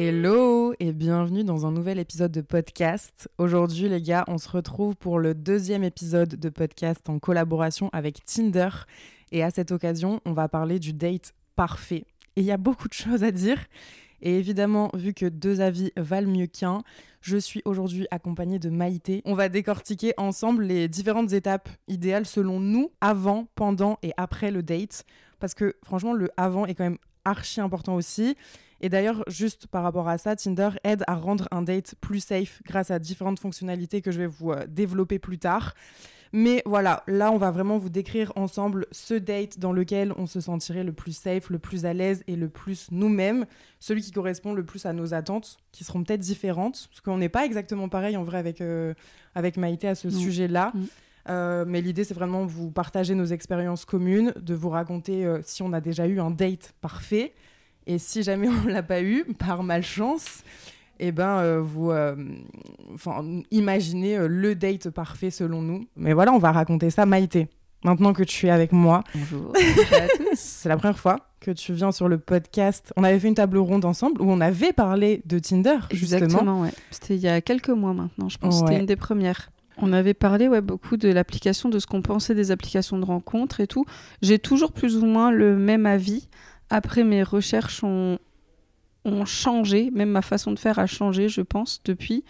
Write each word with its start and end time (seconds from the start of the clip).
Hello 0.00 0.74
et 0.78 0.92
bienvenue 0.92 1.42
dans 1.42 1.66
un 1.66 1.72
nouvel 1.72 1.98
épisode 1.98 2.30
de 2.30 2.40
podcast. 2.40 3.28
Aujourd'hui 3.36 3.88
les 3.88 4.00
gars, 4.00 4.22
on 4.28 4.38
se 4.38 4.48
retrouve 4.48 4.94
pour 4.94 5.18
le 5.18 5.34
deuxième 5.34 5.82
épisode 5.82 6.36
de 6.36 6.48
podcast 6.50 7.08
en 7.08 7.18
collaboration 7.18 7.90
avec 7.92 8.24
Tinder. 8.24 8.68
Et 9.32 9.42
à 9.42 9.50
cette 9.50 9.72
occasion, 9.72 10.20
on 10.24 10.34
va 10.34 10.48
parler 10.48 10.78
du 10.78 10.92
date 10.92 11.34
parfait. 11.56 12.04
Et 12.36 12.42
il 12.42 12.44
y 12.44 12.52
a 12.52 12.56
beaucoup 12.56 12.86
de 12.86 12.92
choses 12.92 13.24
à 13.24 13.32
dire. 13.32 13.58
Et 14.22 14.38
évidemment, 14.38 14.88
vu 14.94 15.14
que 15.14 15.26
deux 15.26 15.60
avis 15.60 15.90
valent 15.96 16.30
mieux 16.30 16.46
qu'un, 16.46 16.84
je 17.20 17.36
suis 17.36 17.62
aujourd'hui 17.64 18.06
accompagnée 18.12 18.60
de 18.60 18.70
Maïté. 18.70 19.20
On 19.24 19.34
va 19.34 19.48
décortiquer 19.48 20.12
ensemble 20.16 20.62
les 20.62 20.86
différentes 20.86 21.32
étapes 21.32 21.68
idéales 21.88 22.26
selon 22.26 22.60
nous, 22.60 22.92
avant, 23.00 23.48
pendant 23.56 23.98
et 24.04 24.12
après 24.16 24.52
le 24.52 24.62
date. 24.62 25.04
Parce 25.40 25.54
que 25.54 25.74
franchement, 25.82 26.12
le 26.12 26.30
avant 26.36 26.66
est 26.66 26.76
quand 26.76 26.84
même 26.84 26.98
archi 27.24 27.60
important 27.60 27.96
aussi. 27.96 28.36
Et 28.80 28.88
d'ailleurs, 28.88 29.24
juste 29.26 29.66
par 29.66 29.82
rapport 29.82 30.08
à 30.08 30.18
ça, 30.18 30.36
Tinder 30.36 30.70
aide 30.84 31.02
à 31.06 31.14
rendre 31.14 31.48
un 31.50 31.62
date 31.62 31.94
plus 32.00 32.20
safe 32.20 32.62
grâce 32.64 32.90
à 32.90 32.98
différentes 32.98 33.40
fonctionnalités 33.40 34.02
que 34.02 34.10
je 34.10 34.18
vais 34.18 34.26
vous 34.26 34.52
euh, 34.52 34.66
développer 34.68 35.18
plus 35.18 35.38
tard. 35.38 35.74
Mais 36.32 36.62
voilà, 36.66 37.02
là, 37.06 37.32
on 37.32 37.38
va 37.38 37.50
vraiment 37.50 37.78
vous 37.78 37.88
décrire 37.88 38.32
ensemble 38.36 38.86
ce 38.92 39.14
date 39.14 39.58
dans 39.58 39.72
lequel 39.72 40.12
on 40.18 40.26
se 40.26 40.40
sentirait 40.40 40.84
le 40.84 40.92
plus 40.92 41.16
safe, 41.16 41.48
le 41.48 41.58
plus 41.58 41.86
à 41.86 41.94
l'aise 41.94 42.22
et 42.26 42.36
le 42.36 42.50
plus 42.50 42.88
nous-mêmes, 42.90 43.46
celui 43.80 44.02
qui 44.02 44.12
correspond 44.12 44.52
le 44.52 44.62
plus 44.62 44.84
à 44.84 44.92
nos 44.92 45.14
attentes, 45.14 45.56
qui 45.72 45.84
seront 45.84 46.04
peut-être 46.04 46.20
différentes, 46.20 46.88
parce 46.90 47.00
qu'on 47.00 47.16
n'est 47.16 47.30
pas 47.30 47.46
exactement 47.46 47.88
pareil 47.88 48.16
en 48.18 48.24
vrai 48.24 48.36
avec, 48.36 48.60
euh, 48.60 48.92
avec 49.34 49.56
Maïté 49.56 49.88
à 49.88 49.94
ce 49.94 50.10
sujet-là. 50.10 50.72
Mm. 50.74 50.84
Euh, 51.30 51.64
mais 51.66 51.80
l'idée, 51.80 52.04
c'est 52.04 52.14
vraiment 52.14 52.44
vous 52.44 52.70
partager 52.70 53.14
nos 53.14 53.24
expériences 53.24 53.86
communes, 53.86 54.34
de 54.38 54.54
vous 54.54 54.68
raconter 54.68 55.26
si 55.42 55.62
on 55.62 55.72
a 55.72 55.80
déjà 55.80 56.06
eu 56.06 56.20
un 56.20 56.30
date 56.30 56.74
parfait, 56.82 57.32
et 57.88 57.98
si 57.98 58.22
jamais 58.22 58.48
on 58.48 58.68
l'a 58.68 58.82
pas 58.82 59.02
eu, 59.02 59.24
par 59.38 59.62
malchance, 59.62 60.44
eh 61.00 61.10
ben, 61.10 61.38
euh, 61.38 61.60
vous 61.60 61.90
euh, 61.90 62.14
imaginez 63.50 64.18
euh, 64.18 64.28
le 64.28 64.54
date 64.54 64.90
parfait 64.90 65.30
selon 65.30 65.62
nous. 65.62 65.86
Mais 65.96 66.12
voilà, 66.12 66.32
on 66.32 66.38
va 66.38 66.52
raconter 66.52 66.90
ça, 66.90 67.06
Maïté. 67.06 67.48
Maintenant 67.84 68.12
que 68.12 68.24
tu 68.24 68.46
es 68.46 68.50
avec 68.50 68.72
moi. 68.72 69.04
Bonjour. 69.14 69.52
C'est 70.34 70.68
la 70.68 70.76
première 70.76 70.98
fois 70.98 71.20
que 71.40 71.50
tu 71.50 71.72
viens 71.72 71.90
sur 71.90 72.08
le 72.08 72.18
podcast. 72.18 72.92
On 72.96 73.04
avait 73.04 73.18
fait 73.18 73.28
une 73.28 73.36
table 73.36 73.56
ronde 73.56 73.84
ensemble 73.84 74.20
où 74.20 74.30
on 74.30 74.40
avait 74.40 74.72
parlé 74.72 75.22
de 75.24 75.38
Tinder, 75.38 75.78
justement. 75.90 76.24
Exactement, 76.24 76.60
ouais. 76.62 76.72
C'était 76.90 77.14
il 77.14 77.20
y 77.20 77.28
a 77.28 77.40
quelques 77.40 77.70
mois 77.70 77.94
maintenant, 77.94 78.28
je 78.28 78.36
pense. 78.36 78.58
C'était 78.58 78.78
une 78.78 78.86
des 78.86 78.96
premières. 78.96 79.50
On 79.80 79.92
avait 79.92 80.14
parlé 80.14 80.48
ouais, 80.48 80.60
beaucoup 80.60 80.96
de 80.96 81.08
l'application, 81.08 81.68
de 81.68 81.78
ce 81.78 81.86
qu'on 81.86 82.02
pensait 82.02 82.34
des 82.34 82.50
applications 82.50 82.98
de 82.98 83.04
rencontres 83.04 83.60
et 83.60 83.68
tout. 83.68 83.86
J'ai 84.20 84.40
toujours 84.40 84.72
plus 84.72 84.96
ou 84.96 85.06
moins 85.06 85.30
le 85.30 85.56
même 85.56 85.86
avis. 85.86 86.28
Après, 86.70 87.04
mes 87.04 87.22
recherches 87.22 87.82
ont, 87.82 88.18
ont 89.04 89.24
changé, 89.24 89.90
même 89.92 90.10
ma 90.10 90.22
façon 90.22 90.52
de 90.52 90.58
faire 90.58 90.78
a 90.78 90.86
changé, 90.86 91.28
je 91.28 91.40
pense, 91.40 91.80
depuis. 91.84 92.24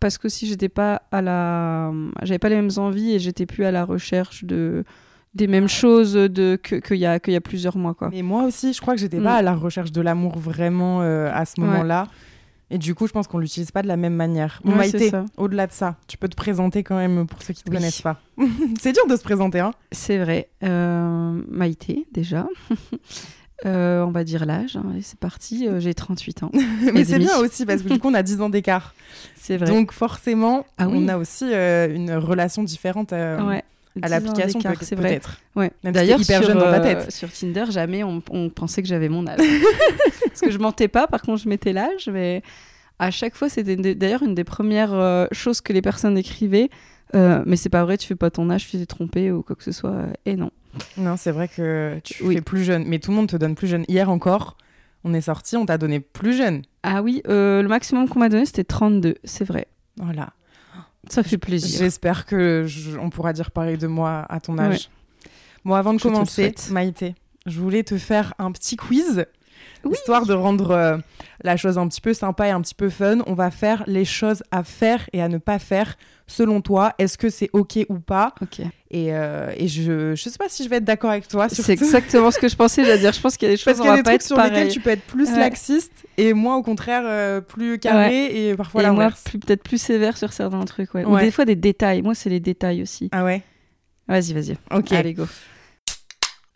Parce 0.00 0.18
que 0.18 0.28
si 0.28 0.46
j'étais 0.46 0.68
pas 0.68 1.02
à 1.12 1.22
la. 1.22 1.92
J'avais 2.22 2.38
pas 2.38 2.48
les 2.48 2.56
mêmes 2.56 2.70
envies 2.76 3.12
et 3.12 3.18
j'étais 3.20 3.46
plus 3.46 3.64
à 3.64 3.70
la 3.70 3.84
recherche 3.84 4.44
de 4.44 4.84
des 5.34 5.46
mêmes 5.46 5.68
choses 5.68 6.14
de 6.14 6.56
qu'il 6.56 6.98
y 6.98 7.06
a 7.06 7.18
qu'il 7.18 7.32
y 7.32 7.36
a 7.36 7.40
plusieurs 7.40 7.76
mois 7.76 7.94
quoi. 7.94 8.10
Et 8.12 8.22
moi 8.22 8.44
aussi, 8.44 8.72
je 8.72 8.80
crois 8.80 8.94
que 8.94 9.00
j'étais 9.00 9.20
pas 9.20 9.34
mm. 9.34 9.38
à 9.38 9.42
la 9.42 9.54
recherche 9.54 9.92
de 9.92 10.00
l'amour 10.00 10.38
vraiment 10.38 11.02
euh, 11.02 11.30
à 11.32 11.44
ce 11.44 11.60
moment-là. 11.60 12.08
Et 12.72 12.78
du 12.78 12.94
coup, 12.94 13.06
je 13.06 13.12
pense 13.12 13.26
qu'on 13.26 13.38
l'utilise 13.38 13.70
pas 13.70 13.82
de 13.82 13.86
la 13.86 13.98
même 13.98 14.14
manière. 14.14 14.62
Bon, 14.64 14.74
Maïté, 14.74 15.12
au-delà 15.36 15.66
de 15.66 15.72
ça, 15.72 15.96
tu 16.08 16.16
peux 16.16 16.28
te 16.28 16.34
présenter 16.34 16.82
quand 16.82 16.96
même 16.96 17.26
pour 17.26 17.42
ceux 17.42 17.52
qui 17.52 17.62
te 17.62 17.70
connaissent 17.70 18.00
pas. 18.00 18.18
c'est 18.80 18.92
dur 18.92 19.06
de 19.06 19.14
se 19.14 19.22
présenter, 19.22 19.60
hein 19.60 19.72
C'est 19.92 20.16
vrai. 20.16 20.48
Euh, 20.64 21.40
Maïté, 21.48 22.06
déjà. 22.12 22.48
Euh, 23.64 24.02
on 24.02 24.10
va 24.10 24.24
dire 24.24 24.44
l'âge, 24.44 24.76
hein, 24.76 24.82
c'est 25.02 25.20
parti, 25.20 25.68
euh, 25.68 25.78
j'ai 25.78 25.94
38 25.94 26.42
ans. 26.42 26.50
Mais 26.94 27.04
c'est 27.04 27.20
bien 27.20 27.38
aussi 27.38 27.64
parce 27.64 27.82
que 27.82 27.90
du 27.90 28.00
coup 28.00 28.08
on 28.08 28.14
a 28.14 28.24
10 28.24 28.40
ans 28.40 28.50
d'écart. 28.50 28.92
C'est 29.36 29.56
vrai. 29.56 29.68
Donc 29.68 29.92
forcément, 29.92 30.66
ah 30.78 30.88
on 30.88 31.06
a 31.06 31.16
aussi 31.16 31.44
une 31.44 32.12
relation 32.12 32.64
différente 32.64 33.12
à 33.12 33.62
l'application 33.94 34.58
peut-être. 34.58 35.40
Vrai. 35.54 35.70
Ouais. 35.84 35.92
D'ailleurs, 35.92 36.20
hyper 36.20 36.42
jeune 36.42 36.58
dans 36.58 36.72
ta 36.72 36.80
tête. 36.80 37.12
sur 37.12 37.30
Tinder, 37.30 37.66
jamais 37.70 38.02
on, 38.02 38.20
on 38.32 38.50
pensait 38.50 38.82
que 38.82 38.88
j'avais 38.88 39.08
mon 39.08 39.28
âge. 39.28 39.38
parce 40.26 40.40
que 40.40 40.50
je 40.50 40.58
mentais 40.58 40.88
pas, 40.88 41.06
par 41.06 41.22
contre 41.22 41.40
je 41.40 41.48
mettais 41.48 41.72
l'âge, 41.72 42.08
mais 42.12 42.42
à 42.98 43.10
chaque 43.10 43.34
fois, 43.34 43.48
c'était 43.48 43.76
d'ailleurs 43.94 44.22
une 44.22 44.34
des 44.34 44.44
premières 44.44 44.94
euh, 44.94 45.26
choses 45.32 45.60
que 45.60 45.72
les 45.72 45.82
personnes 45.82 46.16
écrivaient. 46.16 46.70
Euh, 47.14 47.42
mais 47.44 47.56
c'est 47.56 47.68
pas 47.68 47.84
vrai, 47.84 47.98
tu 47.98 48.06
fais 48.06 48.14
pas 48.14 48.30
ton 48.30 48.48
âge, 48.48 48.68
tu 48.68 48.78
t'es 48.78 48.86
trompé 48.86 49.30
ou 49.30 49.42
quoi 49.42 49.54
que 49.56 49.64
ce 49.64 49.72
soit. 49.72 49.90
Euh, 49.90 50.12
et 50.24 50.36
non. 50.36 50.50
Non, 50.96 51.16
c'est 51.16 51.32
vrai 51.32 51.48
que 51.48 52.00
tu 52.02 52.34
es 52.34 52.40
plus 52.40 52.64
jeune, 52.64 52.84
mais 52.86 52.98
tout 52.98 53.10
le 53.10 53.16
monde 53.16 53.28
te 53.28 53.36
donne 53.36 53.54
plus 53.54 53.66
jeune. 53.66 53.84
Hier 53.88 54.08
encore, 54.08 54.56
on 55.04 55.12
est 55.12 55.20
sorti, 55.20 55.56
on 55.56 55.66
t'a 55.66 55.76
donné 55.76 56.00
plus 56.00 56.36
jeune. 56.36 56.62
Ah 56.82 57.02
oui, 57.02 57.22
le 57.26 57.66
maximum 57.66 58.08
qu'on 58.08 58.20
m'a 58.20 58.30
donné, 58.30 58.46
c'était 58.46 58.64
32, 58.64 59.16
c'est 59.24 59.44
vrai. 59.44 59.66
Voilà. 59.98 60.32
Ça 61.10 61.22
fait 61.22 61.36
plaisir. 61.36 61.80
J'espère 61.80 62.24
que 62.24 62.66
on 62.98 63.10
pourra 63.10 63.32
dire 63.32 63.50
pareil 63.50 63.76
de 63.76 63.86
moi 63.86 64.24
à 64.28 64.40
ton 64.40 64.56
âge. 64.58 64.88
Bon, 65.64 65.74
avant 65.74 65.92
de 65.92 66.00
commencer, 66.00 66.54
Maïté, 66.70 67.14
je 67.46 67.60
voulais 67.60 67.82
te 67.82 67.98
faire 67.98 68.34
un 68.38 68.52
petit 68.52 68.76
quiz 68.76 69.26
Histoire 69.90 70.26
de 70.26 70.34
rendre 70.34 70.70
euh, 70.70 70.96
la 71.42 71.56
chose 71.56 71.78
un 71.78 71.88
petit 71.88 72.00
peu 72.00 72.14
sympa 72.14 72.48
et 72.48 72.50
un 72.50 72.60
petit 72.60 72.74
peu 72.74 72.88
fun, 72.88 73.18
on 73.26 73.34
va 73.34 73.50
faire 73.50 73.84
les 73.86 74.04
choses 74.04 74.42
à 74.50 74.62
faire 74.62 75.08
et 75.12 75.22
à 75.22 75.28
ne 75.28 75.38
pas 75.38 75.58
faire. 75.58 75.96
Selon 76.26 76.60
toi, 76.60 76.94
est-ce 76.98 77.18
que 77.18 77.28
c'est 77.28 77.50
OK 77.52 77.78
ou 77.88 77.98
pas 77.98 78.34
Ok. 78.40 78.60
Et, 78.90 79.14
euh, 79.14 79.52
et 79.56 79.68
je 79.68 80.10
ne 80.10 80.16
sais 80.16 80.30
pas 80.38 80.48
si 80.48 80.64
je 80.64 80.68
vais 80.68 80.76
être 80.76 80.84
d'accord 80.84 81.10
avec 81.10 81.26
toi. 81.28 81.48
C'est 81.48 81.72
exactement 81.72 82.30
ce 82.30 82.38
que 82.38 82.48
je 82.48 82.56
pensais. 82.56 82.84
J'allais 82.84 82.98
dire, 83.00 83.12
je 83.12 83.20
pense 83.20 83.36
qu'il 83.36 83.48
y 83.48 83.50
a 83.50 83.54
des 83.54 83.56
choses 83.58 83.64
Parce 83.64 83.80
qu'il 83.80 83.86
y 83.86 83.90
a 83.90 83.96
des 83.96 84.02
trucs 84.02 84.22
sur 84.22 84.40
lesquels 84.40 84.68
tu 84.68 84.80
peux 84.80 84.90
être 84.90 85.04
plus 85.04 85.36
laxiste 85.36 85.92
et 86.16 86.32
moi, 86.32 86.56
au 86.56 86.62
contraire, 86.62 87.02
euh, 87.04 87.40
plus 87.40 87.78
carré 87.78 88.48
et 88.48 88.54
parfois 88.54 88.82
l'inverse. 88.82 89.24
moi, 89.32 89.40
peut-être 89.44 89.62
plus 89.62 89.80
sévère 89.80 90.16
sur 90.16 90.32
certains 90.32 90.64
trucs. 90.64 90.94
Ouais. 90.94 91.04
Ou 91.04 91.18
des 91.18 91.30
fois 91.30 91.44
des 91.44 91.56
détails. 91.56 92.02
Moi, 92.02 92.14
c'est 92.14 92.30
les 92.30 92.40
détails 92.40 92.82
aussi. 92.82 93.08
Ah 93.12 93.24
ouais? 93.24 93.42
Vas-y, 94.08 94.32
vas-y. 94.32 94.56
Ok. 94.70 94.92
Allez, 94.92 95.14
go. 95.14 95.26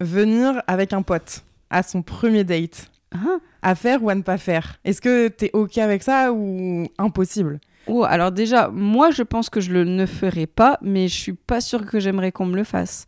Venir 0.00 0.62
avec 0.66 0.92
un 0.92 1.02
pote 1.02 1.42
à 1.70 1.82
son 1.82 2.02
premier 2.02 2.44
date. 2.44 2.90
Ah. 3.24 3.38
À 3.62 3.74
faire 3.74 4.02
ou 4.02 4.10
à 4.10 4.14
ne 4.14 4.22
pas 4.22 4.38
faire? 4.38 4.78
Est-ce 4.84 5.00
que 5.00 5.28
tu 5.28 5.46
es 5.46 5.50
OK 5.52 5.78
avec 5.78 6.02
ça 6.02 6.32
ou 6.32 6.86
impossible? 6.98 7.60
Oh, 7.86 8.04
alors 8.04 8.32
déjà, 8.32 8.68
moi 8.68 9.10
je 9.10 9.22
pense 9.22 9.48
que 9.48 9.60
je 9.60 9.72
le 9.72 9.84
ne 9.84 10.06
ferai 10.06 10.46
pas, 10.46 10.78
mais 10.82 11.08
je 11.08 11.14
suis 11.14 11.32
pas 11.32 11.60
sûre 11.60 11.86
que 11.86 12.00
j'aimerais 12.00 12.32
qu'on 12.32 12.46
me 12.46 12.56
le 12.56 12.64
fasse. 12.64 13.06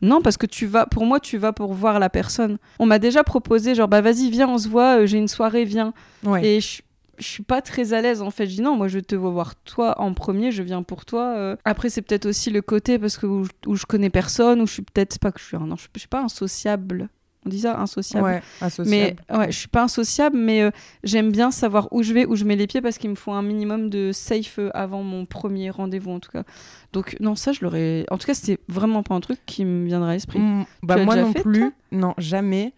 Non, 0.00 0.20
parce 0.20 0.36
que 0.36 0.46
tu 0.46 0.66
vas, 0.66 0.86
pour 0.86 1.06
moi, 1.06 1.18
tu 1.20 1.38
vas 1.38 1.52
pour 1.52 1.72
voir 1.72 1.98
la 1.98 2.10
personne. 2.10 2.58
On 2.78 2.84
m'a 2.84 2.98
déjà 2.98 3.24
proposé, 3.24 3.74
genre, 3.74 3.88
bah 3.88 4.02
vas-y, 4.02 4.30
viens, 4.30 4.48
on 4.48 4.58
se 4.58 4.68
voit, 4.68 4.98
euh, 4.98 5.06
j'ai 5.06 5.16
une 5.16 5.28
soirée, 5.28 5.64
viens. 5.64 5.94
Et 6.42 6.60
je, 6.60 6.82
je 7.18 7.26
suis 7.26 7.42
pas 7.42 7.62
très 7.62 7.92
à 7.92 8.00
l'aise 8.00 8.22
en 8.22 8.30
fait. 8.30 8.46
Je 8.46 8.56
dis 8.56 8.62
non, 8.62 8.76
moi 8.76 8.88
je 8.88 8.98
te 8.98 9.14
vois 9.14 9.30
voir 9.30 9.54
toi 9.56 10.00
en 10.00 10.12
premier, 10.14 10.50
je 10.52 10.62
viens 10.62 10.82
pour 10.82 11.04
toi. 11.04 11.34
Euh. 11.36 11.56
Après, 11.64 11.90
c'est 11.90 12.02
peut-être 12.02 12.26
aussi 12.26 12.50
le 12.50 12.62
côté 12.62 12.98
parce 12.98 13.16
que 13.16 13.26
où, 13.26 13.46
je 13.74 13.86
connais 13.86 14.10
personne, 14.10 14.60
ou 14.60 14.66
je 14.66 14.72
suis 14.74 14.82
peut-être 14.82 15.18
pas 15.18 15.32
que 15.32 15.40
je 15.40 15.44
suis, 15.44 15.56
non, 15.56 15.76
je, 15.76 15.86
je 15.94 16.00
suis 16.00 16.08
pas 16.08 16.22
insociable. 16.22 17.08
On 17.46 17.50
dit 17.50 17.60
ça, 17.60 17.78
insociable. 17.78 18.24
Ouais, 18.24 18.42
Mais 18.86 19.16
ouais, 19.30 19.52
je 19.52 19.58
suis 19.58 19.68
pas 19.68 19.82
insociable, 19.82 20.36
mais 20.36 20.62
euh, 20.62 20.70
j'aime 21.02 21.30
bien 21.30 21.50
savoir 21.50 21.88
où 21.92 22.02
je 22.02 22.12
vais, 22.14 22.24
où 22.26 22.36
je 22.36 22.44
mets 22.44 22.56
les 22.56 22.66
pieds, 22.66 22.80
parce 22.80 22.96
qu'il 22.96 23.10
me 23.10 23.14
faut 23.14 23.32
un 23.32 23.42
minimum 23.42 23.90
de 23.90 24.12
safe 24.12 24.58
euh, 24.58 24.70
avant 24.72 25.02
mon 25.02 25.26
premier 25.26 25.70
rendez-vous, 25.70 26.10
en 26.10 26.20
tout 26.20 26.30
cas. 26.30 26.44
Donc 26.92 27.16
non, 27.20 27.34
ça, 27.34 27.52
je 27.52 27.60
l'aurais. 27.62 28.06
En 28.10 28.18
tout 28.18 28.26
cas, 28.26 28.34
c'était 28.34 28.58
vraiment 28.68 29.02
pas 29.02 29.14
un 29.14 29.20
truc 29.20 29.40
qui 29.46 29.64
me 29.64 29.84
viendrait 29.86 30.10
à 30.10 30.14
l'esprit. 30.14 30.38
Mmh, 30.38 30.64
bah 30.82 30.96
moi 31.04 31.16
non 31.16 31.32
plus. 31.32 31.70
non, 31.92 32.14
jamais. 32.18 32.72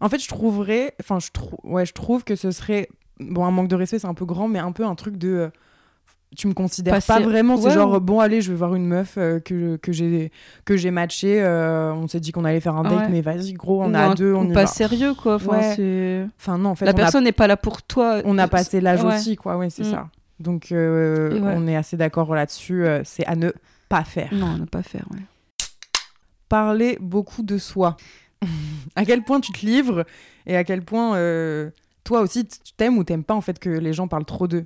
En 0.00 0.08
fait, 0.08 0.18
je 0.18 0.28
trouverais. 0.28 0.94
Enfin, 1.00 1.18
je 1.20 1.30
trouve. 1.32 1.58
Ouais, 1.62 1.86
je 1.86 1.92
trouve 1.92 2.24
que 2.24 2.34
ce 2.34 2.50
serait. 2.50 2.88
Bon, 3.20 3.44
un 3.44 3.50
manque 3.50 3.68
de 3.68 3.76
respect, 3.76 3.98
c'est 3.98 4.06
un 4.06 4.14
peu 4.14 4.24
grand, 4.24 4.48
mais 4.48 4.58
un 4.58 4.72
peu 4.72 4.84
un 4.84 4.94
truc 4.94 5.16
de. 5.16 5.28
Euh, 5.28 5.50
tu 6.36 6.46
me 6.46 6.52
considères 6.52 7.02
pas 7.04 7.20
vraiment 7.20 7.56
c'est 7.56 7.70
genre 7.70 8.00
bon 8.00 8.20
allez 8.20 8.40
je 8.42 8.50
vais 8.50 8.56
voir 8.56 8.74
une 8.74 8.86
meuf 8.86 9.14
euh, 9.16 9.40
que 9.40 9.76
que 9.76 9.92
j'ai 9.92 10.30
que 10.64 10.76
j'ai 10.76 10.90
matché 10.90 11.40
euh, 11.40 11.92
on 11.94 12.06
s'est 12.06 12.20
dit 12.20 12.32
qu'on 12.32 12.44
allait 12.44 12.60
faire 12.60 12.76
un 12.76 12.82
date 12.82 13.08
mais 13.10 13.22
vas-y 13.22 13.54
gros 13.54 13.82
on 13.82 13.94
a 13.94 14.14
deux 14.14 14.34
on 14.34 14.48
pas 14.52 14.66
sérieux 14.66 15.14
quoi 15.14 15.36
enfin, 15.36 15.58
enfin 16.38 16.58
non 16.58 16.70
en 16.70 16.74
fait 16.74 16.84
la 16.84 16.94
personne 16.94 17.24
n'est 17.24 17.32
pas 17.32 17.46
là 17.46 17.56
pour 17.56 17.82
toi 17.82 18.20
on 18.24 18.36
a 18.38 18.46
passé 18.48 18.80
l'âge 18.80 19.04
aussi 19.04 19.36
quoi 19.36 19.56
ouais 19.56 19.70
c'est 19.70 19.84
mm. 19.84 19.90
ça. 19.90 20.08
Donc 20.40 20.70
euh, 20.70 21.40
on 21.42 21.66
est 21.66 21.74
assez 21.74 21.96
d'accord 21.96 22.34
là-dessus 22.34 22.86
c'est 23.04 23.26
à 23.26 23.34
ne 23.34 23.50
pas 23.88 24.04
faire. 24.04 24.32
Non 24.32 24.54
à 24.54 24.58
ne 24.58 24.66
pas 24.66 24.82
faire 24.82 25.04
ouais. 25.10 25.20
Parler 26.48 26.96
beaucoup 27.00 27.42
de 27.42 27.58
soi. 27.58 27.96
À 28.96 29.04
quel 29.04 29.22
point 29.22 29.40
tu 29.40 29.52
te 29.52 29.66
livres 29.66 30.04
et 30.46 30.56
à 30.56 30.64
quel 30.64 30.82
point 30.82 31.18
toi 32.04 32.20
aussi 32.20 32.46
tu 32.46 32.72
t'aimes 32.76 32.98
ou 32.98 33.04
t'aimes 33.04 33.24
pas 33.24 33.34
en 33.34 33.40
fait 33.40 33.58
que 33.58 33.68
les 33.68 33.92
gens 33.92 34.08
parlent 34.08 34.24
trop 34.24 34.46
d'eux? 34.46 34.64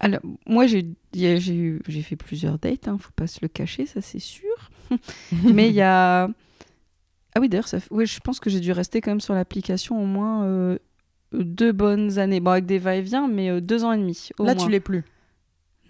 Alors, 0.00 0.20
moi, 0.46 0.66
j'ai 0.66 2.02
fait 2.02 2.16
plusieurs 2.16 2.58
dates, 2.58 2.86
hein, 2.86 2.98
faut 3.00 3.10
pas 3.16 3.26
se 3.26 3.40
le 3.42 3.48
cacher, 3.48 3.86
ça 3.86 4.00
c'est 4.00 4.20
sûr. 4.20 4.70
Mais 5.42 5.68
il 5.68 5.74
y 5.74 5.82
a. 5.82 6.24
Ah 7.34 7.40
oui, 7.40 7.48
d'ailleurs, 7.48 7.68
ouais, 7.90 8.06
je 8.06 8.20
pense 8.20 8.40
que 8.40 8.48
j'ai 8.48 8.60
dû 8.60 8.72
rester 8.72 9.00
quand 9.00 9.10
même 9.10 9.20
sur 9.20 9.34
l'application 9.34 10.00
au 10.00 10.06
moins 10.06 10.44
euh, 10.44 10.78
deux 11.32 11.72
bonnes 11.72 12.18
années. 12.18 12.40
Bon, 12.40 12.52
avec 12.52 12.66
des 12.66 12.78
va-et-vient, 12.78 13.28
mais 13.28 13.50
euh, 13.50 13.60
deux 13.60 13.84
ans 13.84 13.92
et 13.92 13.98
demi. 13.98 14.30
Là, 14.38 14.54
tu 14.54 14.68
l'es 14.68 14.80
plus 14.80 15.04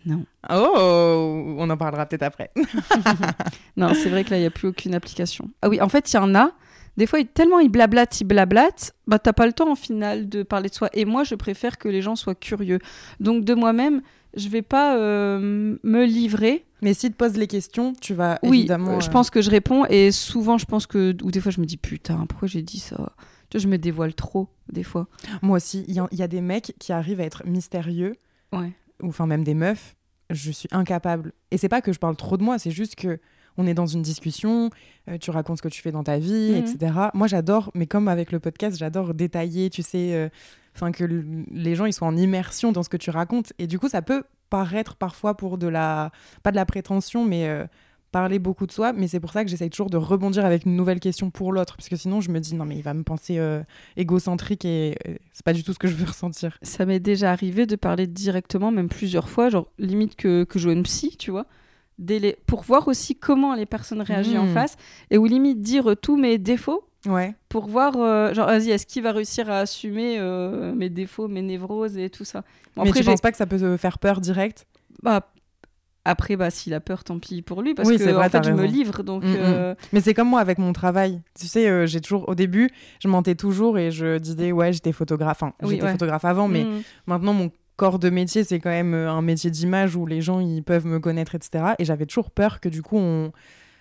Non. 0.07 0.25
Oh 0.51 1.55
On 1.59 1.69
en 1.69 1.77
parlera 1.77 2.07
peut-être 2.07 2.23
après. 2.23 2.51
non, 3.77 3.93
c'est 3.95 4.09
vrai 4.09 4.25
que 4.25 4.31
là, 4.31 4.39
il 4.39 4.41
n'y 4.41 4.47
a 4.47 4.51
plus 4.51 4.69
aucune 4.69 4.95
application. 4.95 5.51
Ah 5.63 5.69
oui, 5.69 5.81
en 5.81 5.89
fait, 5.89 6.11
il 6.13 6.17
y 6.17 6.19
en 6.19 6.35
a 6.35 6.53
des 6.99 7.07
fois, 7.07 7.23
tellement 7.23 7.61
il 7.61 7.69
blablate, 7.69 8.21
il 8.21 8.25
blablate, 8.25 8.93
bah 9.07 9.21
t'as 9.21 9.33
pas 9.33 9.47
le 9.47 9.53
temps 9.53 9.71
en 9.71 9.77
final 9.77 10.29
de 10.29 10.43
parler 10.43 10.69
de 10.69 10.75
soi. 10.75 10.91
Et 10.95 11.05
moi, 11.05 11.23
je 11.23 11.37
préfère 11.37 11.79
que 11.79 11.89
les 11.89 12.03
gens 12.03 12.17
soient 12.17 12.35
curieux. 12.35 12.81
Donc 13.21 13.45
de 13.45 13.55
moi-même, 13.55 14.03
je 14.35 14.49
vais 14.49 14.63
pas 14.63 14.99
euh, 14.99 15.79
me 15.85 16.05
livrer. 16.05 16.65
Mais 16.83 16.95
si 16.95 17.09
te 17.09 17.17
poses 17.17 17.37
les 17.37 17.47
questions, 17.47 17.93
tu 18.01 18.15
vas 18.15 18.41
oui, 18.43 18.59
évidemment. 18.59 18.99
je 18.99 19.11
pense 19.11 19.31
que 19.31 19.41
je 19.41 19.49
réponds 19.49 19.85
et 19.87 20.11
souvent, 20.11 20.59
je 20.59 20.67
pense 20.67 20.89
que 20.89 21.17
ou 21.23 21.31
des 21.31 21.41
fois, 21.41 21.53
je 21.53 21.61
me 21.61 21.67
dis 21.67 21.77
putain, 21.77 22.27
pourquoi 22.29 22.49
j'ai 22.49 22.63
dit 22.63 22.81
ça? 22.81 23.13
Tu 23.49 23.59
vois, 23.59 23.63
je 23.63 23.69
me 23.69 23.79
dévoile 23.79 24.15
trop 24.15 24.49
des 24.73 24.83
fois. 24.83 25.07
Moi 25.41 25.59
aussi, 25.59 25.85
il 25.87 25.95
y, 25.95 26.17
y, 26.17 26.23
a 26.23 26.29
des 26.29 26.41
mecs 26.41 26.75
qui 26.81 26.93
arrivent 26.93 27.21
à 27.21 27.25
être 27.25 27.47
mystérieux. 27.47 28.17
Ouais. 28.53 28.73
Ou 29.05 29.11
enfin 29.11 29.27
même 29.27 29.45
des 29.45 29.55
meufs. 29.55 29.95
Je 30.31 30.51
suis 30.51 30.69
incapable. 30.73 31.33
Et 31.53 31.59
c'est 31.59 31.69
pas 31.69 31.81
que 31.81 31.93
je 31.93 32.01
parle 32.01 32.17
trop 32.17 32.37
de 32.37 32.43
moi, 32.43 32.59
c'est 32.59 32.73
juste 32.73 32.97
que 32.97 33.21
on 33.59 33.67
est 33.67 33.75
dans 33.75 33.87
une 33.87 34.03
discussion, 34.03 34.71
euh, 35.09 35.19
tu 35.19 35.31
racontes 35.31 35.59
ce 35.59 35.63
que 35.63 35.69
tu 35.69 35.83
fais 35.83 35.93
dans 35.93 36.05
ta 36.05 36.19
vie, 36.19 36.53
Mhm. 36.53 36.57
etc. 36.65 36.93
Moi, 37.13 37.27
j'adore, 37.27 37.71
mais 37.75 37.87
comme 37.87 38.09
avec 38.09 38.33
le 38.33 38.41
podcast, 38.41 38.79
j'adore 38.79 39.13
détailler, 39.15 39.69
tu 39.69 39.83
sais, 39.83 40.15
euh, 40.15 40.29
enfin 40.75 40.91
que 40.93 41.05
les 41.05 41.75
gens 41.75 41.85
ils 41.87 41.93
soient 41.93 42.09
en 42.09 42.17
immersion 42.17 42.73
dans 42.73 42.83
ce 42.83 42.89
que 42.89 42.97
tu 42.97 43.11
racontes. 43.11 43.53
Et 43.59 43.67
du 43.67 43.79
coup, 43.79 43.89
ça 43.89 44.01
peut 44.01 44.23
paraître 44.49 44.97
parfois 44.97 45.37
pour 45.37 45.59
de 45.59 45.67
la, 45.67 46.11
pas 46.43 46.51
de 46.53 46.57
la 46.57 46.65
prétention, 46.65 47.25
mais 47.25 47.49
euh, 47.49 47.67
parler 48.13 48.39
beaucoup 48.39 48.67
de 48.67 48.73
soi. 48.73 48.95
Mais 48.95 49.07
c'est 49.09 49.21
pour 49.21 49.33
ça 49.33 49.45
que 49.45 49.51
j'essaye 49.51 49.69
toujours 49.69 49.91
de 49.91 49.99
rebondir 49.99 50.47
avec 50.47 50.65
une 50.65 50.77
nouvelle 50.77 51.01
question 51.01 51.31
pour 51.31 51.53
l'autre, 51.53 51.77
parce 51.77 51.89
que 51.91 51.97
sinon, 51.97 52.21
je 52.23 52.31
me 52.31 52.39
dis 52.41 52.55
non 52.55 52.65
mais 52.65 52.77
il 52.77 52.83
va 52.83 52.95
me 52.95 53.03
penser 53.03 53.39
euh, 53.39 53.63
égocentrique 53.99 54.65
et 54.65 54.97
euh, 55.07 55.17
c'est 55.33 55.45
pas 55.45 55.53
du 55.53 55.63
tout 55.65 55.73
ce 55.75 55.79
que 55.79 55.89
je 55.89 55.95
veux 55.95 56.07
ressentir. 56.07 56.57
Ça 56.63 56.87
m'est 56.87 57.01
déjà 57.01 57.31
arrivé 57.33 57.67
de 57.67 57.77
parler 57.77 58.07
directement, 58.07 58.71
même 58.71 58.89
plusieurs 58.89 59.29
fois, 59.29 59.51
genre 59.51 59.69
limite 59.79 60.17
que, 60.17 60.45
que 60.45 60.59
je 60.59 60.65
vois 60.65 60.73
une 60.73 60.85
psy, 60.85 61.17
tu 61.19 61.31
vois, 61.31 61.45
les- 61.99 62.37
pour 62.47 62.63
voir 62.63 62.87
aussi 62.89 63.17
comment 63.17 63.55
les 63.55 63.67
personnes 63.67 64.03
réagissent 64.03 64.39
en 64.39 64.45
Mhm. 64.47 64.55
face, 64.55 64.77
et 65.11 65.19
ou 65.19 65.27
limite 65.27 65.61
dire 65.61 65.95
tous 66.01 66.17
mes 66.17 66.39
défauts, 66.39 66.85
Ouais. 67.07 67.35
pour 67.49 67.69
voir, 67.69 67.95
euh, 67.97 68.35
genre, 68.35 68.47
vas-y, 68.47 68.71
est-ce 68.71 68.87
qu'il 68.87 69.03
va 69.03 69.13
réussir 69.13 69.49
à 69.51 69.59
assumer 69.61 70.17
euh, 70.19 70.73
mes 70.75 70.91
défauts, 70.91 71.29
mes 71.29 71.43
névroses 71.43 71.97
et 71.97 72.11
tout 72.11 72.25
ça? 72.25 72.43
Bon, 72.77 72.83
mais 72.83 72.89
après, 72.91 73.01
tu 73.01 73.07
penses 73.07 73.21
pas 73.21 73.31
que 73.31 73.37
ça 73.37 73.47
peut 73.47 73.59
te 73.59 73.77
faire 73.77 73.99
peur 73.99 74.21
direct? 74.21 74.67
Bah, 75.03 75.31
après, 76.05 76.37
bah, 76.37 76.51
s'il 76.51 76.73
a 76.75 76.81
peur, 76.81 77.05
tant 77.05 77.19
pis 77.19 77.43
pour 77.43 77.63
lui, 77.63 77.75
parce 77.75 77.89
Oui, 77.89 77.99
que 77.99 78.03
vrai, 78.03 78.27
en 78.27 78.31
fait, 78.31 78.43
je 78.45 78.51
me 78.53 78.65
livre, 78.65 79.03
donc... 79.03 79.23
Mm, 79.25 79.29
mm. 79.29 79.37
euh, 79.37 79.75
Mais 79.93 80.01
c'est 80.01 80.15
comme 80.15 80.29
moi 80.29 80.41
avec 80.41 80.59
mon 80.59 80.73
travail. 80.73 81.21
Tu 81.39 81.47
sais, 81.47 81.69
euh, 81.69 81.87
j'ai 81.87 82.01
toujours, 82.01 82.29
au 82.29 82.35
début, 82.35 82.71
je 83.03 83.09
mentais 83.09 83.35
toujours 83.35 83.79
et 83.79 83.91
je 83.91 84.19
disais, 84.19 84.51
ouais, 84.53 84.73
j'étais 84.73 84.93
photographe. 84.93 85.43
Enfin, 85.43 85.53
Oui, 85.63 85.71
j'étais 85.73 85.85
ouais. 85.85 85.93
photographe 85.93 86.25
avant, 86.25 86.49
mais 86.49 86.65
mm. 86.65 86.83
maintenant, 87.07 87.35
mon 87.35 87.51
corps 87.79 87.99
de 87.99 88.11
métier, 88.11 88.45
c'est 88.45 88.61
quand 88.61 88.69
même 88.69 88.93
euh, 88.93 89.11
un 89.11 89.23
métier 89.23 89.51
d'image 89.51 89.97
où 89.97 90.05
les 90.05 90.21
gens, 90.21 90.41
ils 90.41 90.63
peuvent 90.63 90.85
me 90.85 90.99
connaître, 91.01 91.35
etc. 91.35 91.65
Et 91.79 91.87
j'avais 91.87 92.05
toujours 92.05 92.31
peur 92.31 92.61
que 92.61 92.69
du 92.69 92.83
coup, 92.83 92.99
on. 92.99 93.33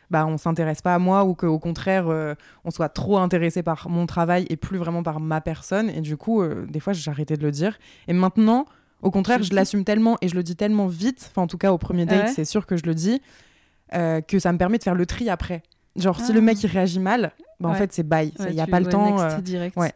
Bah, 0.09 0.25
on 0.25 0.37
s'intéresse 0.37 0.81
pas 0.81 0.95
à 0.95 0.99
moi 0.99 1.25
ou 1.25 1.33
qu'au 1.35 1.59
contraire 1.59 2.05
euh, 2.07 2.33
on 2.63 2.71
soit 2.71 2.87
trop 2.87 3.17
intéressé 3.17 3.61
par 3.61 3.89
mon 3.89 4.05
travail 4.05 4.45
et 4.49 4.55
plus 4.55 4.77
vraiment 4.77 5.03
par 5.03 5.19
ma 5.19 5.41
personne 5.41 5.89
et 5.89 5.99
du 5.99 6.15
coup 6.15 6.41
euh, 6.41 6.65
des 6.69 6.79
fois 6.79 6.93
j'ai 6.93 7.11
arrêté 7.11 7.35
de 7.35 7.43
le 7.43 7.51
dire 7.51 7.77
et 8.07 8.13
maintenant 8.13 8.63
au 9.01 9.11
contraire 9.11 9.43
je 9.43 9.53
l'assume 9.53 9.83
tellement 9.83 10.15
et 10.21 10.29
je 10.29 10.35
le 10.35 10.43
dis 10.43 10.55
tellement 10.55 10.87
vite 10.87 11.27
enfin 11.29 11.41
en 11.41 11.47
tout 11.47 11.57
cas 11.57 11.73
au 11.73 11.77
premier 11.77 12.03
Ah 12.03 12.05
date 12.05 12.27
ouais 12.27 12.31
c'est 12.33 12.45
sûr 12.45 12.65
que 12.65 12.77
je 12.77 12.83
le 12.85 12.93
dis 12.95 13.21
euh, 13.95 14.21
que 14.21 14.39
ça 14.39 14.53
me 14.53 14.57
permet 14.57 14.77
de 14.77 14.83
faire 14.83 14.95
le 14.95 15.05
tri 15.05 15.29
après 15.29 15.61
genre 15.97 16.21
si 16.21 16.31
Ah. 16.31 16.35
le 16.35 16.39
mec 16.39 16.63
il 16.63 16.67
réagit 16.67 17.01
mal 17.01 17.33
bah, 17.59 17.67
en 17.67 17.71
Ouais. 17.73 17.77
fait 17.77 17.91
c'est 17.91 18.07
bye 18.07 18.31
il 18.39 18.45
Ouais, 18.45 18.53
y 18.53 18.61
a 18.61 18.67
pas 18.67 18.79
le 18.79 18.85
temps 18.87 19.17
direct. 19.41 19.75
ouais. 19.75 19.91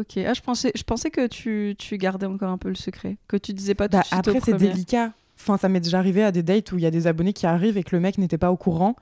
Ok, 0.00 0.16
ah, 0.16 0.32
je, 0.32 0.40
pensais, 0.40 0.72
je 0.74 0.82
pensais 0.82 1.10
que 1.10 1.26
tu, 1.26 1.74
tu 1.78 1.98
gardais 1.98 2.26
encore 2.26 2.50
un 2.50 2.58
peu 2.58 2.68
le 2.68 2.74
secret, 2.74 3.18
que 3.28 3.36
tu 3.36 3.52
disais 3.52 3.74
pas 3.74 3.88
tout 3.88 3.96
bah, 3.96 4.02
de 4.02 4.06
suite 4.06 4.28
après 4.28 4.40
c'est 4.40 4.56
délicat 4.56 5.12
enfin 5.40 5.56
ça 5.56 5.68
m'est 5.68 5.80
déjà 5.80 5.98
arrivé 5.98 6.22
à 6.22 6.32
des 6.32 6.42
dates 6.42 6.72
où 6.72 6.78
il 6.78 6.82
y 6.82 6.86
a 6.86 6.90
des 6.90 7.06
abonnés 7.06 7.32
qui 7.32 7.46
arrivent 7.46 7.76
et 7.76 7.82
que 7.82 7.94
le 7.96 8.00
mec 8.00 8.18
n'était 8.18 8.38
pas 8.38 8.50
au 8.50 8.56
courant 8.56 8.96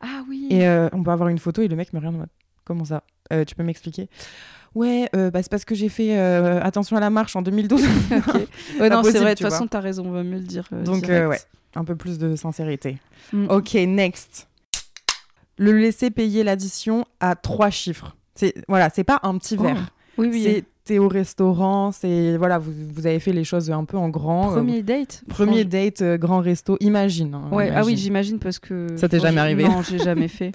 Ah 0.00 0.22
oui 0.28 0.46
Et 0.50 0.66
euh, 0.66 0.88
on 0.92 1.02
peut 1.02 1.10
avoir 1.10 1.28
une 1.28 1.38
photo 1.38 1.62
et 1.62 1.68
le 1.68 1.76
mec 1.76 1.92
me 1.92 1.98
regarde 1.98 2.16
en 2.16 2.18
mode 2.20 2.28
Comment 2.64 2.84
ça? 2.84 3.02
Euh, 3.32 3.44
Tu 3.44 3.54
peux 3.54 3.62
m'expliquer? 3.62 4.08
Ouais, 4.74 5.08
euh, 5.14 5.30
bah, 5.30 5.42
c'est 5.42 5.50
parce 5.50 5.64
que 5.64 5.74
j'ai 5.74 5.90
fait 5.90 6.16
attention 6.18 6.96
à 6.96 7.00
la 7.00 7.10
marche 7.10 7.36
en 7.36 7.42
2012. 7.42 7.82
Ok. 8.12 8.48
Ouais, 8.80 8.88
non, 8.88 9.02
c'est 9.02 9.18
vrai, 9.18 9.34
de 9.34 9.40
toute 9.40 9.50
façon, 9.50 9.66
t'as 9.66 9.80
raison, 9.80 10.04
on 10.06 10.12
va 10.12 10.22
mieux 10.22 10.38
le 10.38 10.44
dire. 10.44 10.66
Donc, 10.84 11.04
ouais. 11.08 11.38
Un 11.74 11.84
peu 11.84 11.96
plus 11.96 12.18
de 12.18 12.36
sincérité. 12.36 12.98
Mm. 13.32 13.46
Ok, 13.50 13.74
next. 13.74 14.48
Le 15.58 15.72
laisser 15.72 16.10
payer 16.10 16.44
l'addition 16.44 17.04
à 17.20 17.34
trois 17.34 17.70
chiffres. 17.70 18.16
C'est 18.34 18.54
voilà, 18.68 18.90
c'est 18.90 19.04
pas 19.04 19.20
un 19.22 19.36
petit 19.38 19.56
Oh. 19.58 19.64
Oui, 20.18 20.28
oui. 20.30 20.42
C'est 20.42 20.64
t'es 20.84 20.98
au 20.98 21.06
restaurant, 21.08 21.92
c'est 21.92 22.36
voilà, 22.36 22.58
vous, 22.58 22.72
vous 22.92 23.06
avez 23.06 23.20
fait 23.20 23.32
les 23.32 23.44
choses 23.44 23.70
un 23.70 23.84
peu 23.84 23.96
en 23.96 24.08
grand. 24.08 24.50
euh, 24.50 24.54
Premier 24.56 24.82
date 24.82 25.22
premier 25.28 25.64
date, 25.64 26.02
euh, 26.02 26.16
grand 26.18 26.40
resto. 26.40 26.76
Imagine. 26.80 27.34
hein, 27.34 27.48
Ouais, 27.52 27.68
ah 27.70 27.82
oui, 27.84 27.92
imagine. 27.92 27.96
j'imagine 27.96 28.38
parce 28.40 28.58
que. 28.58 28.88
Ça 28.96 29.08
t'est 29.08 29.20
jamais 29.20 29.40
arrivé 29.40 29.62
Non, 29.64 29.82
j'ai 29.82 29.98
jamais 29.98 30.28
fait. 30.28 30.52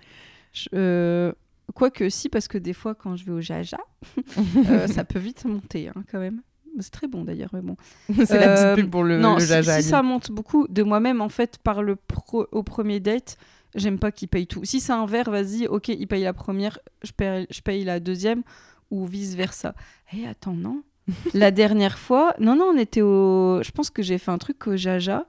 Je- 0.54 0.68
euh, 0.74 1.32
Quoique, 1.76 2.10
si, 2.10 2.30
parce 2.30 2.48
que 2.48 2.58
des 2.58 2.72
fois, 2.74 2.96
quand 2.96 3.16
je 3.18 3.26
vais 3.26 3.32
au 3.34 3.42
Jaja, 3.42 3.78
euh, 4.70 4.88
ça 4.88 5.04
peut 5.04 5.20
vite 5.20 5.44
monter, 5.46 5.90
hein, 5.90 6.04
quand 6.12 6.20
même. 6.20 6.42
C'est 6.80 6.92
très 6.92 7.08
bon 7.08 7.24
d'ailleurs, 7.24 7.50
mais 7.54 7.62
bon. 7.62 7.76
c'est 8.26 8.40
la 8.40 8.54
petite 8.74 8.84
pub 8.86 8.92
pour 8.92 9.04
le, 9.04 9.20
non, 9.20 9.36
le 9.36 9.42
si, 9.42 9.48
jaja. 9.48 9.64
si 9.64 9.78
Aline. 9.80 9.90
ça 9.90 10.02
monte 10.04 10.32
beaucoup, 10.32 10.66
de 10.70 10.84
moi-même, 10.84 11.22
en 11.22 11.28
fait, 11.30 11.58
par 11.58 11.84
le 11.84 11.96
pro- 11.98 12.48
au 12.52 12.64
premier 12.64 13.00
date, 13.02 13.38
j'aime 13.76 14.00
pas 14.00 14.12
qu'il 14.12 14.28
paye 14.30 14.48
tout. 14.48 14.64
Si 14.64 14.80
c'est 14.80 14.94
un 14.94 15.06
verre, 15.06 15.30
vas-y, 15.30 15.68
ok, 15.68 15.90
il 15.90 16.08
paye 16.08 16.24
la 16.24 16.34
première, 16.34 16.80
je 17.04 17.12
paye, 17.12 17.48
je 17.50 17.62
paye 17.62 17.84
la 17.84 18.00
deuxième, 18.00 18.44
ou 18.92 19.06
vice-versa. 19.06 19.74
Eh, 20.14 20.28
attends, 20.28 20.54
non 20.54 20.82
La 21.34 21.52
dernière 21.52 21.98
fois, 21.98 22.34
non, 22.40 22.56
non, 22.56 22.72
on 22.74 22.78
était 22.78 23.02
au... 23.02 23.62
Je 23.64 23.72
pense 23.72 23.90
que 23.90 24.02
j'ai 24.04 24.18
fait 24.18 24.32
un 24.32 24.38
truc 24.38 24.68
au 24.68 24.76
Jaja, 24.76 25.26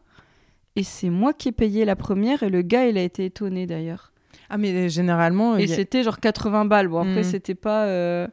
et 0.76 0.82
c'est 0.82 1.10
moi 1.10 1.32
qui 1.32 1.48
ai 1.48 1.52
payé 1.52 1.84
la 1.84 1.96
première, 1.96 2.42
et 2.42 2.50
le 2.50 2.62
gars, 2.62 2.86
il 2.86 2.98
a 2.98 3.02
été 3.02 3.24
étonné 3.24 3.66
d'ailleurs. 3.66 4.12
Ah 4.50 4.56
mais 4.58 4.88
généralement 4.88 5.56
Et 5.56 5.64
a- 5.64 5.74
c'était 5.76 6.02
genre 6.02 6.20
80 6.20 6.64
balles. 6.64 6.88
Bon, 6.88 7.00
après, 7.00 7.20
Mm. 7.20 7.24
c'était 7.24 7.54
pas... 7.54 7.84
euh, 7.84 8.26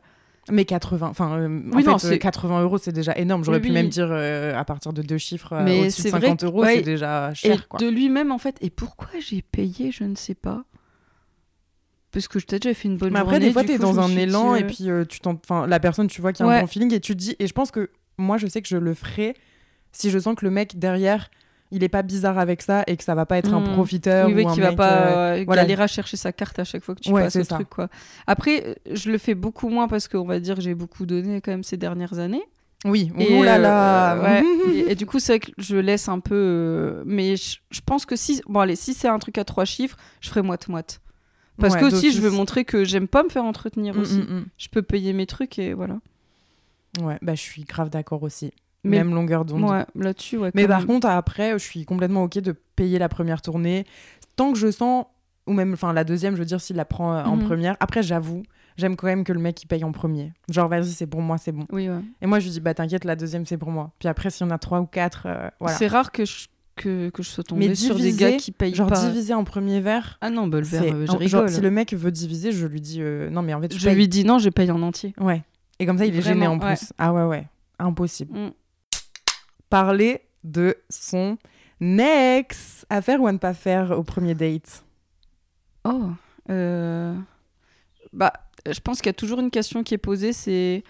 Mais 0.50 0.64
80, 0.64 1.08
enfin, 1.10 1.38
euh, 1.40 1.60
Oui, 1.74 1.84
non, 1.84 1.96
euh, 1.96 1.98
c'est- 1.98 2.20
80 2.20 2.62
euros, 2.62 2.78
c'est 2.78 2.92
déjà 2.94 3.14
énorme. 3.18 3.44
J'aurais 3.44 3.58
Oui, 3.58 3.64
pu 3.64 3.68
oui. 3.70 3.74
même 3.74 3.90
dire 3.90 4.08
euh, 4.12 4.56
à 4.56 4.64
partir 4.64 4.94
de 4.94 5.02
deux 5.02 5.18
chiffres, 5.18 5.54
euh, 5.54 5.64
Mais 5.64 5.82
au-dessus 5.82 6.04
de 6.04 6.08
c'est 6.08 6.10
vrai 6.12 6.22
50 6.22 6.40
que- 6.42 6.46
euros, 6.46 6.62
ouais. 6.62 6.76
c'est 6.78 6.82
déjà 6.84 7.32
Et 7.32 7.36
cher. 7.36 7.68
Quoi. 7.68 7.80
de 7.80 7.88
lui-même, 7.88 8.32
en 8.32 8.38
fait. 8.38 8.56
Et 8.62 8.70
pourquoi 8.70 9.10
j'ai 9.20 9.42
payé, 9.42 9.92
je 9.92 10.04
ne 10.06 10.16
sais 10.16 10.36
pas. 10.36 10.64
Parce 12.16 12.28
que 12.30 12.40
je 12.40 12.46
t'ai 12.46 12.58
déjà 12.60 12.74
fait 12.74 12.88
une 12.88 12.98
bonne 12.98 13.12
Mais 13.14 13.20
après, 13.20 13.34
journée. 13.36 13.46
des 13.48 13.52
fois, 13.54 13.64
t'es 13.64 13.78
dans 13.78 14.00
un 14.00 14.08
dit, 14.08 14.20
élan 14.22 14.54
euh, 14.54 14.56
et 14.56 14.64
puis 14.66 14.90
euh, 14.90 15.04
tu 15.06 15.20
t'en... 15.20 15.34
enfin, 15.34 15.68
la 15.68 15.80
personne, 15.80 16.08
tu 16.08 16.22
vois 16.22 16.32
qu'il 16.34 16.46
y 16.46 16.50
a 16.50 16.52
Ouais. 16.52 16.58
un 16.58 16.62
bon 16.62 16.68
feeling 16.68 16.94
et 16.94 17.00
tu 17.02 17.14
te 17.14 17.20
dis. 17.20 17.36
Et 17.40 17.46
je 17.48 17.54
pense 17.54 17.70
que 17.72 17.90
moi, 18.18 18.38
je 18.38 18.48
sais 18.48 18.62
que 18.62 18.68
je 18.70 18.78
le 18.78 18.94
ferai 18.94 19.36
si 19.92 20.10
je 20.10 20.18
sens 20.18 20.34
que 20.36 20.44
le 20.46 20.52
mec 20.52 20.80
derrière, 20.80 21.30
il 21.72 21.84
est 21.84 21.90
pas 21.90 22.04
bizarre 22.04 22.38
avec 22.40 22.62
ça 22.62 22.84
et 22.88 22.96
que 22.96 23.04
ça 23.04 23.16
va 23.16 23.26
pas 23.26 23.38
être 23.38 23.54
un 23.54 23.60
Mm. 23.60 23.74
profiteur 23.74 24.28
Oui, 24.28 24.34
oui, 24.34 24.46
ou 24.46 24.54
qui 24.54 24.62
va 24.62 24.70
mec, 24.70 24.78
pas 24.78 24.92
euh, 24.94 25.42
euh, 25.42 25.44
voilà. 25.46 25.64
galérer 25.64 25.84
à 25.84 25.88
chercher 25.88 26.16
sa 26.16 26.32
carte 26.32 26.58
à 26.60 26.64
chaque 26.64 26.84
fois 26.84 26.96
que 26.96 27.02
tu 27.02 27.12
Ouais, 27.12 27.24
passes 27.24 27.36
au 27.36 27.44
ça. 27.44 27.56
truc. 27.56 27.70
Quoi. 27.70 27.90
Après, 28.28 28.64
euh, 28.66 28.74
je 28.94 29.10
le 29.12 29.18
fais 29.18 29.36
beaucoup 29.36 29.68
moins 29.70 29.88
parce 29.90 30.08
qu'on 30.08 30.26
va 30.26 30.40
dire 30.40 30.60
j'ai 30.62 30.74
beaucoup 30.76 31.06
donné 31.06 31.42
quand 31.42 31.52
même 31.52 31.64
ces 31.64 31.76
dernières 31.78 32.18
années. 32.20 32.44
Oui, 32.86 33.12
Et, 33.18 33.42
là 33.44 34.14
euh, 34.16 34.24
ouais. 34.24 34.44
et, 34.88 34.92
et 34.92 34.96
du 34.96 35.06
coup, 35.08 35.20
c'est 35.20 35.34
vrai 35.34 35.40
que 35.40 35.52
je 35.58 35.76
laisse 35.76 36.08
un 36.08 36.20
peu. 36.20 36.36
euh, 36.36 37.04
mais 37.06 37.36
je, 37.36 37.58
je 37.72 37.82
pense 37.84 38.06
que 38.06 38.16
si. 38.16 38.42
Bon, 38.48 38.60
allez, 38.60 38.76
si 38.76 38.94
c'est 38.94 39.08
un 39.08 39.18
truc 39.18 39.38
à 39.40 39.44
trois 39.44 39.66
chiffres, 39.66 39.98
je 40.22 40.30
ferai 40.30 40.44
moite-moite. 40.44 41.02
Parce 41.58 41.74
Ouais, 41.76 41.80
que 41.82 41.86
aussi, 41.86 42.12
je 42.12 42.22
veux 42.22 42.32
montrer 42.32 42.66
que 42.66 42.84
j'aime 42.84 43.08
pas 43.08 43.24
me 43.24 43.30
faire 43.30 43.46
entretenir 43.46 43.96
Mm, 43.96 44.00
aussi. 44.00 44.20
mm, 44.20 44.46
Je 44.58 44.68
peux 44.70 44.82
payer 44.82 45.14
mes 45.14 45.26
trucs 45.26 45.58
et 45.60 45.74
voilà. 45.74 46.00
mm. 47.00 47.04
Ouais, 47.06 47.18
bah 47.22 47.36
je 47.36 47.42
suis 47.42 47.64
grave 47.64 47.90
d'accord 47.90 48.24
aussi. 48.24 48.52
Mais- 48.84 48.98
Même 48.98 49.14
longueur 49.16 49.46
d'onde. 49.46 49.64
Ouais, 49.64 49.86
là-dessus, 49.96 50.38
ouais. 50.38 50.52
Mais 50.54 50.68
par 50.68 50.80
même. 50.80 50.88
contre, 50.88 51.08
après, 51.08 51.54
je 51.54 51.58
suis 51.64 51.86
complètement 51.86 52.24
OK 52.24 52.38
de 52.38 52.52
payer 52.76 53.00
la 53.00 53.10
première 53.10 53.42
tournée. 53.42 53.86
Tant 54.36 54.52
que 54.54 54.60
je 54.60 54.70
sens, 54.70 55.06
ou 55.48 55.54
même 55.54 55.74
enfin 55.74 55.92
la 55.94 56.04
deuxième, 56.04 56.36
je 56.36 56.40
veux 56.40 56.46
dire, 56.46 56.62
s'il 56.62 56.76
la 56.76 56.86
prend 56.86 57.16
euh, 57.16 57.24
en 57.24 57.36
Mhm. 57.38 57.44
première. 57.46 57.78
Après, 57.80 58.04
j'avoue, 58.04 58.44
j'aime 58.78 58.96
quand 58.96 59.08
même 59.08 59.24
que 59.24 59.34
le 59.34 59.40
mec 59.40 59.64
il 59.64 59.66
paye 59.68 59.84
en 59.84 59.92
premier. 59.92 60.34
Genre, 60.50 60.68
vas-y, 60.68 60.92
c'est 60.92 61.08
pour 61.08 61.22
moi, 61.22 61.38
c'est 61.40 61.52
bon. 61.52 61.66
Oui, 61.72 61.90
ouais. 61.90 62.02
Et 62.22 62.28
moi, 62.28 62.40
je 62.40 62.46
lui 62.46 62.52
dis, 62.52 62.60
bah 62.60 62.74
t'inquiète, 62.76 63.06
la 63.06 63.16
deuxième, 63.16 63.46
c'est 63.46 63.58
pour 63.58 63.72
moi. 63.72 63.92
Puis 63.98 64.08
après, 64.08 64.30
s'il 64.30 64.46
y 64.46 64.50
en 64.50 64.54
a 64.54 64.60
trois 64.60 64.82
ou 64.82 64.86
quatre, 64.86 65.24
euh, 65.26 65.50
voilà. 65.60 65.78
C'est 65.78 65.88
rare 65.88 66.12
que 66.12 66.26
je, 66.26 66.46
que, 66.76 67.10
que 67.10 67.24
je 67.24 67.30
sois 67.30 67.44
tombée 67.44 67.70
Mais 67.70 67.76
sur 67.76 67.96
des 67.96 68.14
gars 68.14 68.34
qui 68.34 68.52
payent 68.52 68.76
Genre, 68.76 68.88
pas. 68.90 69.06
diviser 69.08 69.34
en 69.34 69.44
premier 69.44 69.80
verre. 69.82 70.18
Ah 70.22 70.30
non, 70.30 70.48
bah, 70.48 70.60
le 70.60 70.66
verre, 70.66 70.84
euh, 70.84 71.06
je 71.06 71.12
rigole. 71.14 71.28
genre, 71.28 71.50
si 71.50 71.62
le 71.62 71.72
mec 71.72 71.94
veut 71.94 72.12
diviser, 72.12 72.52
je 72.52 72.68
lui 72.68 72.82
dis, 72.82 73.02
euh, 73.02 73.30
non, 73.30 73.42
mais 73.42 73.54
en 73.54 73.62
fait, 73.62 73.74
je, 73.74 73.80
Je 73.80 73.86
paye. 73.86 73.96
lui 73.96 74.08
dis 74.08 74.24
non, 74.26 74.40
je 74.40 74.50
paye 74.50 74.70
en 74.72 74.82
entier. 74.82 75.14
Ouais. 75.20 75.44
Et 75.80 75.86
comme 75.86 75.98
ça, 75.98 76.06
il 76.06 76.16
est 76.16 76.22
gêné 76.22 76.48
en 76.48 76.60
ouais. 76.60 76.76
plus. 76.76 76.94
Ah 76.98 77.14
ouais, 77.14 77.24
ouais. 77.24 77.48
Impossible. 77.80 78.38
Mm. 78.38 78.52
Parler 79.70 80.22
de 80.44 80.76
son 80.90 81.38
ex. 81.82 82.86
À 82.90 83.02
faire 83.02 83.22
ou 83.22 83.28
à 83.28 83.32
ne 83.32 83.38
pas 83.38 83.54
faire 83.54 83.92
au 83.98 84.04
premier 84.04 84.36
date? 84.36 84.84
Oh. 85.84 86.10
euh, 86.50 87.16
Bah, 88.14 88.32
je 88.70 88.80
pense 88.80 88.98
qu'il 89.00 89.08
y 89.08 89.10
a 89.10 89.14
toujours 89.14 89.40
une 89.40 89.52
question 89.52 89.84
qui 89.84 89.94
est 89.94 90.00
posée, 90.00 90.34
c'est... 90.34 90.84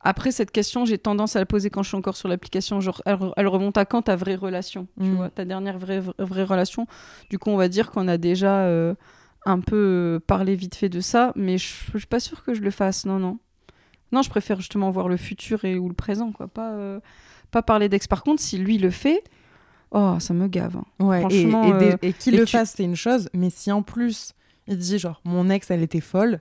Après, 0.00 0.30
cette 0.30 0.52
question, 0.52 0.84
j'ai 0.84 0.96
tendance 0.98 1.34
à 1.34 1.40
la 1.40 1.46
poser 1.46 1.70
quand 1.70 1.82
je 1.82 1.88
suis 1.88 1.96
encore 1.96 2.16
sur 2.16 2.28
l'application. 2.28 2.80
Genre, 2.80 3.02
elle, 3.04 3.16
re- 3.16 3.32
elle 3.36 3.48
remonte 3.48 3.76
à 3.78 3.84
quand 3.84 4.02
ta 4.02 4.14
vraie 4.16 4.36
relation, 4.36 4.86
tu 5.00 5.06
Mm. 5.08 5.14
vois, 5.16 5.28
ta 5.30 5.44
dernière 5.44 5.78
vraie, 5.78 5.98
vraie, 6.00 6.14
vraie 6.18 6.44
relation. 6.44 6.86
Du 7.30 7.38
coup, 7.38 7.50
on 7.50 7.56
va 7.56 7.68
dire 7.68 7.90
qu'on 7.90 8.06
a 8.06 8.16
déjà 8.16 8.60
euh, 8.60 8.94
un 9.44 9.58
peu 9.60 9.76
euh, 9.76 10.20
parlé 10.24 10.54
vite 10.54 10.76
fait 10.76 10.88
de 10.88 11.00
ça, 11.00 11.32
mais 11.34 11.58
je 11.58 11.66
je 11.92 11.98
suis 11.98 12.06
pas 12.06 12.20
sûre 12.20 12.44
que 12.44 12.54
je 12.54 12.60
le 12.60 12.70
fasse. 12.70 13.06
Non, 13.06 13.18
non. 13.18 13.38
Non, 14.12 14.22
je 14.22 14.30
préfère 14.30 14.58
justement 14.58 14.90
voir 14.90 15.08
le 15.08 15.16
futur 15.16 15.64
et 15.64 15.76
ou 15.78 15.88
le 15.88 15.94
présent, 15.94 16.30
quoi. 16.32 16.46
Pas, 16.48 16.70
euh, 16.72 17.00
pas 17.50 17.62
parler 17.62 17.88
d'ex. 17.88 18.06
Par 18.06 18.22
contre, 18.22 18.40
si 18.40 18.56
lui 18.56 18.78
le 18.78 18.90
fait, 18.90 19.22
oh, 19.90 20.16
ça 20.20 20.32
me 20.32 20.46
gave. 20.46 20.76
hein. 20.76 20.84
Ouais, 21.04 21.18
et, 21.18 21.20
Franchement, 21.20 21.64
et, 21.80 21.96
euh, 22.06 22.12
qu'il 22.18 22.36
le 22.36 22.44
tu- 22.46 22.52
fasse, 22.56 22.74
c'est 22.76 22.84
une 22.84 22.96
chose, 22.96 23.28
mais 23.34 23.50
si 23.50 23.72
en 23.72 23.82
plus 23.82 24.32
il 24.68 24.78
dit 24.78 24.98
genre 24.98 25.20
mon 25.24 25.48
ex 25.50 25.70
elle 25.70 25.82
était 25.82 26.00
folle, 26.00 26.40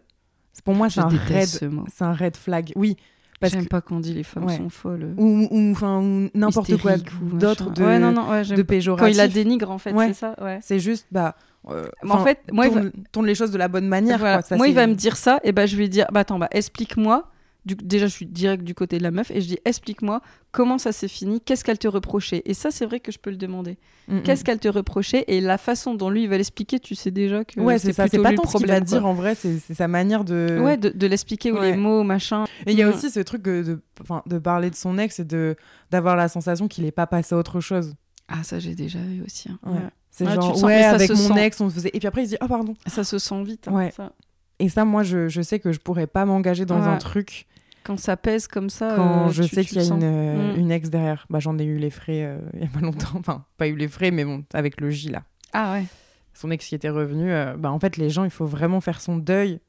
Pour 0.63 0.75
moi, 0.75 0.89
c'est 0.89 0.99
un, 1.01 1.07
red, 1.07 1.45
ce 1.47 1.65
un 2.03 2.13
red 2.13 2.37
flag. 2.37 2.71
Oui. 2.75 2.97
Parce 3.39 3.53
J'aime 3.53 3.65
que, 3.65 3.70
pas 3.70 3.82
qu'on 3.82 4.00
dit 4.00 4.13
les 4.15 4.24
femmes 4.24 4.46
Ouais. 4.46 4.58
sont 4.58 4.70
folles. 4.70 5.13
ou, 5.17 5.48
ou, 5.51 5.72
enfin, 5.72 6.00
ou 6.00 6.29
n'importe 6.34 6.75
quoi 6.82 6.94
d'autre 7.22 7.70
de, 7.70 7.84
Ouais, 7.84 8.00
non, 8.00 8.12
non, 8.12 8.29
ouais, 8.32 8.44
de 8.44 8.62
péjoratif. 8.63 9.00
Quand 9.06 9.12
il 9.12 9.17
la 9.17 9.27
dénigre, 9.27 9.70
en 9.70 9.77
fait, 9.77 9.94
c'est 9.96 10.13
ça. 10.13 10.36
C'est 10.62 10.79
juste, 10.79 11.06
bah. 11.12 11.36
euh, 11.70 11.88
Mais 12.03 12.12
en 12.12 12.24
fait, 12.24 12.39
moi, 12.51 12.67
va- 12.67 12.72
tourne, 12.82 12.91
tourne 13.12 13.25
les 13.27 13.36
choses 13.36 13.51
de 13.51 13.58
la 13.60 13.67
bonne 13.67 13.88
manière. 13.88 14.17
Voilà. 14.17 14.38
Quoi. 14.38 14.41
Ça, 14.48 14.58
moi, 14.58 14.67
il 14.67 14.74
va 14.74 14.88
me 14.88 14.96
dire 14.96 15.17
ça, 15.17 15.39
et 15.44 15.51
ben 15.51 15.67
je 15.67 15.75
vais 15.75 15.84
lui 15.84 15.89
dire, 15.89 16.08
bah 16.12 16.22
attends, 16.22 16.39
bah 16.39 16.48
explique-moi. 16.51 17.29
Du... 17.67 17.75
Déjà, 17.75 18.07
je 18.07 18.12
suis 18.13 18.25
direct 18.25 18.63
du 18.63 18.74
côté 18.74 18.97
de 18.97 19.03
la 19.03 19.12
meuf, 19.12 19.29
et 19.29 19.41
je 19.41 19.47
dis, 19.47 19.59
explique-moi 19.65 20.21
comment 20.51 20.77
ça 20.77 20.91
s'est 20.91 21.07
fini, 21.07 21.39
qu'est-ce 21.41 21.63
qu'elle 21.63 21.77
te 21.77 21.88
reprochait. 21.88 22.41
Et 22.45 22.53
ça, 22.53 22.71
c'est 22.71 22.86
vrai 22.86 23.00
que 23.00 23.12
je 23.12 23.19
peux 23.19 23.29
le 23.29 23.36
demander. 23.38 23.77
Mm. 24.07 24.21
Qu'est-ce 24.21 24.43
qu'elle 24.43 24.57
te 24.59 24.67
reprochait 24.69 25.25
Et 25.27 25.41
la 25.41 25.57
façon 25.57 25.93
dont 25.93 26.09
lui, 26.09 26.24
il 26.24 26.29
va 26.29 26.38
l'expliquer, 26.38 26.79
tu 26.79 26.95
sais 26.95 27.12
déjà 27.12 27.43
que 27.45 27.59
Ouais, 27.59 27.77
c'est 27.77 27.93
pas 27.93 28.05
lui 28.07 28.17
le 28.17 28.24
tant 28.36 28.43
ce 28.43 28.53
va 28.53 28.59
problème. 28.59 28.83
dire 28.83 29.05
en 29.05 29.13
vrai, 29.13 29.36
c'est 29.36 29.59
sa 29.59 29.88
manière 29.88 30.24
de. 30.24 30.59
Ouais, 30.63 30.77
de, 30.77 30.89
de 30.89 31.07
l'expliquer, 31.07 31.51
ou 31.51 31.57
Ouais. 31.59 31.71
les 31.71 31.77
mots, 31.77 32.03
machin. 32.03 32.45
Et 32.65 32.71
il 32.71 32.77
y 32.77 32.81
a 32.83 32.88
Mm. 32.89 32.93
aussi 32.93 33.12
ce 33.12 33.19
truc 33.19 33.41
de, 33.43 33.79
de, 34.27 34.38
parler 34.39 34.69
de 34.69 34.75
son 34.75 34.97
ex 34.97 35.19
et 35.19 35.25
de 35.25 35.55
d'avoir 35.91 36.15
la 36.15 36.29
sensation 36.29 36.67
qu'il 36.67 36.86
est 36.86 36.91
pas 36.91 37.05
passé 37.07 37.36
à 37.36 37.38
autre 37.38 37.59
chose. 37.59 37.95
Ah, 38.29 38.43
ça, 38.43 38.59
j'ai 38.59 38.75
déjà 38.75 39.00
eu 39.00 39.24
aussi. 39.25 39.50
hein. 39.50 39.59
Ouais. 39.65 39.74
Ouais. 39.74 39.79
C'est 40.09 40.25
Ouais, 40.25 40.33
tu 40.36 40.41
genre, 40.41 40.63
ouais, 40.63 40.83
avec 40.83 41.09
mon 41.12 41.15
sent. 41.15 41.45
ex, 41.45 41.62
on 41.62 41.69
se 41.69 41.75
faisait. 41.75 41.91
Et 41.93 42.00
puis 42.00 42.07
après, 42.07 42.24
il 42.24 42.25
se 42.25 42.31
dit, 42.31 42.38
oh, 42.41 42.47
pardon. 42.47 42.74
Ça 42.88 43.03
se 43.03 43.19
sent 43.19 43.43
vite. 43.43 43.67
hein, 43.67 43.74
Ouais. 43.74 43.91
ça. 43.95 44.12
Et 44.59 44.69
ça, 44.69 44.85
moi, 44.85 45.03
je, 45.03 45.27
je 45.27 45.41
sais 45.41 45.59
que 45.59 45.71
je 45.71 45.79
pourrais 45.79 46.07
pas 46.07 46.25
m'engager 46.25 46.65
dans 46.65 46.81
un 46.81 46.97
truc 46.97 47.45
Quand 47.83 47.97
ça 47.99 48.17
pèse 48.17 48.47
comme 48.47 48.69
ça. 48.69 48.93
quand 48.95 49.27
euh, 49.27 49.29
je 49.31 49.43
tu- 49.43 49.55
sais 49.55 49.63
qu'il 49.63 49.77
y 49.77 49.81
a 49.81 49.93
une, 49.93 50.03
euh, 50.03 50.53
Mm. 50.55 50.59
une 50.59 50.71
ex 50.71 50.89
derrière. 50.89 51.25
Bah, 51.29 51.39
j'en 51.39 51.57
ai 51.59 51.63
eu 51.63 51.77
les 51.77 51.89
frais 51.91 52.23
euh, 52.25 52.39
il 52.53 52.61
y 52.61 52.65
a 52.65 52.67
pas 52.67 52.79
longtemps. 52.81 53.13
Enfin, 53.19 53.45
pas 53.57 53.67
eu 53.67 53.75
les 53.75 53.87
frais, 53.87 54.11
mais 54.11 54.25
bon, 54.25 54.43
avec 54.53 54.81
le 54.81 54.89
J 54.89 55.09
là. 55.09 55.23
Ah 55.53 55.73
ouais. 55.73 55.85
Son 56.33 56.51
ex 56.51 56.65
qui 56.67 56.75
était 56.75 56.89
revenu. 56.89 57.31
bah, 57.57 57.71
en 57.71 57.79
fait, 57.79 57.97
les 57.97 58.09
gens, 58.09 58.23
il 58.23 58.29
faut 58.29 58.45
vraiment 58.45 58.81
faire 58.81 58.99
son 59.01 59.17
deuil 59.17 59.59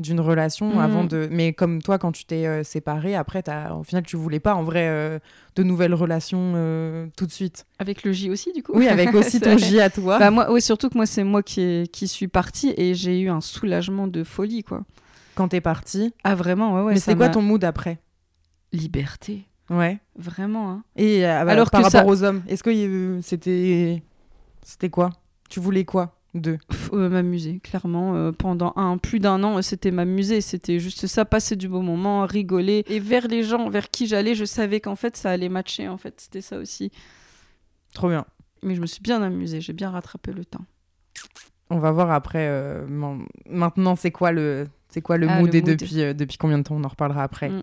d'une 0.00 0.20
relation 0.20 0.70
Mhm. 0.74 0.78
avant 0.78 1.04
de. 1.04 1.28
Mais 1.30 1.52
comme 1.52 1.80
toi, 1.82 1.98
quand 1.98 2.12
tu 2.12 2.24
t'es 2.24 2.46
euh, 2.46 2.64
séparé, 2.64 3.14
après, 3.14 3.48
as... 3.48 3.74
au 3.76 3.82
final, 3.84 4.02
tu 4.02 4.16
voulais 4.16 4.40
pas 4.40 4.54
en 4.54 4.62
vrai 4.64 4.88
euh, 4.88 5.18
de 5.56 5.62
nouvelles 5.62 5.94
relations 5.94 6.52
euh, 6.56 7.06
tout 7.16 7.26
de 7.26 7.32
suite. 7.32 7.66
Avec 7.78 8.02
le 8.04 8.12
J 8.12 8.30
aussi, 8.30 8.52
du 8.52 8.62
coup 8.62 8.72
Oui, 8.74 8.88
avec 8.88 9.14
aussi 9.14 9.40
ton 9.40 9.50
vrai. 9.56 9.58
J 9.58 9.80
à 9.80 9.90
toi. 9.90 10.18
Bah 10.18 10.30
moi, 10.30 10.50
oui, 10.52 10.60
surtout 10.62 10.88
que 10.88 10.96
moi, 10.96 11.06
c'est 11.06 11.24
moi 11.24 11.42
qui, 11.42 11.88
qui 11.92 12.08
suis 12.08 12.28
partie 12.28 12.74
et 12.76 12.94
j'ai 12.94 13.20
eu 13.20 13.28
un 13.30 13.40
soulagement 13.40 14.06
de 14.06 14.24
folie, 14.24 14.64
quoi. 14.64 14.82
quand 15.34 15.48
t'es 15.48 15.60
parti. 15.60 16.12
Ah, 16.24 16.34
vraiment, 16.34 16.74
ouais, 16.74 16.82
ouais. 16.82 16.92
mais 16.94 17.00
c'est 17.00 17.14
quoi 17.16 17.28
ton 17.28 17.42
mood 17.42 17.62
après? 17.64 17.98
Liberté. 18.72 19.44
Ouais. 19.68 19.98
Vraiment, 20.16 20.70
hein. 20.70 20.82
Et 20.96 21.26
euh, 21.26 21.44
bah, 21.44 21.52
Alors 21.52 21.70
par 21.70 21.80
que 21.80 21.86
rapport 21.86 22.00
ça- 22.00 22.06
aux 22.06 22.24
hommes, 22.24 22.42
est-ce 22.48 22.62
que 22.62 23.20
c'était 23.22 24.02
c'était 24.62 24.90
quoi? 24.90 25.10
Tu 25.48 25.60
voulais 25.60 25.84
quoi? 25.84 26.16
De 26.34 26.58
euh, 26.92 27.08
m'amuser, 27.08 27.58
clairement. 27.60 28.14
euh, 28.14 28.32
pendant 28.32 28.72
un, 28.76 28.98
plus 28.98 29.18
d'un 29.18 29.42
an, 29.42 29.60
c'était 29.62 29.90
m'amuser. 29.90 30.40
C'était 30.40 30.78
juste 30.78 31.06
ça, 31.06 31.24
passer 31.24 31.56
du 31.56 31.68
bon 31.68 31.82
moment, 31.82 32.24
rigoler. 32.26 32.84
Et 32.88 33.00
vers 33.00 33.26
les 33.28 33.42
gens 33.42 33.68
vers 33.68 33.90
qui 33.90 34.06
j'allais, 34.06 34.34
je 34.34 34.44
savais 34.44 34.80
qu'en 34.80 34.96
fait, 34.96 35.16
ça 35.16 35.30
allait 35.30 35.48
matcher, 35.48 35.88
en 35.88 35.96
fait. 35.98 36.20
C'était 36.20 36.40
ça 36.40 36.58
aussi. 36.58 36.92
Trop 37.94 38.08
bien. 38.08 38.24
Mais 38.62 38.74
je 38.74 38.80
me 38.80 38.86
suis 38.86 39.00
bien 39.00 39.22
amusée, 39.22 39.60
j'ai 39.60 39.72
bien 39.72 39.90
rattrapé 39.90 40.32
le 40.32 40.44
temps. 40.44 40.64
On 41.70 41.78
va 41.78 41.90
voir 41.92 42.10
après. 42.10 42.46
euh, 42.48 42.86
maintenant, 43.48 43.96
c'est 43.96 44.10
quoi 44.10 44.32
le 44.32 44.66
c'est 44.88 45.02
quoi 45.02 45.16
le 45.18 45.28
Ah, 45.28 45.38
mood 45.40 45.52
le 45.52 45.56
et 45.58 45.60
mood. 45.62 45.70
depuis 45.70 45.94
depuis 46.14 46.36
combien 46.36 46.58
de 46.58 46.64
temps 46.64 46.74
On 46.76 46.84
en 46.84 46.88
reparlera 46.88 47.22
après. 47.22 47.48
Mm. 47.48 47.62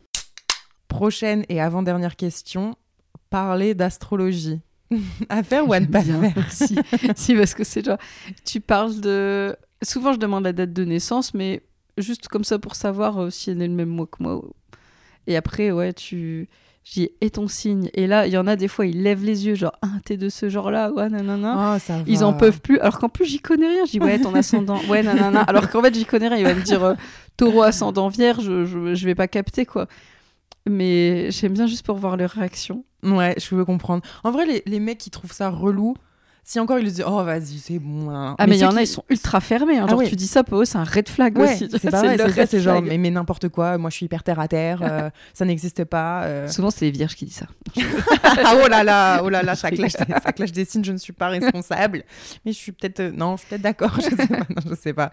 Prochaine 0.88 1.46
et 1.50 1.60
avant 1.62 1.84
dernière 1.84 2.16
question. 2.16 2.76
Parler 3.30 3.74
d'astrologie. 3.76 4.62
à 5.30 5.44
faire 5.44 5.68
ou 5.68 5.74
à 5.74 5.80
ne 5.80 5.86
pas 5.86 6.02
Bien. 6.02 6.22
faire 6.32 6.52
si, 6.52 6.78
si, 7.16 7.36
parce 7.36 7.54
que 7.54 7.64
c'est 7.64 7.84
genre, 7.86 7.98
tu 8.46 8.62
parles 8.62 9.00
de. 9.00 9.56
Souvent, 9.84 10.14
je 10.14 10.18
demande 10.18 10.44
la 10.44 10.54
date 10.54 10.74
de 10.74 10.86
naissance, 10.86 11.34
mais 11.34 11.62
juste 11.98 12.28
comme 12.28 12.44
ça 12.44 12.60
pour 12.60 12.76
savoir 12.76 13.22
euh, 13.22 13.30
si 13.30 13.52
elle 13.52 13.62
est 13.62 13.68
le 13.68 13.74
même 13.74 13.90
mois 13.90 14.08
que 14.08 14.22
moi. 14.24 14.42
Et 15.28 15.36
après, 15.36 15.72
ouais, 15.72 15.94
tu. 15.94 16.48
J'y 16.90 17.10
et 17.20 17.30
ton 17.30 17.50
signe? 17.50 17.90
Et 17.96 18.08
là, 18.08 18.28
il 18.28 18.32
y 18.34 18.38
en 18.38 18.48
a 18.48 18.56
des 18.56 18.70
fois, 18.70 18.86
ils 18.86 19.04
lèvent 19.04 19.26
les 19.26 19.46
yeux, 19.46 19.56
genre, 19.56 19.74
ah, 19.82 19.90
t'es 20.06 20.16
de 20.16 20.30
ce 20.30 20.48
genre-là, 20.48 20.90
ouais, 20.94 21.10
nanana. 21.10 21.74
Ah, 21.74 21.80
ça 21.80 21.98
Ils 22.08 22.24
en 22.24 22.32
peuvent 22.32 22.62
plus, 22.62 22.80
alors 22.80 22.98
qu'en 22.98 23.10
plus, 23.10 23.26
j'y 23.26 23.40
connais 23.40 23.68
rien. 23.68 23.84
Je 23.86 23.92
dis, 23.92 24.00
ouais, 24.00 24.18
ton 24.22 24.34
ascendant, 24.34 24.80
ouais, 24.88 25.04
nanana. 25.04 25.42
Alors 25.42 25.70
qu'en 25.70 25.82
fait, 25.82 25.94
j'y 25.94 26.06
connais 26.06 26.30
rien. 26.30 26.38
Il 26.38 26.46
va 26.46 26.54
me 26.54 26.62
dire, 26.62 26.82
euh, 26.86 26.94
taureau, 27.36 27.64
ascendant, 27.64 28.08
vierge, 28.08 28.46
je, 28.46 28.64
je, 28.64 28.96
je 28.96 29.06
vais 29.06 29.16
pas 29.16 29.28
capter, 29.28 29.66
quoi. 29.66 29.88
Mais 30.70 31.32
j'aime 31.32 31.54
bien 31.54 31.68
juste 31.68 31.86
pour 31.86 31.98
voir 31.98 32.18
leur 32.18 32.32
réaction. 32.32 32.84
Ouais, 33.04 33.36
je 33.40 33.48
peux 33.50 33.64
comprendre. 33.66 34.04
En 34.24 34.32
vrai, 34.32 34.46
les, 34.46 34.64
les 34.66 34.80
mecs 34.80 34.98
qui 34.98 35.10
trouvent 35.10 35.32
ça 35.34 35.50
relou, 35.50 35.96
si 36.44 36.60
encore 36.62 36.80
ils 36.80 36.86
disent, 36.86 37.04
oh 37.06 37.24
vas-y, 37.26 37.58
c'est 37.60 37.78
bon. 37.78 38.10
hein. 38.10 38.36
Ah, 38.40 38.48
mais 38.48 38.56
il 38.58 38.62
y 38.62 38.66
en 38.66 38.70
a, 38.70 38.78
qui- 38.78 38.84
ils 38.84 38.88
sont 38.88 39.04
ultra 39.10 39.42
fermés. 39.42 39.78
hein. 39.80 39.84
Ah 39.86 39.90
Genre, 39.92 40.00
ouais. 40.00 40.08
tu 40.08 40.16
dis 40.16 40.28
ça 40.28 40.46
pour 40.46 40.62
eux, 40.62 40.66
c'est 40.66 40.78
un 40.78 40.86
red 40.86 41.10
flag 41.10 41.38
Ouais, 41.38 41.44
aussi. 41.54 41.68
c'est 41.70 41.72
leur 41.74 41.82
c'est 41.82 41.92
ça, 41.92 42.42
red 42.42 42.48
c'est 42.50 42.62
genre, 42.62 42.82
mais, 42.82 42.98
mais 42.98 43.10
n'importe 43.12 43.50
quoi, 43.50 43.78
moi 43.78 43.90
je 43.90 43.98
suis 43.98 44.06
hyper 44.06 44.24
terre 44.24 44.40
à 44.40 44.48
terre, 44.48 44.80
euh, 44.82 45.10
ça 45.34 45.44
n'existe 45.44 45.84
pas. 45.84 46.24
euh. 46.24 46.48
Souvent, 46.48 46.72
c'est 46.72 46.86
les 46.86 46.92
vierges 46.92 47.16
qui 47.16 47.26
disent 47.26 47.36
ça. 47.36 47.48
ah 48.24 48.56
oh 48.64 48.68
là 48.70 48.84
là, 48.86 49.22
oh 49.24 49.30
là 49.30 49.44
là, 49.44 49.56
ça 49.56 49.72
clash, 49.72 49.92
ça 49.92 50.06
clash 50.32 50.54
des 50.54 50.64
signes, 50.64 50.86
je 50.86 50.94
ne 50.94 50.98
suis 50.98 51.12
pas 51.14 51.28
responsable. 51.28 52.04
Mais 52.46 52.54
je 52.54 52.58
suis 52.58 52.72
peut-être, 52.72 53.02
euh, 53.02 53.12
non, 53.12 53.36
je 53.36 53.42
suis 53.42 53.50
peut-être 53.50 53.62
d'accord, 53.64 53.92
je 53.98 54.04
sais 54.04 54.16
pas, 54.28 54.38
non, 54.50 54.62
je 54.70 54.76
sais 54.76 54.94
pas. 54.94 55.12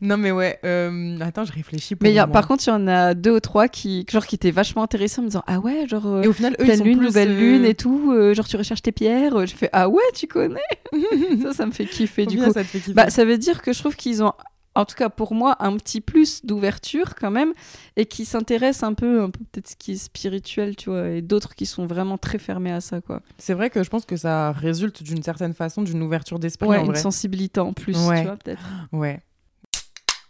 Non 0.00 0.16
mais 0.16 0.30
ouais, 0.32 0.58
euh, 0.64 1.18
attends, 1.20 1.44
je 1.44 1.52
réfléchis. 1.52 1.94
Pour 1.96 2.02
Mais 2.04 2.12
y 2.12 2.18
a- 2.18 2.26
par 2.26 2.46
contre, 2.48 2.64
il 2.66 2.70
y 2.70 2.72
en 2.72 2.86
a 2.88 3.14
deux 3.14 3.32
ou 3.36 3.40
trois 3.40 3.68
qui, 3.68 4.04
genre, 4.10 4.26
qui 4.26 4.34
étaient 4.34 4.50
vachement 4.50 4.82
intéressés 4.82 5.20
en 5.20 5.22
me 5.22 5.28
disant 5.28 5.44
Ah 5.46 5.60
ouais, 5.60 5.86
genre, 5.88 6.06
euh, 6.06 6.22
et 6.22 6.28
au 6.28 6.32
final, 6.32 6.54
eux, 6.60 6.64
ils 6.66 6.76
sont 6.76 6.84
lune, 6.84 6.98
plus, 6.98 7.06
nouvelle 7.06 7.30
euh, 7.30 7.38
lune 7.40 7.64
et 7.64 7.74
tout, 7.74 8.12
euh, 8.12 8.34
genre, 8.34 8.46
tu 8.48 8.56
recherches 8.56 8.82
tes 8.82 8.92
pierres. 8.92 9.46
Je 9.46 9.54
fais 9.54 9.70
Ah 9.72 9.88
ouais, 9.88 10.02
tu 10.14 10.26
connais 10.26 10.60
Ça, 11.42 11.52
ça 11.52 11.66
me 11.66 11.72
fait 11.72 11.86
kiffer 11.86 12.26
du 12.26 12.38
coup. 12.38 12.44
ça 12.52 12.62
te 12.62 12.68
fait 12.68 12.78
kiffer. 12.78 12.92
Bah, 12.94 13.10
ça 13.10 13.24
veut 13.24 13.38
dire 13.38 13.62
que 13.62 13.72
je 13.72 13.78
trouve 13.78 13.96
qu'ils 13.96 14.22
ont, 14.22 14.32
en 14.76 14.84
tout 14.84 14.96
cas 14.96 15.08
pour 15.08 15.34
moi, 15.34 15.56
un 15.60 15.76
petit 15.76 16.00
plus 16.00 16.44
d'ouverture 16.44 17.14
quand 17.14 17.30
même, 17.30 17.52
et 17.96 18.06
qui 18.06 18.24
s'intéressent 18.24 18.82
un 18.88 18.94
peu, 18.94 19.22
un 19.22 19.30
peu 19.30 19.38
peut-être 19.52 19.68
ce 19.70 19.76
qui 19.76 19.92
est 19.92 19.96
spirituel, 19.96 20.74
tu 20.76 20.90
vois, 20.90 21.08
et 21.10 21.22
d'autres 21.22 21.54
qui 21.54 21.64
sont 21.66 21.86
vraiment 21.86 22.18
très 22.18 22.38
fermés 22.38 22.72
à 22.72 22.80
ça, 22.80 23.00
quoi. 23.00 23.20
C'est 23.38 23.54
vrai 23.54 23.70
que 23.70 23.82
je 23.84 23.90
pense 23.90 24.04
que 24.04 24.16
ça 24.16 24.50
résulte 24.52 25.02
d'une 25.04 25.22
certaine 25.22 25.54
façon 25.54 25.82
d'une 25.82 26.02
ouverture 26.02 26.38
d'esprit. 26.40 26.66
Ouais, 26.68 26.78
en 26.78 26.84
une 26.86 26.86
vrai. 26.90 26.98
sensibilité 27.00 27.60
en 27.60 27.72
plus, 27.72 27.96
Ouais. 28.08 28.20
tu 28.22 28.26
vois, 28.26 28.36
peut-être. 28.36 28.62
Ouais. 28.92 29.20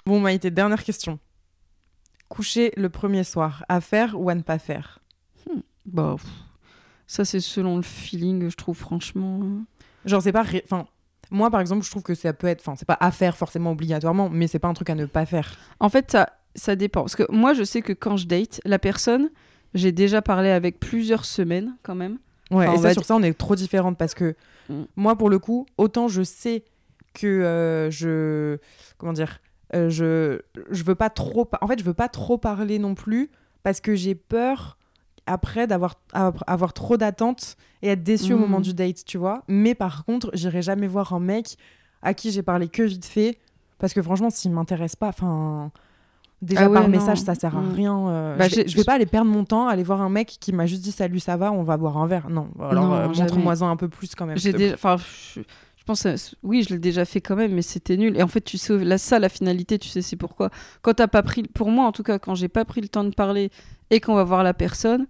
Bon, 0.06 0.20
Maïté, 0.20 0.50
dernière 0.50 0.82
question. 0.84 1.18
Coucher 2.28 2.72
le 2.76 2.88
premier 2.88 3.24
soir, 3.24 3.64
à 3.68 3.80
faire 3.80 4.18
ou 4.20 4.28
à 4.30 4.34
ne 4.34 4.42
pas 4.42 4.58
faire? 4.58 5.00
Bah, 5.86 6.16
pff, 6.18 6.26
ça 7.06 7.24
c'est 7.24 7.40
selon 7.40 7.76
le 7.76 7.82
feeling, 7.82 8.48
je 8.50 8.56
trouve, 8.56 8.76
franchement. 8.76 9.40
Genre, 10.04 10.22
c'est 10.22 10.32
pas. 10.32 10.42
ré- 10.42 10.62
Enfin, 10.64 10.86
moi, 11.30 11.50
par 11.50 11.60
exemple, 11.60 11.84
je 11.84 11.90
trouve 11.90 12.02
que 12.02 12.14
ça 12.14 12.32
peut 12.32 12.46
être. 12.46 12.60
Enfin, 12.60 12.74
c'est 12.76 12.86
pas 12.86 12.96
à 13.00 13.10
faire 13.10 13.36
forcément 13.36 13.72
obligatoirement, 13.72 14.28
mais 14.30 14.46
c'est 14.46 14.58
pas 14.58 14.68
un 14.68 14.74
truc 14.74 14.90
à 14.90 14.94
ne 14.94 15.06
pas 15.06 15.26
faire. 15.26 15.56
En 15.80 15.88
fait, 15.90 16.10
ça, 16.10 16.28
ça 16.54 16.74
dépend. 16.76 17.02
Parce 17.02 17.16
que 17.16 17.30
moi, 17.30 17.52
je 17.54 17.62
sais 17.64 17.82
que 17.82 17.92
quand 17.92 18.16
je 18.16 18.26
date, 18.26 18.60
la 18.64 18.78
personne, 18.78 19.30
j'ai 19.74 19.92
déjà 19.92 20.22
parlé 20.22 20.48
avec 20.50 20.80
plusieurs 20.80 21.24
semaines 21.26 21.76
quand 21.82 21.94
même. 21.94 22.18
Ouais, 22.50 22.66
Enfin, 22.66 22.78
et 22.78 22.82
ça, 22.82 22.92
sur 22.94 23.04
ça, 23.04 23.16
on 23.16 23.22
est 23.22 23.34
trop 23.38 23.54
différentes 23.56 23.96
parce 23.98 24.14
que 24.14 24.34
Mm. 24.70 24.84
moi, 24.96 25.16
pour 25.16 25.28
le 25.28 25.38
coup, 25.38 25.66
autant 25.76 26.08
je 26.08 26.22
sais 26.22 26.64
que 27.12 27.26
euh, 27.26 27.90
je. 27.90 28.56
Comment 28.96 29.12
dire 29.12 29.40
euh, 29.74 29.88
je, 29.90 30.40
je 30.70 30.84
veux 30.84 30.94
pas 30.94 31.10
trop. 31.10 31.48
En 31.60 31.66
fait, 31.66 31.78
je 31.78 31.84
veux 31.84 31.94
pas 31.94 32.08
trop 32.08 32.38
parler 32.38 32.78
non 32.78 32.94
plus 32.94 33.30
parce 33.62 33.80
que 33.80 33.94
j'ai 33.94 34.14
peur 34.14 34.76
après 35.26 35.66
d'avoir 35.66 35.94
av- 36.12 36.42
avoir 36.46 36.72
trop 36.74 36.96
d'attentes 36.96 37.56
et 37.82 37.88
être 37.88 38.02
déçue 38.02 38.34
au 38.34 38.38
moment 38.38 38.60
du 38.60 38.74
date, 38.74 39.04
tu 39.06 39.16
vois. 39.18 39.42
Mais 39.48 39.74
par 39.74 40.04
contre, 40.04 40.30
j'irai 40.34 40.60
jamais 40.62 40.86
voir 40.86 41.14
un 41.14 41.20
mec 41.20 41.56
à 42.02 42.12
qui 42.12 42.30
j'ai 42.30 42.42
parlé 42.42 42.68
que 42.68 42.82
vite 42.82 43.06
fait 43.06 43.38
parce 43.78 43.94
que 43.94 44.02
franchement, 44.02 44.30
s'il 44.30 44.50
m'intéresse 44.52 44.96
pas, 44.96 45.08
enfin. 45.08 45.70
Déjà 46.42 46.62
Ah 46.64 46.68
ouais, 46.68 46.74
par 46.74 46.82
non. 46.82 46.88
message, 46.90 47.20
ça 47.22 47.34
sert 47.34 47.56
à 47.56 47.62
Mm. 47.62 47.72
rien. 47.72 48.08
euh, 48.08 48.36
Bah, 48.36 48.48
je, 48.48 48.56
vais, 48.56 48.68
je 48.68 48.76
vais 48.76 48.84
pas 48.84 48.94
aller 48.94 49.06
perdre 49.06 49.30
mon 49.30 49.44
temps, 49.44 49.66
aller 49.66 49.82
voir 49.82 50.02
un 50.02 50.10
mec 50.10 50.36
qui 50.40 50.52
m'a 50.52 50.66
juste 50.66 50.82
dit 50.82 50.92
salut, 50.92 51.18
ça 51.20 51.38
va, 51.38 51.50
on 51.52 51.62
va 51.62 51.78
boire 51.78 51.96
un 51.96 52.06
verre. 52.06 52.28
Non, 52.28 52.48
alors 52.60 52.92
euh, 52.92 53.12
jamais. 53.14 53.30
montre-moi-en 53.30 53.70
un 53.70 53.76
peu 53.76 53.88
plus 53.88 54.14
quand 54.14 54.26
même. 54.26 54.36
Enfin, 54.74 54.96
je, 55.86 55.92
pense, 55.92 56.34
oui, 56.42 56.62
je 56.62 56.70
l'ai 56.72 56.78
déjà 56.78 57.04
fait 57.04 57.20
quand 57.20 57.36
même, 57.36 57.52
mais 57.52 57.60
c'était 57.62 57.96
nul. 57.98 58.16
Et 58.16 58.22
en 58.22 58.28
fait, 58.28 58.40
tu 58.40 58.56
sais, 58.56 58.82
là, 58.82 58.96
ça, 58.96 59.18
la 59.18 59.28
finalité, 59.28 59.78
tu 59.78 59.88
sais, 59.88 60.00
c'est 60.02 60.16
pourquoi. 60.16 60.48
Quand 60.82 60.94
t'as 60.94 61.08
pas 61.08 61.22
pris, 61.22 61.42
pour 61.42 61.70
moi 61.70 61.84
en 61.86 61.92
tout 61.92 62.02
cas, 62.02 62.18
quand 62.18 62.34
j'ai 62.34 62.48
pas 62.48 62.64
pris 62.64 62.80
le 62.80 62.88
temps 62.88 63.04
de 63.04 63.14
parler 63.14 63.50
et 63.90 64.00
qu'on 64.00 64.14
va 64.14 64.24
voir 64.24 64.42
la 64.42 64.54
personne, 64.54 65.06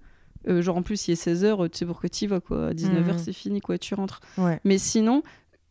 euh, 0.49 0.61
genre 0.63 0.77
en 0.77 0.83
plus 0.83 1.07
il 1.09 1.13
est 1.13 1.15
16h, 1.27 1.71
tu 1.71 1.79
sais 1.79 1.87
pourquoi 1.87 2.09
tu 2.09 2.27
vas 2.27 2.41
quoi. 2.41 2.69
À 2.69 2.73
19h, 2.75 3.13
Mhm. 3.13 3.19
c'est 3.19 3.33
fini, 3.33 3.61
quoi, 3.61 3.79
tu 3.79 3.95
rentres. 3.95 4.21
Ouais. 4.37 4.61
Mais 4.65 4.79
sinon, 4.79 5.23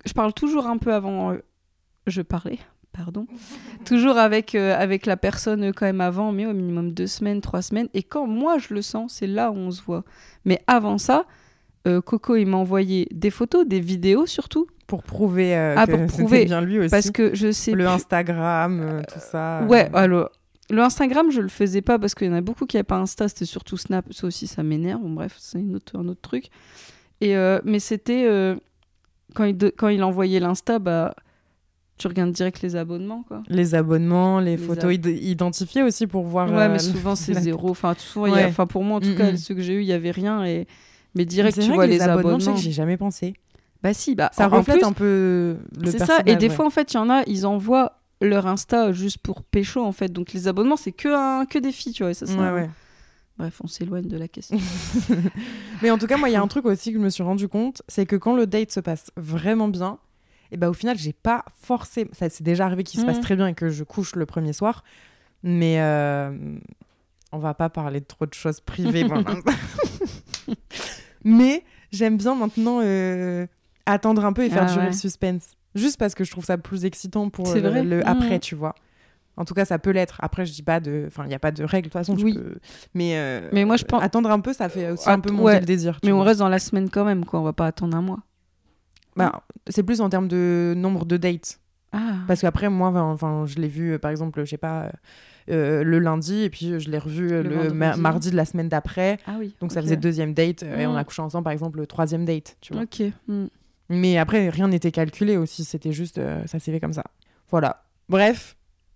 je 0.05 0.13
parle 0.13 0.33
toujours 0.33 0.67
un 0.67 0.77
peu 0.77 0.93
avant. 0.93 1.31
euh, 1.33 1.37
je 2.07 2.21
parlais, 2.21 2.59
pardon. 2.93 3.27
toujours 3.85 4.17
avec, 4.17 4.55
euh, 4.55 4.73
avec 4.77 5.05
la 5.05 5.17
personne 5.17 5.73
quand 5.73 5.85
même 5.85 6.01
avant, 6.01 6.31
mais 6.31 6.45
au 6.45 6.53
minimum 6.53 6.91
deux 6.93 7.07
semaines, 7.07 7.41
trois 7.41 7.61
semaines. 7.61 7.89
Et 7.93 8.03
quand 8.03 8.25
moi 8.25 8.57
je 8.57 8.73
le 8.73 8.81
sens, 8.81 9.15
c'est 9.15 9.27
là 9.27 9.51
où 9.51 9.55
on 9.55 9.69
se 9.71 9.81
voit. 9.81 10.03
Mais 10.45 10.61
avant 10.67 10.97
ça, 10.97 11.25
Coco, 12.05 12.37
il 12.37 12.45
m'a 12.45 12.55
envoyé 12.55 13.09
des 13.11 13.29
photos, 13.29 13.67
des 13.67 13.81
vidéos 13.81 14.25
surtout. 14.25 14.67
Pour 14.87 15.03
prouver 15.03 15.55
euh, 15.55 15.75
Ah, 15.77 15.85
que 15.87 15.91
pour 15.93 16.05
prouver, 16.07 16.45
bien 16.45 16.61
lui 16.61 16.79
aussi. 16.79 16.89
Parce 16.89 17.09
que 17.11 17.33
je 17.33 17.51
sais. 17.51 17.71
le 17.71 17.87
Instagram, 17.87 18.79
euh, 18.81 19.01
tout 19.11 19.19
ça. 19.19 19.61
euh, 19.61 19.65
Ouais, 19.67 19.89
alors. 19.93 20.29
Le 20.69 20.81
Instagram, 20.81 21.29
je 21.29 21.41
le 21.41 21.49
faisais 21.49 21.81
pas 21.81 21.99
parce 21.99 22.15
qu'il 22.15 22.27
y 22.27 22.29
en 22.29 22.33
a 22.33 22.41
beaucoup 22.41 22.65
qui 22.65 22.77
n'avaient 22.77 22.83
pas 22.85 22.97
Insta, 22.97 23.27
c'était 23.27 23.45
surtout 23.45 23.75
Snap. 23.77 24.05
Ça 24.11 24.25
aussi, 24.27 24.47
ça 24.47 24.63
m'énerve. 24.63 25.01
Bon, 25.01 25.09
bref, 25.11 25.35
c'est 25.37 25.59
autre, 25.73 25.97
un 25.99 26.07
autre 26.07 26.21
truc. 26.21 26.45
Et, 27.21 27.35
euh, 27.35 27.59
mais 27.65 27.79
c'était. 27.79 28.55
quand, 29.35 29.43
il 29.43 29.57
de- 29.57 29.73
quand 29.75 29.89
il 29.89 30.03
envoyait 30.03 30.39
l'Insta, 30.39 30.79
bah, 30.79 31.13
Tu 31.99 32.07
regardes 32.07 32.31
direct 32.31 32.61
les 32.61 32.75
abonnements, 32.75 33.23
quoi. 33.27 33.43
Les 33.49 33.75
abonnements, 33.75 34.39
les, 34.39 34.51
Les 34.51 34.57
photos 34.57 34.93
ab- 34.95 35.05
identifiées 35.05 35.83
aussi 35.83 36.07
pour 36.07 36.23
voir. 36.25 36.49
Ouais, 36.49 36.63
euh, 36.63 36.69
mais 36.69 36.79
souvent 36.79 37.15
c'est 37.15 37.33
zéro. 37.35 37.69
Enfin, 37.69 37.93
souvent, 37.97 38.25
y 38.35 38.39
a- 38.41 38.47
enfin, 38.47 38.65
pour 38.65 38.83
moi, 38.83 38.97
en 38.97 39.01
tout 39.01 39.09
Mm, 39.11 39.15
cas, 39.15 39.31
mm. 39.33 39.37
ceux 39.37 39.53
que 39.55 39.61
j'ai 39.61 39.73
eu, 39.75 39.81
il 39.81 39.87
y 39.87 39.93
avait 39.93 40.11
rien. 40.11 40.43
Et... 40.43 40.65
Mais 41.13 41.25
direct, 41.25 41.59
tu 41.59 41.71
vois 41.71 41.85
que 41.85 41.91
les 41.91 42.01
abonnements. 42.01 42.39
je 42.39 42.45
sais 42.45 42.51
que 42.53 42.57
j'ai 42.59 42.71
jamais 42.71 42.97
pensé. 42.97 43.35
Bah 43.83 43.93
si, 43.93 44.15
bah 44.15 44.29
Ça 44.33 44.47
reflète 44.47 44.77
plus, 44.79 44.85
un 44.85 44.93
peu 44.93 45.57
le 45.81 45.91
C'est 45.91 45.99
ça. 45.99 46.19
Et 46.25 46.35
des 46.37 46.47
ouais. 46.47 46.55
fois, 46.55 46.65
en 46.65 46.69
fait, 46.69 46.93
il 46.93 46.95
y 46.95 46.99
en 46.99 47.09
a, 47.09 47.23
ils 47.27 47.45
envoient 47.45 47.99
leur 48.21 48.47
Insta 48.47 48.93
juste 48.93 49.17
pour 49.17 49.43
pécho, 49.43 49.83
en 49.83 49.91
fait. 49.91 50.07
Donc 50.11 50.31
les 50.33 50.47
abonnements, 50.47 50.77
c'est 50.77 50.93
que, 50.93 51.09
un... 51.41 51.45
que 51.45 51.59
des 51.59 51.71
filles, 51.73 51.91
tu 51.93 52.03
vois. 52.03 52.13
ça, 52.13 52.25
ça- 52.25 52.33
Ouais, 52.33 52.51
ouais. 52.51 52.69
Bref, 53.37 53.59
on 53.63 53.67
s'éloigne 53.67 54.07
de 54.07 54.17
la 54.17 54.27
question. 54.27 54.57
Mais 55.81 55.89
en 55.91 55.97
tout 55.97 56.07
cas, 56.07 56.17
moi, 56.17 56.29
il 56.29 56.33
y 56.33 56.35
a 56.35 56.41
un 56.41 56.47
truc 56.47 56.65
aussi 56.65 56.91
que 56.93 56.99
je 56.99 57.03
me 57.03 57.09
suis 57.09 57.23
rendu 57.23 57.47
compte, 57.47 57.81
c'est 57.87 58.05
que 58.05 58.15
quand 58.15 58.35
le 58.35 58.47
date 58.47 58.71
se 58.71 58.79
passe 58.79 59.11
vraiment 59.17 59.67
bien, 59.67 59.97
et 60.51 60.57
ben 60.57 60.69
au 60.69 60.73
final, 60.73 60.97
j'ai 60.99 61.13
pas 61.13 61.43
forcé. 61.59 62.07
Ça, 62.13 62.29
c'est 62.29 62.43
déjà 62.43 62.65
arrivé 62.67 62.83
qu'il 62.83 62.99
se 62.99 63.05
passe 63.05 63.17
Mhm. 63.17 63.23
très 63.23 63.35
bien 63.35 63.47
et 63.47 63.53
que 63.55 63.69
je 63.69 63.83
couche 63.83 64.15
le 64.15 64.27
premier 64.27 64.53
soir, 64.53 64.83
mais 65.41 65.81
euh, 65.81 66.31
on 67.31 67.39
va 67.39 67.55
pas 67.55 67.69
parler 67.69 68.01
de 68.01 68.05
trop 68.05 68.27
de 68.27 68.33
choses 68.35 68.59
privées. 68.59 69.03
mais 71.23 71.63
j'aime 71.91 72.17
bien 72.17 72.35
maintenant 72.35 72.81
euh, 72.83 73.47
attendre 73.85 74.25
un 74.25 74.33
peu 74.33 74.43
et 74.43 74.49
faire 74.49 74.63
Ah 74.63 74.71
durer 74.71 74.85
ouais. 74.85 74.91
le 74.91 74.97
suspense, 74.97 75.51
juste 75.75 75.97
parce 75.97 76.15
que 76.15 76.23
je 76.23 76.31
trouve 76.31 76.45
ça 76.45 76.57
plus 76.57 76.85
excitant 76.85 77.29
pour 77.29 77.53
le, 77.53 77.61
le 77.83 77.97
Mhm. 77.97 78.03
après, 78.05 78.39
tu 78.39 78.55
vois. 78.55 78.75
En 79.35 79.45
tout 79.45 79.55
cas, 79.55 79.65
ça 79.65 79.79
peut 79.79 79.89
l'être. 79.89 80.17
Après, 80.21 80.45
je 80.45 80.53
dis 80.53 80.61
pas 80.61 80.79
de. 80.79 81.05
Enfin, 81.07 81.23
il 81.25 81.29
n'y 81.29 81.33
a 81.33 81.39
pas 81.39 81.51
de 81.51 81.63
règle, 81.63 81.87
de 81.87 81.89
toute 81.91 81.93
façon. 81.99 82.15
Oui. 82.15 82.35
peux- 82.35 82.59
Mais, 82.93 83.13
euh, 83.17 83.49
Mais 83.51 83.65
moi, 83.65 83.77
je 83.77 83.83
pense- 83.83 84.03
Attendre 84.03 84.29
un 84.29 84.39
peu, 84.39 84.53
ça 84.53 84.69
fait 84.69 84.91
aussi 84.91 85.09
un 85.09 85.19
peu 85.19 85.31
monter 85.31 85.43
ouais. 85.43 85.59
le 85.59 85.65
désir. 85.65 85.97
Mais 86.03 86.11
on 86.11 86.21
reste 86.21 86.37
dans 86.39 86.49
la 86.49 86.59
semaine 86.59 86.89
quand 86.89 87.03
même, 87.03 87.25
quoi. 87.25 87.39
On 87.39 87.43
va 87.43 87.51
pas 87.53 87.65
attendre 87.65 87.97
un 87.97 88.01
mois. 88.03 88.19
Bah, 89.15 89.43
c'est 89.69 89.81
plus 89.83 90.01
en 90.01 90.09
termes 90.09 90.27
de 90.27 90.73
nombre 90.77 91.05
de 91.05 91.17
dates. 91.17 91.59
Ah. 91.91 92.15
Parce 92.27 92.41
qu'après, 92.41 92.69
moi, 92.69 92.89
enfin, 92.89 93.45
je 93.47 93.55
l'ai 93.59 93.67
vu, 93.67 93.93
euh, 93.93 93.99
par 93.99 94.11
exemple, 94.11 94.39
je 94.43 94.49
sais 94.51 94.57
pas, 94.57 94.91
euh, 95.49 95.83
le 95.83 95.97
lundi, 95.99 96.41
et 96.43 96.49
puis 96.49 96.79
je 96.79 96.89
l'ai 96.89 96.97
revu 96.99 97.31
euh, 97.31 97.41
Le 97.43 97.49
le, 97.49 97.55
ma- 97.73 97.85
vendredi. 97.87 98.01
mardi 98.01 98.31
de 98.31 98.35
la 98.35 98.45
semaine 98.45 98.69
d'après. 98.69 99.17
Ah 99.27 99.35
oui. 99.39 99.55
Donc 99.61 99.71
ça 99.71 99.81
faisait 99.81 99.97
deuxième 99.97 100.33
date, 100.35 100.61
euh, 100.63 100.77
et 100.79 100.87
on 100.87 100.93
Mm. 100.93 100.97
a 100.97 101.03
couché 101.03 101.21
ensemble, 101.23 101.43
par 101.43 101.53
exemple, 101.53 101.77
le 101.79 101.85
troisième 101.87 102.25
date. 102.25 102.57
Tu 102.61 102.73
vois. 102.73 102.83
Ok. 102.83 103.01
mm. 103.27 103.45
Mais 103.89 104.17
après, 104.17 104.49
rien 104.49 104.67
n'était 104.67 104.91
calculé 104.91 105.37
aussi, 105.37 105.63
c'était 105.63 105.91
juste, 105.91 106.17
euh, 106.17 106.45
ça 106.47 106.59
s'est 106.59 106.71
fait 106.71 106.79
comme 106.79 106.93
ça. 106.93 107.03
Voilà. 107.49 107.83
Bref, 108.09 108.55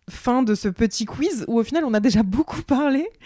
fin 0.10 0.44
de 0.44 0.56
ce 0.56 0.68
petit 0.68 1.06
quiz 1.06 1.46
où 1.48 1.60
au 1.60 1.64
final 1.64 1.84
on 1.86 1.94
a 1.94 2.00
déjà 2.00 2.24
beaucoup 2.24 2.62
parlé. 2.62 3.08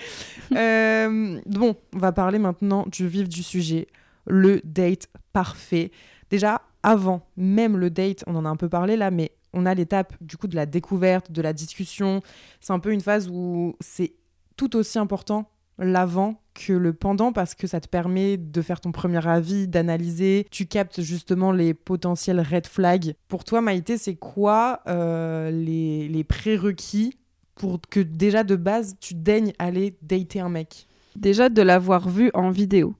Euh, 0.53 1.39
bon, 1.45 1.77
on 1.95 1.97
va 1.97 2.11
parler 2.11 2.37
maintenant 2.37 2.85
du 2.85 3.07
vif 3.07 3.29
du 3.29 3.41
sujet, 3.41 3.87
le 4.27 4.59
date 4.65 5.07
parfait. 5.31 5.91
Déjà, 6.29 6.61
avant 6.83 7.25
même 7.37 7.77
le 7.77 7.89
date, 7.89 8.25
on 8.27 8.35
en 8.35 8.43
a 8.43 8.49
un 8.49 8.57
peu 8.57 8.67
parlé 8.67 8.97
là, 8.97 9.11
mais 9.11 9.31
on 9.53 9.65
a 9.65 9.73
l'étape 9.73 10.13
du 10.19 10.35
coup 10.35 10.47
de 10.47 10.57
la 10.57 10.65
découverte, 10.65 11.31
de 11.31 11.41
la 11.41 11.53
discussion. 11.53 12.21
C'est 12.59 12.73
un 12.73 12.79
peu 12.79 12.91
une 12.91 12.99
phase 12.99 13.29
où 13.29 13.77
c'est 13.79 14.13
tout 14.57 14.75
aussi 14.75 14.99
important 14.99 15.49
l'avant 15.77 16.40
que 16.53 16.73
le 16.73 16.93
pendant 16.93 17.31
parce 17.31 17.55
que 17.55 17.65
ça 17.67 17.79
te 17.79 17.87
permet 17.87 18.37
de 18.37 18.61
faire 18.61 18.81
ton 18.81 18.91
premier 18.91 19.25
avis, 19.27 19.67
d'analyser. 19.67 20.47
Tu 20.51 20.65
captes 20.65 21.01
justement 21.01 21.51
les 21.51 21.73
potentiels 21.73 22.39
red 22.41 22.67
flags. 22.67 23.13
Pour 23.27 23.43
toi, 23.43 23.61
Maïté, 23.61 23.97
c'est 23.97 24.15
quoi 24.15 24.81
euh, 24.87 25.49
les, 25.51 26.07
les 26.07 26.23
prérequis 26.23 27.17
pour 27.55 27.79
que 27.89 27.99
déjà 27.99 28.43
de 28.43 28.55
base 28.55 28.95
tu 28.99 29.13
daignes 29.13 29.53
aller 29.59 29.95
dater 30.01 30.39
un 30.39 30.49
mec? 30.49 30.87
Déjà 31.15 31.49
de 31.49 31.61
l'avoir 31.61 32.09
vu 32.09 32.31
en 32.33 32.49
vidéo. 32.51 32.95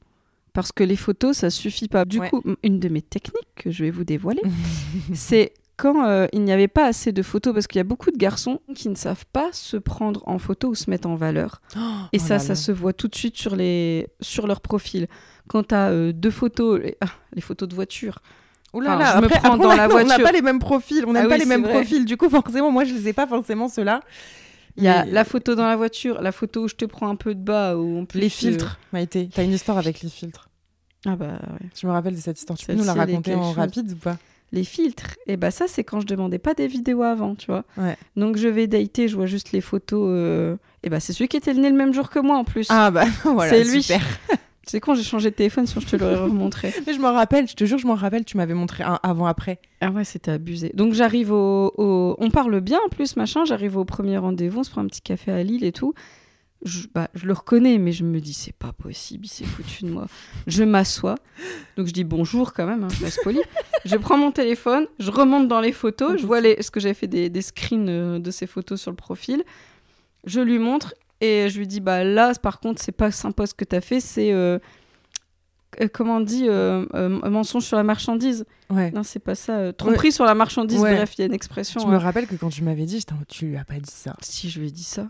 Parce 0.53 0.73
que 0.73 0.83
les 0.83 0.97
photos, 0.97 1.37
ça 1.37 1.49
suffit 1.49 1.87
pas. 1.87 2.03
Du 2.03 2.19
Ouais. 2.19 2.29
coup, 2.29 2.43
une 2.61 2.77
de 2.79 2.89
mes 2.89 3.01
techniques 3.01 3.47
que 3.55 3.71
je 3.71 3.85
vais 3.85 3.89
vous 3.91 4.03
dévoiler, 4.03 4.41
c'est 5.13 5.53
quand 5.81 6.05
euh, 6.05 6.27
il 6.33 6.43
n'y 6.43 6.51
avait 6.51 6.67
pas 6.67 6.85
assez 6.85 7.11
de 7.11 7.21
photos, 7.23 7.53
parce 7.53 7.67
qu'il 7.67 7.79
y 7.79 7.81
a 7.81 7.83
beaucoup 7.85 8.11
de 8.11 8.17
garçons 8.17 8.59
qui 8.75 8.87
ne 8.89 8.95
savent 8.95 9.25
pas 9.33 9.49
se 9.51 9.77
prendre 9.77 10.21
en 10.27 10.37
photo 10.37 10.69
ou 10.69 10.75
se 10.75 10.89
mettre 10.89 11.07
en 11.07 11.15
valeur. 11.15 11.61
Et 12.13 12.17
Oh 12.19 12.19
ça, 12.19 12.33
là 12.35 12.39
ça 12.39 12.49
là. 12.49 12.55
se 12.55 12.71
voit 12.71 12.93
tout 12.93 13.07
de 13.07 13.15
suite 13.15 13.37
sur, 13.37 13.55
les... 13.55 14.07
sur 14.21 14.47
leur 14.47 14.61
profil. 14.61 15.07
Quand 15.47 15.63
tu 15.69 15.75
as 15.75 16.11
deux 16.13 16.31
photos, 16.31 16.79
les... 16.81 16.97
ah, 17.01 17.07
les 17.33 17.41
photos 17.41 17.67
de 17.67 17.75
voiture, 17.75 18.19
Ouh 18.73 18.79
là 18.79 18.95
Enfin, 18.95 18.99
là, 18.99 19.11
je 19.15 19.19
me 19.21 19.25
après- 19.25 19.39
prends 19.39 19.47
après, 19.55 19.59
dans 19.63 19.67
on 19.67 19.71
a- 19.71 19.75
la 19.87 19.95
On 19.95 20.05
n'a 20.05 20.19
pas 20.19 20.31
les 20.31 20.41
mêmes 20.41 20.59
profils, 20.59 21.03
on 21.05 21.11
n'aime 21.13 21.25
Ah 21.25 21.29
pas 21.29 21.33
oui, 21.35 21.39
les 21.41 21.45
mêmes 21.45 21.63
vrai. 21.63 21.73
profils. 21.73 22.05
Du 22.05 22.15
coup, 22.15 22.29
forcément, 22.29 22.71
moi, 22.71 22.85
je 22.85 22.93
les 22.93 23.09
ai 23.09 23.13
pas 23.13 23.27
forcément 23.27 23.67
ceux-là. 23.67 23.99
il 24.77 24.83
y 24.85 24.87
a 24.87 25.03
Mais- 25.03 25.11
la 25.11 25.25
photo 25.25 25.55
dans 25.55 25.65
la 25.65 25.75
voiture, 25.75 26.21
la 26.21 26.31
photo 26.31 26.63
où 26.63 26.67
je 26.69 26.75
te 26.75 26.85
prends 26.85 27.09
un 27.09 27.17
peu 27.17 27.35
de 27.35 27.43
bas, 27.43 27.75
plus, 28.07 28.19
Les 28.21 28.27
euh, 28.27 28.29
filtres, 28.29 28.79
Maïté. 28.93 29.29
T'as 29.33 29.43
une 29.43 29.51
histoire 29.51 29.77
avec 29.77 30.01
les 30.01 30.09
filtres. 30.09 30.47
Ah 31.05 31.15
bah 31.17 31.25
ouais. 31.31 31.67
Je 31.75 31.85
me 31.87 31.91
rappelle 31.91 32.15
de 32.15 32.21
cette 32.21 32.39
histoire. 32.39 32.57
Tu 32.57 32.65
peux 32.67 32.73
nous 32.75 32.83
la 32.85 32.93
raconter 32.93 33.33
en 33.35 33.47
chose. 33.49 33.57
rapide 33.57 33.91
ou 33.91 33.95
pas? 33.95 34.17
Les 34.53 34.63
filtres, 34.65 35.15
et 35.27 35.37
bah 35.37 35.49
ça 35.49 35.65
c'est 35.67 35.83
quand 35.85 36.01
je 36.01 36.05
demandais 36.05 36.37
pas 36.39 36.53
des 36.53 36.67
vidéos 36.67 37.03
avant, 37.03 37.35
tu 37.35 37.45
vois. 37.47 37.63
Ouais. 37.77 37.95
Donc 38.17 38.35
je 38.35 38.49
vais 38.49 38.67
dater, 38.67 39.07
je 39.07 39.15
vois 39.15 39.25
juste 39.25 39.53
les 39.53 39.61
photos. 39.61 40.07
euh, 40.09 40.57
Et 40.83 40.89
bah 40.89 40.99
c'est 40.99 41.13
celui 41.13 41.29
qui 41.29 41.37
était 41.37 41.53
né 41.53 41.69
le 41.69 41.75
même 41.75 41.93
jour 41.93 42.09
que 42.09 42.19
moi 42.19 42.35
en 42.37 42.43
plus. 42.43 42.67
Ah 42.69 42.91
bah 42.91 43.05
voilà, 43.23 43.49
c'est 43.51 43.63
lui. 43.63 43.81
super. 43.81 44.01
C'est 44.67 44.79
con, 44.79 44.93
j'ai 44.93 45.03
changé 45.03 45.31
de 45.31 45.35
téléphone, 45.35 45.65
sinon 45.65 45.81
je 45.81 45.87
te 45.87 45.95
l'aurais 45.95 46.15
remontré. 46.15 46.71
Mais 46.87 46.93
je 46.93 46.99
m'en 46.99 47.11
rappelle, 47.13 47.47
je 47.47 47.55
te 47.55 47.65
jure, 47.65 47.79
je 47.79 47.87
m'en 47.87 47.95
rappelle, 47.95 48.23
tu 48.23 48.37
m'avais 48.37 48.53
montré 48.53 48.83
un 48.83 48.99
avant-après. 49.01 49.59
Ah 49.81 49.89
ouais, 49.89 50.03
c'était 50.03 50.31
abusé. 50.31 50.71
Donc 50.75 50.93
j'arrive 50.93 51.31
au, 51.31 51.73
au- 51.77 52.15
On 52.19 52.29
parle 52.29 52.59
bien 52.61 52.77
en 52.85 52.89
plus, 52.89 53.15
machin. 53.15 53.43
J'arrive 53.43 53.75
au 53.75 53.85
premier 53.85 54.17
rendez-vous, 54.19 54.59
on 54.59 54.63
se 54.63 54.69
prend 54.69 54.81
un 54.81 54.87
petit 54.87 55.01
café 55.01 55.31
à 55.31 55.41
Lille 55.43 55.63
et 55.63 55.71
tout. 55.71 55.93
Je, 56.63 56.85
bah, 56.93 57.07
je 57.15 57.25
le 57.25 57.33
reconnais, 57.33 57.79
mais 57.79 57.91
je 57.91 58.03
me 58.03 58.19
dis, 58.21 58.33
c'est 58.33 58.53
pas 58.55 58.71
possible, 58.71 59.25
il 59.25 59.29
s'est 59.29 59.45
foutu 59.45 59.83
de 59.85 59.89
moi. 59.89 60.05
Je 60.45 60.63
m'assois. 60.63 61.15
Donc 61.75 61.87
je 61.87 61.91
dis 61.91 62.03
bonjour 62.03 62.53
quand 62.53 62.67
même, 62.67 62.83
hein, 62.83 62.87
je 62.99 63.03
reste 63.03 63.19
poli. 63.23 63.39
je 63.85 63.95
prends 63.95 64.17
mon 64.17 64.31
téléphone, 64.31 64.85
je 64.99 65.09
remonte 65.09 65.47
dans 65.47 65.59
les 65.59 65.71
photos, 65.71 66.19
je 66.21 66.25
vois 66.27 66.39
les, 66.39 66.61
ce 66.61 66.69
que 66.69 66.79
j'avais 66.79 66.93
fait 66.93 67.07
des, 67.07 67.29
des 67.29 67.41
screens 67.41 67.89
euh, 67.89 68.19
de 68.19 68.29
ces 68.29 68.45
photos 68.45 68.79
sur 68.79 68.91
le 68.91 68.97
profil. 68.97 69.43
Je 70.25 70.39
lui 70.39 70.59
montre 70.59 70.93
et 71.19 71.49
je 71.49 71.57
lui 71.57 71.65
dis, 71.65 71.79
bah 71.79 72.03
là, 72.03 72.33
par 72.35 72.59
contre, 72.59 72.79
c'est 72.81 72.91
pas 72.91 73.09
sympa 73.09 73.47
ce 73.47 73.55
que 73.55 73.65
t'as 73.65 73.81
fait, 73.81 73.99
c'est. 73.99 74.31
euh, 74.31 74.59
euh, 75.81 75.87
comment 75.91 76.17
on 76.17 76.21
dit 76.21 76.47
euh, 76.47 76.85
euh, 76.93 77.07
mensonge 77.29 77.63
sur 77.63 77.77
la 77.77 77.83
marchandise 77.83 78.45
Ouais. 78.69 78.91
non, 78.91 79.03
c'est 79.03 79.19
pas 79.19 79.35
ça. 79.35 79.57
euh, 79.57 79.71
tromperie 79.71 80.11
sur 80.11 80.25
la 80.25 80.35
marchandise, 80.35 80.79
Ouais. 80.79 80.95
bref, 80.95 81.13
il 81.17 81.21
y 81.21 81.23
a 81.23 81.27
une 81.27 81.33
expression. 81.33 81.79
Je 81.79 81.87
me 81.87 81.97
rappelle 81.97 82.27
que 82.27 82.35
quand 82.35 82.49
tu 82.49 82.63
m'avais 82.63 82.85
dit, 82.85 83.03
tu 83.29 83.45
lui 83.47 83.57
as 83.57 83.63
pas 83.65 83.79
dit 83.79 83.89
ça. 83.91 84.15
Si, 84.21 84.49
je 84.49 84.59
lui 84.59 84.67
ai 84.67 84.71
dit 84.71 84.83
ça. 84.83 85.07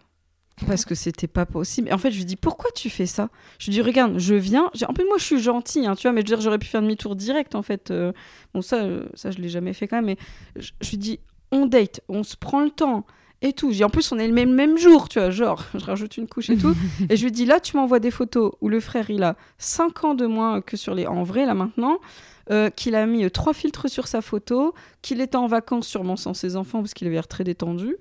Parce 0.67 0.85
que 0.85 0.93
c'était 0.93 1.27
pas 1.27 1.45
possible. 1.47 1.89
Et 1.89 1.93
en 1.93 1.97
fait, 1.97 2.11
je 2.11 2.17
lui 2.17 2.25
dis 2.25 2.35
pourquoi 2.35 2.69
tu 2.75 2.89
fais 2.89 3.07
ça? 3.07 3.29
Je 3.57 3.65
lui 3.67 3.71
dis 3.73 3.81
regarde, 3.81 4.19
je 4.19 4.35
viens. 4.35 4.69
j'ai- 4.75 4.85
En 4.85 4.93
plus, 4.93 5.05
moi, 5.05 5.15
je 5.17 5.23
suis 5.23 5.39
gentille, 5.41 5.87
hein, 5.87 5.95
tu 5.95 6.03
vois, 6.03 6.11
mais 6.11 6.21
je 6.21 6.25
veux 6.29 6.35
dire, 6.35 6.41
j'aurais 6.41 6.59
pu 6.59 6.67
faire 6.67 6.81
demi-tour 6.81 7.15
direct, 7.15 7.55
en 7.55 7.63
fait. 7.63 7.89
euh, 7.89 8.11
Bon, 8.53 8.61
ça, 8.61 8.77
euh, 8.83 9.05
ça, 9.15 9.31
je 9.31 9.39
l'ai 9.39 9.49
jamais 9.49 9.73
fait 9.73 9.87
quand 9.87 9.95
même. 9.97 10.05
Mais 10.05 10.17
je, 10.55 10.71
je 10.81 10.89
lui 10.91 10.97
dis 10.97 11.19
on 11.51 11.65
date, 11.65 12.01
on 12.09 12.23
se 12.23 12.35
prend 12.37 12.61
le 12.61 12.69
temps 12.69 13.05
et 13.41 13.53
tout. 13.53 13.71
Dis, 13.71 13.83
en 13.83 13.89
plus, 13.89 14.11
on 14.11 14.19
est 14.19 14.27
le 14.27 14.33
même, 14.33 14.53
même 14.53 14.77
jour, 14.77 15.09
tu 15.09 15.19
vois, 15.19 15.31
genre, 15.31 15.63
je 15.73 15.83
rajoute 15.83 16.15
une 16.17 16.27
couche 16.27 16.49
et 16.51 16.57
tout. 16.57 16.75
et 17.09 17.15
je 17.17 17.23
lui 17.23 17.31
dis 17.31 17.45
là, 17.45 17.59
tu 17.59 17.75
m'envoies 17.75 17.99
des 17.99 18.11
photos 18.11 18.51
où 18.61 18.69
le 18.69 18.79
frère, 18.79 19.09
il 19.09 19.23
a 19.23 19.35
5 19.57 20.03
ans 20.03 20.13
de 20.13 20.27
moins 20.27 20.61
que 20.61 20.77
sur 20.77 20.93
les. 20.93 21.07
En 21.07 21.23
vrai, 21.23 21.45
là, 21.47 21.53
maintenant. 21.55 21.97
euh, 22.51 22.69
qu'il 22.69 22.95
a 22.95 23.05
mis 23.05 23.29
trois 23.31 23.53
filtres 23.53 23.89
sur 23.89 24.07
sa 24.07 24.21
photo, 24.21 24.73
qu'il 25.01 25.21
était 25.21 25.37
en 25.37 25.47
vacances 25.47 25.87
sûrement 25.87 26.17
sans 26.17 26.33
ses 26.33 26.55
enfants 26.55 26.79
parce 26.81 26.93
qu'il 26.93 27.07
avait 27.07 27.15
l'air 27.15 27.27
très 27.27 27.43
détendu. 27.43 27.95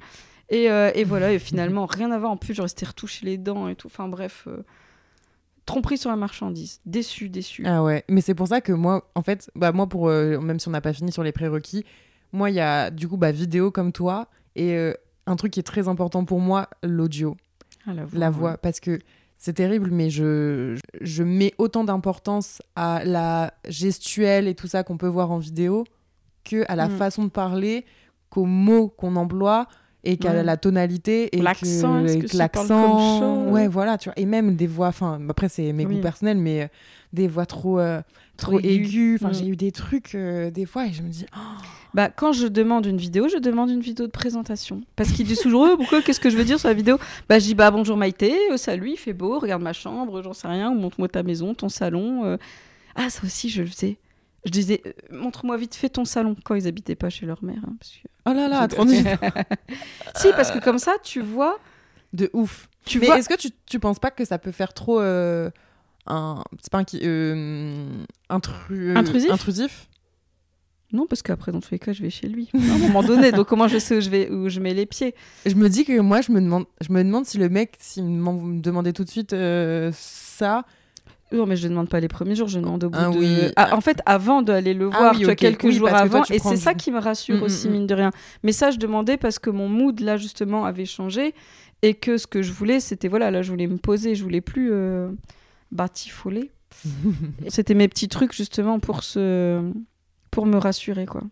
Et, 0.50 0.70
euh, 0.70 0.90
et 0.94 1.04
voilà, 1.04 1.32
et 1.32 1.38
finalement, 1.38 1.86
rien 1.86 2.10
à 2.10 2.18
voir. 2.18 2.30
En 2.32 2.36
plus, 2.36 2.54
je 2.54 2.62
restais 2.62 2.84
retouché 2.86 3.24
les 3.24 3.38
dents 3.38 3.68
et 3.68 3.76
tout. 3.76 3.86
Enfin 3.86 4.08
bref, 4.08 4.44
euh, 4.48 4.62
tromperie 5.66 5.96
sur 5.98 6.10
la 6.10 6.16
marchandise. 6.16 6.80
Déçu, 6.86 7.28
déçu. 7.28 7.62
Ah 7.66 7.82
ouais, 7.82 8.04
mais 8.08 8.20
c'est 8.20 8.34
pour 8.34 8.48
ça 8.48 8.60
que 8.60 8.72
moi, 8.72 9.08
en 9.14 9.22
fait, 9.22 9.50
bah 9.54 9.70
moi, 9.72 9.88
pour, 9.88 10.08
euh, 10.08 10.40
même 10.40 10.58
si 10.58 10.68
on 10.68 10.72
n'a 10.72 10.80
pas 10.80 10.92
fini 10.92 11.12
sur 11.12 11.22
les 11.22 11.32
prérequis, 11.32 11.84
moi, 12.32 12.50
il 12.50 12.56
y 12.56 12.60
a 12.60 12.90
du 12.90 13.08
coup 13.08 13.16
bah, 13.16 13.30
vidéo 13.32 13.70
comme 13.70 13.92
toi 13.92 14.28
et 14.56 14.74
euh, 14.74 14.92
un 15.26 15.36
truc 15.36 15.52
qui 15.52 15.60
est 15.60 15.64
très 15.64 15.86
important 15.88 16.24
pour 16.24 16.40
moi, 16.40 16.68
l'audio, 16.82 17.36
Ah, 17.86 17.94
la 17.94 18.04
voix. 18.04 18.18
la 18.18 18.30
voix, 18.30 18.56
parce 18.58 18.80
que 18.80 18.98
c'est 19.38 19.54
terrible, 19.54 19.90
mais 19.92 20.10
je, 20.10 20.76
je 21.00 21.22
mets 21.22 21.54
autant 21.58 21.84
d'importance 21.84 22.60
à 22.76 23.02
la 23.04 23.54
gestuelle 23.68 24.48
et 24.48 24.54
tout 24.54 24.66
ça 24.66 24.82
qu'on 24.82 24.96
peut 24.98 25.06
voir 25.06 25.30
en 25.30 25.38
vidéo 25.38 25.84
que 26.44 26.64
à 26.68 26.74
la 26.76 26.88
Mm. 26.88 26.96
façon 26.98 27.24
de 27.24 27.30
parler, 27.30 27.84
qu'aux 28.28 28.44
mots 28.44 28.88
qu'on 28.88 29.14
emploie 29.16 29.66
et 30.04 30.16
qu'à 30.16 30.32
Ouais. 30.32 30.42
la 30.42 30.56
tonalité 30.56 31.36
et 31.36 31.42
L'accent, 31.42 32.02
que, 32.02 32.36
l'accent 32.36 33.50
ouais 33.50 33.68
voilà 33.68 33.98
tu 33.98 34.08
vois 34.08 34.18
et 34.18 34.24
même 34.26 34.56
des 34.56 34.66
voix 34.66 34.88
enfin 34.88 35.20
après 35.28 35.48
c'est 35.48 35.72
mes 35.72 35.84
Oui. 35.84 35.96
goûts 35.96 36.00
personnels 36.00 36.38
mais 36.38 36.62
euh, 36.62 36.66
des 37.12 37.28
voix 37.28 37.44
trop 37.46 37.78
euh, 37.80 38.00
trop 38.36 38.52
Trop 38.52 38.60
aigu. 38.60 38.84
aiguës 38.86 39.20
enfin 39.20 39.30
Mm. 39.30 39.34
j'ai 39.34 39.46
eu 39.48 39.56
des 39.56 39.72
trucs 39.72 40.14
euh, 40.14 40.50
des 40.50 40.64
fois 40.64 40.86
et 40.86 40.92
je 40.92 41.02
me 41.02 41.08
dis 41.08 41.26
oh, 41.36 41.40
Bah, 41.92 42.08
quand 42.08 42.32
je 42.32 42.46
demande 42.46 42.86
une 42.86 42.96
vidéo, 42.96 43.28
je 43.28 43.36
demande 43.38 43.68
une 43.68 43.80
vidéo 43.80 44.06
de 44.06 44.12
présentation. 44.12 44.80
Parce 44.96 45.10
qu'ils 45.10 45.26
disent 45.26 45.40
toujours, 45.40 45.66
pourquoi, 45.76 46.00
qu'est-ce 46.02 46.20
que 46.20 46.30
je 46.30 46.36
veux 46.36 46.44
dire 46.44 46.58
sur 46.60 46.68
la 46.68 46.74
vidéo? 46.74 46.98
Bah, 47.28 47.40
je 47.40 47.46
dis, 47.46 47.54
bah, 47.56 47.70
bonjour 47.72 47.96
Maïté, 47.96 48.32
salut, 48.56 48.90
il 48.92 48.96
fait 48.96 49.12
beau, 49.12 49.40
regarde 49.40 49.60
ma 49.60 49.72
chambre, 49.72 50.22
j'en 50.22 50.32
sais 50.32 50.46
rien, 50.46 50.70
ou 50.70 50.74
montre-moi 50.78 51.08
ta 51.08 51.24
maison, 51.24 51.52
ton 51.52 51.68
salon. 51.68 52.38
Ah, 52.94 53.10
ça 53.10 53.22
aussi, 53.24 53.48
je 53.50 53.62
le 53.62 53.68
faisais. 53.68 53.96
Je 54.44 54.50
disais, 54.50 54.80
euh, 54.86 54.92
montre-moi 55.10 55.56
vite 55.56 55.74
fait 55.74 55.88
ton 55.90 56.04
salon, 56.04 56.34
quand 56.44 56.54
ils 56.54 56.66
habitaient 56.66 56.94
pas 56.96 57.10
chez 57.10 57.26
leur 57.26 57.42
mère. 57.44 57.62
hein, 57.66 57.74
parce 57.78 57.90
que- 57.92 58.08
oh 58.26 58.32
là 58.32 58.48
là 58.48 58.66
nul. 58.84 59.04
si, 60.16 60.28
parce 60.32 60.50
que 60.50 60.58
comme 60.58 60.78
ça, 60.78 60.92
tu 61.02 61.20
vois, 61.20 61.58
de 62.12 62.30
ouf 62.32 62.68
tu 62.86 62.98
mais 62.98 63.06
vois, 63.06 63.18
est-ce 63.18 63.28
que 63.28 63.36
tu, 63.36 63.50
tu 63.66 63.78
penses 63.78 63.98
pas 63.98 64.10
que 64.10 64.24
ça 64.24 64.38
peut 64.38 64.52
faire 64.52 64.72
trop 64.72 65.00
euh, 65.00 65.50
un 66.06 66.42
c'est 66.62 66.72
pas 66.72 66.78
un 66.78 66.84
qui 66.84 67.00
euh, 67.02 67.86
intru- 68.30 68.72
euh, 68.72 68.96
Intrusif 68.96 69.30
intrusif? 69.30 69.86
Non, 70.92 71.06
parce 71.06 71.22
qu'après, 71.22 71.52
dans 71.52 71.60
tous 71.60 71.70
les 71.70 71.78
cas, 71.78 71.92
je 71.92 72.02
vais 72.02 72.10
chez 72.10 72.26
lui. 72.26 72.48
À 72.52 72.74
un 72.74 72.78
moment 72.78 73.02
donné, 73.04 73.30
donc 73.32 73.46
comment 73.46 73.68
je 73.68 73.78
sais 73.78 73.96
où 73.98 74.00
je, 74.00 74.10
vais, 74.10 74.28
où 74.28 74.48
je 74.48 74.58
mets 74.58 74.74
les 74.74 74.86
pieds? 74.86 75.14
Je 75.46 75.54
me 75.54 75.68
dis 75.68 75.84
que 75.84 76.00
moi, 76.00 76.20
je 76.20 76.32
me 76.32 76.40
demande, 76.40 76.64
je 76.80 76.90
me 76.92 77.04
demande 77.04 77.26
si 77.26 77.38
le 77.38 77.48
mec, 77.48 77.76
s'il 77.78 78.04
me 78.06 78.60
demandait 78.60 78.92
tout 78.92 79.04
de 79.04 79.08
suite 79.10 79.32
euh, 79.32 79.92
ça. 79.94 80.64
Non, 81.32 81.46
mais 81.46 81.56
je 81.56 81.64
ne 81.66 81.70
demande 81.70 81.88
pas 81.88 82.00
les 82.00 82.08
premiers 82.08 82.34
jours, 82.34 82.48
je 82.48 82.58
demande 82.58 82.82
au 82.84 82.90
bout 82.90 82.98
Ah 83.00 83.10
de... 83.10 83.16
oui. 83.18 83.52
Ah, 83.56 83.76
en 83.76 83.80
fait, 83.80 84.00
avant 84.06 84.42
d'aller 84.42 84.74
le 84.74 84.90
Ah 84.92 84.98
voir, 84.98 85.14
oui, 85.16 85.24
tu 85.26 85.36
quelques 85.36 85.62
Oui, 85.64 85.72
jours 85.74 85.88
toi, 85.88 85.98
avant. 85.98 86.24
et 86.24 86.38
c'est 86.40 86.54
du- 86.54 86.60
ça 86.60 86.74
qui 86.74 86.90
me 86.90 86.98
rassure 86.98 87.36
Mm, 87.38 87.42
aussi, 87.42 87.68
mm, 87.68 87.70
mm. 87.70 87.74
mine 87.74 87.86
de 87.86 87.94
rien. 87.94 88.10
Mais 88.42 88.52
ça, 88.52 88.70
je 88.72 88.78
demandais 88.78 89.16
parce 89.16 89.38
que 89.38 89.48
mon 89.50 89.68
mood, 89.68 90.00
là, 90.00 90.16
justement, 90.16 90.64
avait 90.64 90.86
changé. 90.86 91.34
Et 91.82 91.94
que 91.94 92.18
ce 92.18 92.26
que 92.26 92.42
je 92.42 92.52
voulais, 92.52 92.78
c'était, 92.80 93.08
voilà, 93.08 93.30
là, 93.30 93.42
je 93.42 93.50
voulais 93.50 93.66
me 93.68 93.78
poser. 93.78 94.14
Je 94.14 94.22
voulais 94.22 94.40
plus 94.42 94.70
euh, 94.72 95.10
batifoler. 95.72 96.50
C'était 97.48 97.74
mes 97.74 97.88
petits 97.88 98.08
trucs, 98.08 98.32
justement, 98.34 98.78
pour, 98.80 99.02
se... 99.02 99.62
pour 100.30 100.46
me 100.46 100.56
rassurer, 100.56 101.06
quoi. 101.06 101.22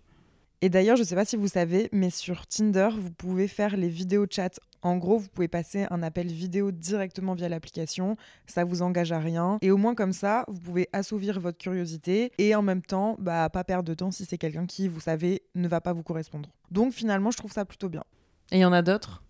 Et 0.61 0.69
d'ailleurs, 0.69 0.97
je 0.97 1.05
sais 1.05 1.15
pas 1.15 1.25
si 1.25 1.37
vous 1.37 1.47
savez, 1.47 1.89
mais 1.93 2.11
sur 2.11 2.47
Tinder, 2.47 2.89
vous 2.99 3.13
pouvez 3.13 3.47
faire 3.47 3.77
les 3.77 3.89
vidéos 3.89 4.27
chat. 4.29 4.59
En 4.83 4.97
gros, 4.97 5.19
vous 5.19 5.29
pouvez 5.29 5.47
passer 5.49 5.87
un 5.91 6.03
appel 6.03 6.27
vidéo 6.27 6.73
directement 6.73 7.35
via 7.35 7.49
l'application. 7.49 8.17
Ça 8.47 8.65
vous 8.65 8.83
engage 8.83 9.13
à 9.13 9.21
rien. 9.21 9.59
Et 9.63 9.71
au 9.71 9.77
moins 9.77 9.95
comme 9.95 10.13
ça, 10.13 10.45
vous 10.49 10.59
pouvez 10.59 10.89
assouvir 10.93 11.39
votre 11.39 11.59
curiosité 11.59 12.33
et 12.39 12.55
en 12.57 12.63
même 12.63 12.83
temps, 12.83 13.17
bah, 13.21 13.49
pas 13.51 13.63
perdre 13.63 13.89
de 13.89 13.95
temps 13.95 14.11
si 14.11 14.25
c'est 14.25 14.39
quelqu'un 14.39 14.67
qui, 14.67 14.89
vous 14.89 15.01
savez, 15.01 15.43
ne 15.55 15.69
va 15.69 15.81
pas 15.81 15.93
vous 15.93 16.03
correspondre. 16.03 16.49
Donc 16.71 16.93
finalement, 16.93 17.31
je 17.31 17.39
trouve 17.39 17.53
ça 17.53 17.65
plutôt 17.65 17.89
bien. 17.89 18.05
Et 18.51 18.57
il 18.57 18.61
y 18.61 18.65
en 18.65 18.73
a 18.73 18.83
d'autres? 18.83 19.23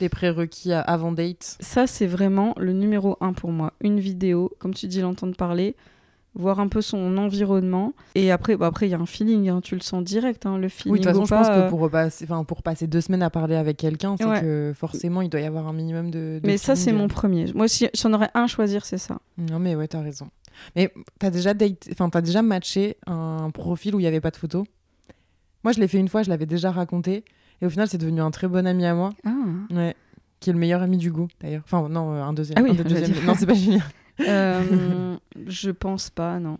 Des 0.00 0.08
prérequis 0.08 0.72
avant 0.72 1.12
date? 1.12 1.56
Ça, 1.60 1.86
c'est 1.86 2.06
vraiment 2.06 2.52
le 2.56 2.72
numéro 2.72 3.16
un 3.20 3.32
pour 3.32 3.50
moi. 3.50 3.72
Une 3.80 4.00
vidéo, 4.00 4.52
comme 4.58 4.74
tu 4.74 4.86
dis, 4.86 5.00
l'entendre 5.00 5.36
parler, 5.36 5.76
voir 6.36 6.60
un 6.60 6.68
peu 6.68 6.80
son 6.80 7.16
environnement. 7.16 7.92
Et 8.14 8.30
après, 8.30 8.56
bah 8.56 8.66
après 8.66 8.86
il 8.86 8.90
y 8.90 8.94
a 8.94 8.98
un 8.98 9.06
feeling, 9.06 9.48
hein, 9.48 9.60
tu 9.62 9.74
le 9.74 9.80
sens 9.80 10.04
direct, 10.04 10.46
hein, 10.46 10.58
le 10.58 10.68
feeling. 10.68 10.92
Oui, 10.92 11.00
de 11.00 11.04
toute 11.04 11.12
façon, 11.12 11.22
ou 11.22 11.26
je 11.26 11.34
pense 11.34 11.48
euh, 11.48 11.64
que 11.64 11.70
pour, 11.70 11.80
repasser, 11.80 12.24
enfin, 12.24 12.44
pour 12.44 12.62
passer 12.62 12.86
deux 12.86 13.00
semaines 13.00 13.22
à 13.22 13.30
parler 13.30 13.56
avec 13.56 13.76
quelqu'un, 13.78 14.16
c'est 14.18 14.26
Ouais. 14.26 14.40
que 14.40 14.72
forcément, 14.76 15.22
il 15.22 15.28
doit 15.28 15.40
y 15.40 15.44
avoir 15.46 15.66
un 15.66 15.72
minimum 15.72 16.10
de. 16.10 16.40
de 16.42 16.46
Mais 16.46 16.58
ça, 16.58 16.76
c'est 16.76 16.92
mon 16.92 17.08
premier. 17.08 17.52
Moi, 17.54 17.68
si 17.68 17.88
j'en 17.94 18.12
aurais 18.12 18.30
un 18.34 18.44
à 18.44 18.46
choisir, 18.46 18.84
c'est 18.84 18.98
ça. 18.98 19.18
Non, 19.38 19.58
mais 19.58 19.74
ouais, 19.74 19.88
t'as 19.88 20.00
raison. 20.00 20.28
Mais 20.74 20.92
t'as 21.18 21.30
déjà, 21.30 21.54
date... 21.54 21.88
enfin, 21.98 22.20
déjà 22.20 22.42
matché 22.42 22.96
un 23.06 23.50
profil 23.50 23.94
où 23.94 23.98
il 23.98 24.02
n'y 24.02 24.08
avait 24.08 24.20
pas 24.20 24.30
de 24.30 24.36
photo 24.36 24.64
Moi, 25.64 25.72
je 25.72 25.80
l'ai 25.80 25.88
fait 25.88 25.98
une 25.98 26.08
fois, 26.08 26.22
je 26.22 26.30
l'avais 26.30 26.46
déjà 26.46 26.70
raconté. 26.70 27.24
Et 27.62 27.66
au 27.66 27.70
final, 27.70 27.88
c'est 27.88 27.98
devenu 27.98 28.20
un 28.20 28.30
très 28.30 28.48
bon 28.48 28.66
ami 28.66 28.84
à 28.84 28.94
moi. 28.94 29.10
Ah. 29.24 29.30
Ouais. 29.70 29.94
Qui 30.40 30.50
est 30.50 30.52
le 30.52 30.58
meilleur 30.58 30.82
ami 30.82 30.98
d'Hugo, 30.98 31.28
d'ailleurs. 31.40 31.62
Enfin, 31.64 31.88
non, 31.88 32.12
euh, 32.12 32.22
un 32.22 32.32
deuxième. 32.34 32.58
Ah 32.58 32.62
oui, 32.62 32.70
un 32.78 32.82
dire. 32.84 33.08
Non, 33.26 33.34
c'est 33.36 33.46
pas 33.46 33.54
Julien. 33.54 33.80
Euh, 34.20 35.16
je 35.46 35.70
pense 35.70 36.10
pas, 36.10 36.38
non. 36.38 36.56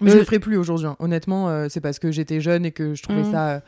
Mais 0.00 0.10
je 0.10 0.16
Euh, 0.16 0.18
le 0.20 0.24
ferai 0.24 0.38
plus 0.38 0.56
aujourd'hui. 0.56 0.86
hein. 0.86 0.96
Honnêtement, 0.98 1.48
euh, 1.48 1.66
c'est 1.68 1.80
parce 1.80 1.98
que 1.98 2.10
j'étais 2.10 2.40
jeune 2.40 2.64
et 2.64 2.72
que 2.72 2.94
je 2.94 3.02
trouvais 3.02 3.22
Mm. 3.22 3.30
ça 3.30 3.48
euh, 3.50 3.60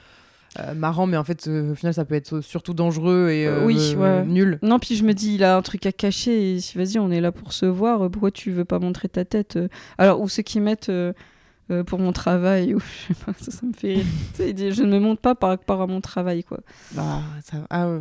euh, 0.61 0.75
marrant. 0.75 1.07
Mais 1.07 1.17
en 1.17 1.25
fait, 1.25 1.47
euh, 1.47 1.73
au 1.73 1.75
final, 1.75 1.95
ça 1.95 2.05
peut 2.05 2.15
être 2.15 2.41
surtout 2.41 2.75
dangereux 2.75 3.29
et 3.31 3.47
Euh, 3.47 3.61
euh, 3.63 3.65
oui, 3.67 3.95
euh, 3.97 4.21
ouais. 4.23 4.27
nul. 4.27 4.59
Non, 4.63 4.79
puis 4.79 4.97
je 4.97 5.05
me 5.05 5.13
dis, 5.13 5.35
il 5.35 5.45
a 5.45 5.57
un 5.57 5.63
truc 5.63 5.87
à 5.87 5.93
cacher. 5.93 6.55
Et 6.57 6.61
si, 6.61 6.77
vas-y, 6.79 6.99
on 6.99 7.11
est 7.11 7.21
là 7.21 7.31
pour 7.33 7.53
se 7.53 7.67
voir. 7.67 8.03
euh, 8.05 8.09
Pourquoi 8.09 8.31
tu 8.31 8.51
veux 8.51 8.65
pas 8.65 8.79
montrer 8.79 9.09
ta 9.09 9.25
tête 9.25 9.57
euh 9.57 9.69
Alors, 9.99 10.21
ou 10.21 10.29
ceux 10.29 10.43
qui 10.43 10.59
mettent 10.61 10.89
euh, 10.89 11.13
euh, 11.71 11.83
pour 11.85 11.99
mon 11.99 12.13
travail, 12.13 12.75
ou 12.75 12.81
je 13.09 13.15
sais 13.15 13.25
pas, 13.25 13.33
ça, 13.41 13.51
ça 13.51 13.67
me 13.67 13.73
fait 13.73 13.95
rire. 13.95 14.05
Tu 14.33 14.43
sais, 14.43 14.51
ils 14.51 14.55
disent, 14.55 14.75
je 14.75 14.83
ne 14.83 14.91
me 14.93 15.01
montre 15.01 15.21
pas 15.21 15.35
par 15.35 15.51
rapport 15.51 15.81
à 15.83 15.87
mon 15.87 16.01
travail, 16.01 16.45
quoi. 16.45 16.61
Bah, 16.93 17.21
ça... 17.45 17.67
ah, 17.71 17.89
ouais. 17.91 18.01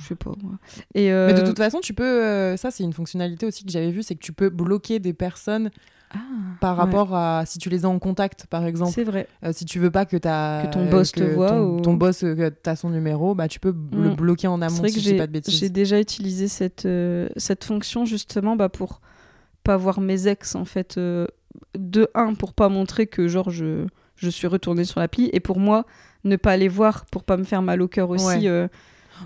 Je 0.00 0.06
sais 0.08 0.14
pas, 0.14 0.32
moi. 0.42 0.52
Et, 0.94 1.10
euh, 1.12 1.28
Mais 1.28 1.34
de 1.34 1.46
toute 1.46 1.56
façon, 1.58 1.80
tu 1.80 1.94
peux. 1.94 2.02
euh, 2.04 2.56
ça, 2.56 2.70
c'est 2.70 2.84
une 2.84 2.92
fonctionnalité 2.92 3.46
aussi 3.46 3.64
que 3.64 3.70
j'avais 3.70 3.90
vue 3.90 4.02
c'est 4.02 4.14
que 4.14 4.20
tu 4.24 4.32
peux 4.32 4.48
bloquer 4.50 4.98
des 4.98 5.12
personnes 5.12 5.70
ah, 6.14 6.18
par 6.60 6.76
ouais, 6.76 6.84
rapport 6.84 7.14
à 7.14 7.44
si 7.46 7.58
tu 7.58 7.70
les 7.70 7.84
as 7.86 7.88
en 7.88 7.98
contact, 7.98 8.46
par 8.46 8.66
exemple. 8.66 8.92
C'est 8.94 9.04
vrai. 9.04 9.26
Euh, 9.44 9.52
si 9.54 9.64
tu 9.64 9.78
veux 9.78 9.90
pas 9.90 10.04
que, 10.04 10.16
ta, 10.18 10.64
Que 10.66 10.72
ton 10.72 10.90
boss 10.90 11.12
te 11.12 11.24
voit 11.24 11.48
ton, 11.50 11.76
ou- 11.78 11.80
ton 11.80 11.94
boss, 11.94 12.22
euh, 12.24 12.34
que 12.34 12.48
t'as 12.50 12.76
son 12.76 12.90
numéro, 12.90 13.34
bah, 13.34 13.48
tu 13.48 13.58
peux 13.60 13.74
le 13.92 14.10
Mm. 14.10 14.14
bloquer 14.16 14.48
en 14.48 14.60
amont 14.60 14.76
vrai 14.76 14.88
si 14.90 14.96
que 14.96 15.00
j'ai 15.00 15.16
pas 15.16 15.26
de 15.26 15.32
bêtises. 15.32 15.58
j'ai 15.58 15.70
déjà 15.70 15.98
utilisé 15.98 16.48
cette, 16.48 16.84
euh, 16.84 17.28
cette 17.38 17.64
fonction 17.64 18.04
justement 18.04 18.56
bah, 18.56 18.68
pour 18.68 19.00
pas 19.64 19.76
voir 19.78 20.00
mes 20.00 20.26
ex 20.28 20.54
en 20.54 20.64
fait. 20.66 20.98
De 21.78 22.08
un, 22.14 22.34
pour 22.34 22.52
pas 22.54 22.68
montrer 22.68 23.06
que 23.06 23.28
genre 23.28 23.50
je, 23.50 23.86
je 24.16 24.28
suis 24.30 24.46
retournée 24.46 24.84
sur 24.84 25.00
l'appli 25.00 25.30
et 25.32 25.40
pour 25.40 25.58
moi, 25.58 25.84
ne 26.24 26.36
pas 26.36 26.56
les 26.56 26.68
voir 26.68 27.04
pour 27.06 27.24
pas 27.24 27.36
me 27.36 27.44
faire 27.44 27.62
mal 27.62 27.82
au 27.82 27.88
cœur 27.88 28.10
aussi. 28.10 28.24
Ouais. 28.26 28.46
euh, 28.48 28.68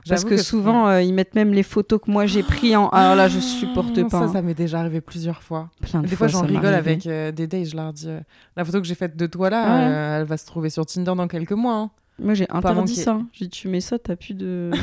parce 0.09 0.25
que, 0.25 0.37
souvent, 0.37 0.89
euh, 0.89 1.01
ils 1.01 1.15
mettent 1.15 1.35
même 1.35 1.55
les 1.55 1.63
photos 1.63 2.01
que 2.05 2.11
moi 2.11 2.27
j'ai 2.27 2.43
pris 2.43 2.77
en. 2.77 2.89
Alors 2.89 3.15
là, 3.15 3.29
je 3.29 3.39
supporte 3.41 4.03
pas. 4.03 4.09
Ça, 4.11 4.19
hein. 4.25 4.33
ça 4.33 4.43
m'est 4.43 4.53
déjà 4.55 4.81
arrivé 4.81 5.01
plusieurs 5.01 5.43
fois. 5.43 5.71
Plein 5.81 6.03
de 6.03 6.07
Des 6.09 6.17
fois, 6.17 6.27
j'en 6.29 6.43
rigole 6.43 6.75
avec 6.75 7.07
euh, 7.07 7.33
des 7.33 7.47
dates, 7.47 7.65
je 7.67 7.77
leur 7.77 7.93
dis 7.95 8.09
euh, 8.09 8.21
la 8.57 8.65
photo 8.65 8.81
que 8.81 8.87
j'ai 8.87 8.95
faite 8.95 9.17
de 9.17 9.27
toi 9.27 9.49
là, 9.49 9.65
Ouais. 9.65 10.21
elle 10.21 10.27
va 10.27 10.37
se 10.37 10.45
trouver 10.45 10.69
sur 10.71 10.85
Tinder 10.85 11.15
dans 11.17 11.29
quelques 11.29 11.53
mois. 11.53 11.75
hein. 11.77 11.91
Moi, 12.19 12.35
j'ai 12.35 12.47
interdit 12.51 12.95
ça. 12.97 13.13
hein. 13.13 13.27
J'ai 13.33 13.47
dit, 13.47 13.51
tu 13.51 13.69
mets 13.69 13.81
ça, 13.81 13.99
t'as 13.99 14.17
plus 14.17 14.35
de. 14.35 14.71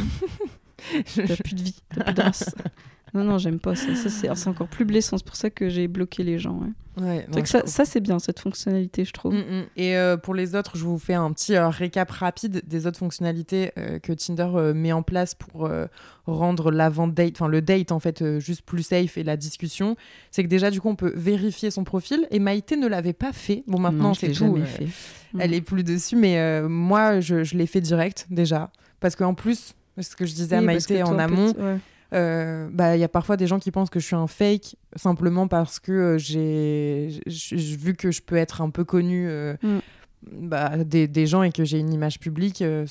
T'as 1.15 1.36
plus 1.38 1.56
de 1.56 1.62
vie, 1.62 1.75
t'as 1.95 2.03
plus 2.03 2.13
de. 2.13 2.21
Non, 3.13 3.23
non, 3.23 3.38
j'aime 3.38 3.60
pas 3.60 3.76
ça. 3.76 3.93
ça 3.95 4.10
c'est 4.10 4.47
encore 4.47 4.67
plus 4.67 4.86
blessant. 4.86 5.17
C'est 5.17 5.26
pour 5.26 5.36
ça 5.36 5.49
que 5.49 5.69
j'ai 5.69 5.88
bloqué 5.88 6.23
les 6.23 6.39
gens. 6.39 6.60
ouais. 6.60 7.26
Non, 7.28 7.41
que 7.41 7.47
ça, 7.49 7.86
c'est 7.86 7.99
bien, 8.02 8.19
cette 8.19 8.39
fonctionnalité, 8.39 9.04
je 9.06 9.13
trouve. 9.13 9.34
Mm, 9.34 9.38
mm. 9.39 9.63
Et 9.78 9.97
euh, 9.97 10.15
pour 10.17 10.36
les 10.36 10.54
autres, 10.56 10.78
je 10.78 10.84
vous 10.84 10.99
fais 10.99 11.15
un 11.15 11.32
petit 11.32 11.56
euh, 11.56 11.69
récap 11.69 12.10
rapide 12.12 12.62
des 12.67 12.86
autres 12.86 12.99
fonctionnalités 12.99 13.71
euh, 13.80 13.97
que 13.97 14.13
Tinder 14.13 14.47
euh, 14.54 14.73
met 14.76 14.91
en 14.91 15.02
place 15.02 15.34
pour 15.34 15.69
rendre 16.28 16.71
l'avant-date, 16.71 17.34
enfin 17.36 17.47
le 17.47 17.62
date 17.62 17.91
en 17.91 17.99
fait, 17.99 18.39
juste 18.39 18.62
plus 18.63 18.84
safe 18.84 19.17
et 19.17 19.23
la 19.23 19.38
discussion. 19.38 19.95
C'est 20.32 20.43
que 20.43 20.47
déjà, 20.49 20.69
du 20.71 20.82
coup, 20.82 20.89
on 20.89 20.95
peut 20.95 21.13
vérifier 21.15 21.71
son 21.71 21.84
profil. 21.84 22.28
Et 22.32 22.39
Maïté 22.39 22.78
ne 22.78 22.88
l'avait 22.88 23.13
pas 23.13 23.34
fait. 23.34 23.63
Bon, 23.67 23.80
maintenant, 23.80 24.13
c'est 24.13 24.32
tout. 24.32 24.56
fait. 24.65 24.88
Elle 25.39 25.52
Mm. 25.52 25.54
est 25.56 25.62
plus 25.62 25.84
dessus, 25.84 26.15
mais 26.15 26.62
moi, 26.62 27.19
je, 27.19 27.43
je 27.43 27.58
l'ai 27.58 27.65
fait 27.67 27.82
direct 27.82 28.28
déjà. 28.30 28.69
Parce 28.99 29.15
qu'en 29.15 29.34
plus, 29.34 29.73
ce 29.99 30.15
que 30.15 30.26
je 30.26 30.34
disais 30.34 30.56
à 30.56 30.60
Oui, 30.60 30.65
Maïté 30.65 31.02
en 31.04 31.17
amont, 31.19 31.54
peut- 31.54 31.62
ouais. 31.62 31.78
Euh, 32.13 32.69
bah, 32.71 32.95
il 32.95 32.99
y 32.99 33.04
a 33.04 33.10
parfois 33.10 33.38
des 33.38 33.47
gens 33.47 33.60
qui 33.60 33.71
pensent 33.71 33.89
que 33.89 33.99
je 33.99 34.06
suis 34.06 34.15
un 34.15 34.28
fake 34.28 34.76
simplement 34.95 35.47
parce 35.47 35.80
que 35.80 35.91
euh, 35.91 36.17
j'ai 36.17 37.10
vu 37.76 37.95
que 37.95 38.12
je 38.12 38.21
peux 38.21 38.36
être 38.36 38.62
un 38.62 38.69
peu 38.69 38.84
connue 38.84 39.28
euh, 39.28 39.56
Mm. 39.63 39.80
Bah, 40.31 40.83
des, 40.83 41.07
des 41.07 41.25
gens 41.27 41.43
et 41.43 41.51
que 41.51 41.63
j'ai 41.63 41.79
une 41.79 41.91
image 41.93 42.19
publique. 42.19 42.62
euh, 42.62 42.86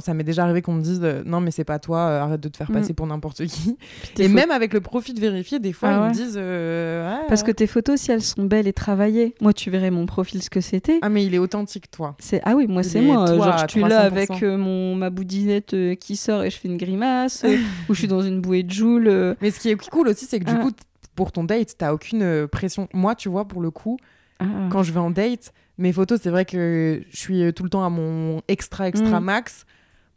ça 0.00 0.14
m'est 0.14 0.24
déjà 0.24 0.44
arrivé 0.44 0.62
qu'on 0.62 0.74
me 0.74 0.82
dise 0.82 1.00
euh, 1.02 1.22
non 1.24 1.40
mais 1.40 1.50
c'est 1.50 1.64
pas 1.64 1.78
toi, 1.78 1.98
euh, 1.98 2.20
arrête 2.20 2.40
de 2.40 2.48
te 2.48 2.56
faire 2.56 2.70
Mm. 2.70 2.74
passer 2.74 2.92
pour 2.94 3.06
n'importe 3.06 3.44
qui. 3.46 3.76
Et 4.18 4.28
même 4.28 4.50
avec 4.50 4.72
le 4.72 4.80
profil 4.80 5.18
vérifié, 5.20 5.58
des 5.58 5.72
fois 5.72 5.88
Ah 5.90 5.92
ils 5.94 6.00
ouais 6.02 6.08
me 6.08 6.14
disent 6.14 6.38
Ah, 6.38 7.24
Parce 7.28 7.42
que 7.42 7.50
tes 7.50 7.66
photos, 7.66 8.00
si 8.00 8.10
elles 8.12 8.22
sont 8.22 8.44
belles 8.44 8.66
et 8.68 8.72
travaillées, 8.72 9.34
moi, 9.40 9.52
tu 9.52 9.70
verrais 9.70 9.90
mon 9.90 10.06
profil, 10.06 10.42
ce 10.42 10.50
que 10.50 10.60
c'était. 10.60 10.98
ah 11.02 11.08
mais 11.08 11.24
il 11.24 11.34
est 11.34 11.38
authentique 11.38 11.90
toi. 11.90 12.16
C'est 12.18 12.40
ah 12.44 12.54
oui 12.56 12.66
moi 12.66 12.82
c'est 12.82 12.98
est 12.98 13.02
moi 13.02 13.26
toi 13.26 13.36
genre 13.46 13.58
je 13.58 13.70
suis 13.70 13.80
là 13.80 14.08
300%. 14.08 14.12
avec 14.12 14.42
mon 14.42 14.94
ma 14.94 15.10
boudinette 15.10 15.76
qui 16.00 16.16
sort 16.16 16.42
et 16.44 16.50
je 16.50 16.58
fais 16.58 16.68
une 16.68 16.76
grimace 16.76 17.44
ou 17.88 17.94
je 17.94 17.98
suis 17.98 18.08
dans 18.08 18.22
une 18.22 18.40
bouée 18.40 18.62
de 18.62 18.70
joule. 18.70 19.36
Mais 19.40 19.50
ce 19.50 19.60
qui 19.60 19.68
est 19.70 19.88
cool 19.88 20.08
aussi, 20.08 20.24
c'est 20.26 20.38
que 20.40 20.44
du 20.44 20.52
Ah. 20.54 20.62
coup 20.62 20.70
pour 21.14 21.30
ton 21.30 21.44
date, 21.44 21.74
t'as 21.78 21.92
aucune 21.92 22.48
pression. 22.48 22.88
Moi, 22.92 23.14
tu 23.14 23.28
vois, 23.28 23.46
pour 23.46 23.60
le 23.60 23.70
coup, 23.70 23.98
Ah. 24.40 24.44
quand 24.70 24.82
je 24.82 24.92
vais 24.92 24.98
en 25.00 25.10
date, 25.10 25.52
mes 25.78 25.92
photos, 25.92 26.20
c'est 26.22 26.30
vrai 26.30 26.44
que 26.44 27.02
je 27.10 27.16
suis 27.16 27.42
euh, 27.42 27.52
tout 27.52 27.62
le 27.64 27.70
temps 27.70 27.84
à 27.84 27.90
mon 27.90 28.42
extra 28.48 28.88
extra 28.88 29.20
Mm. 29.20 29.24
max. 29.24 29.66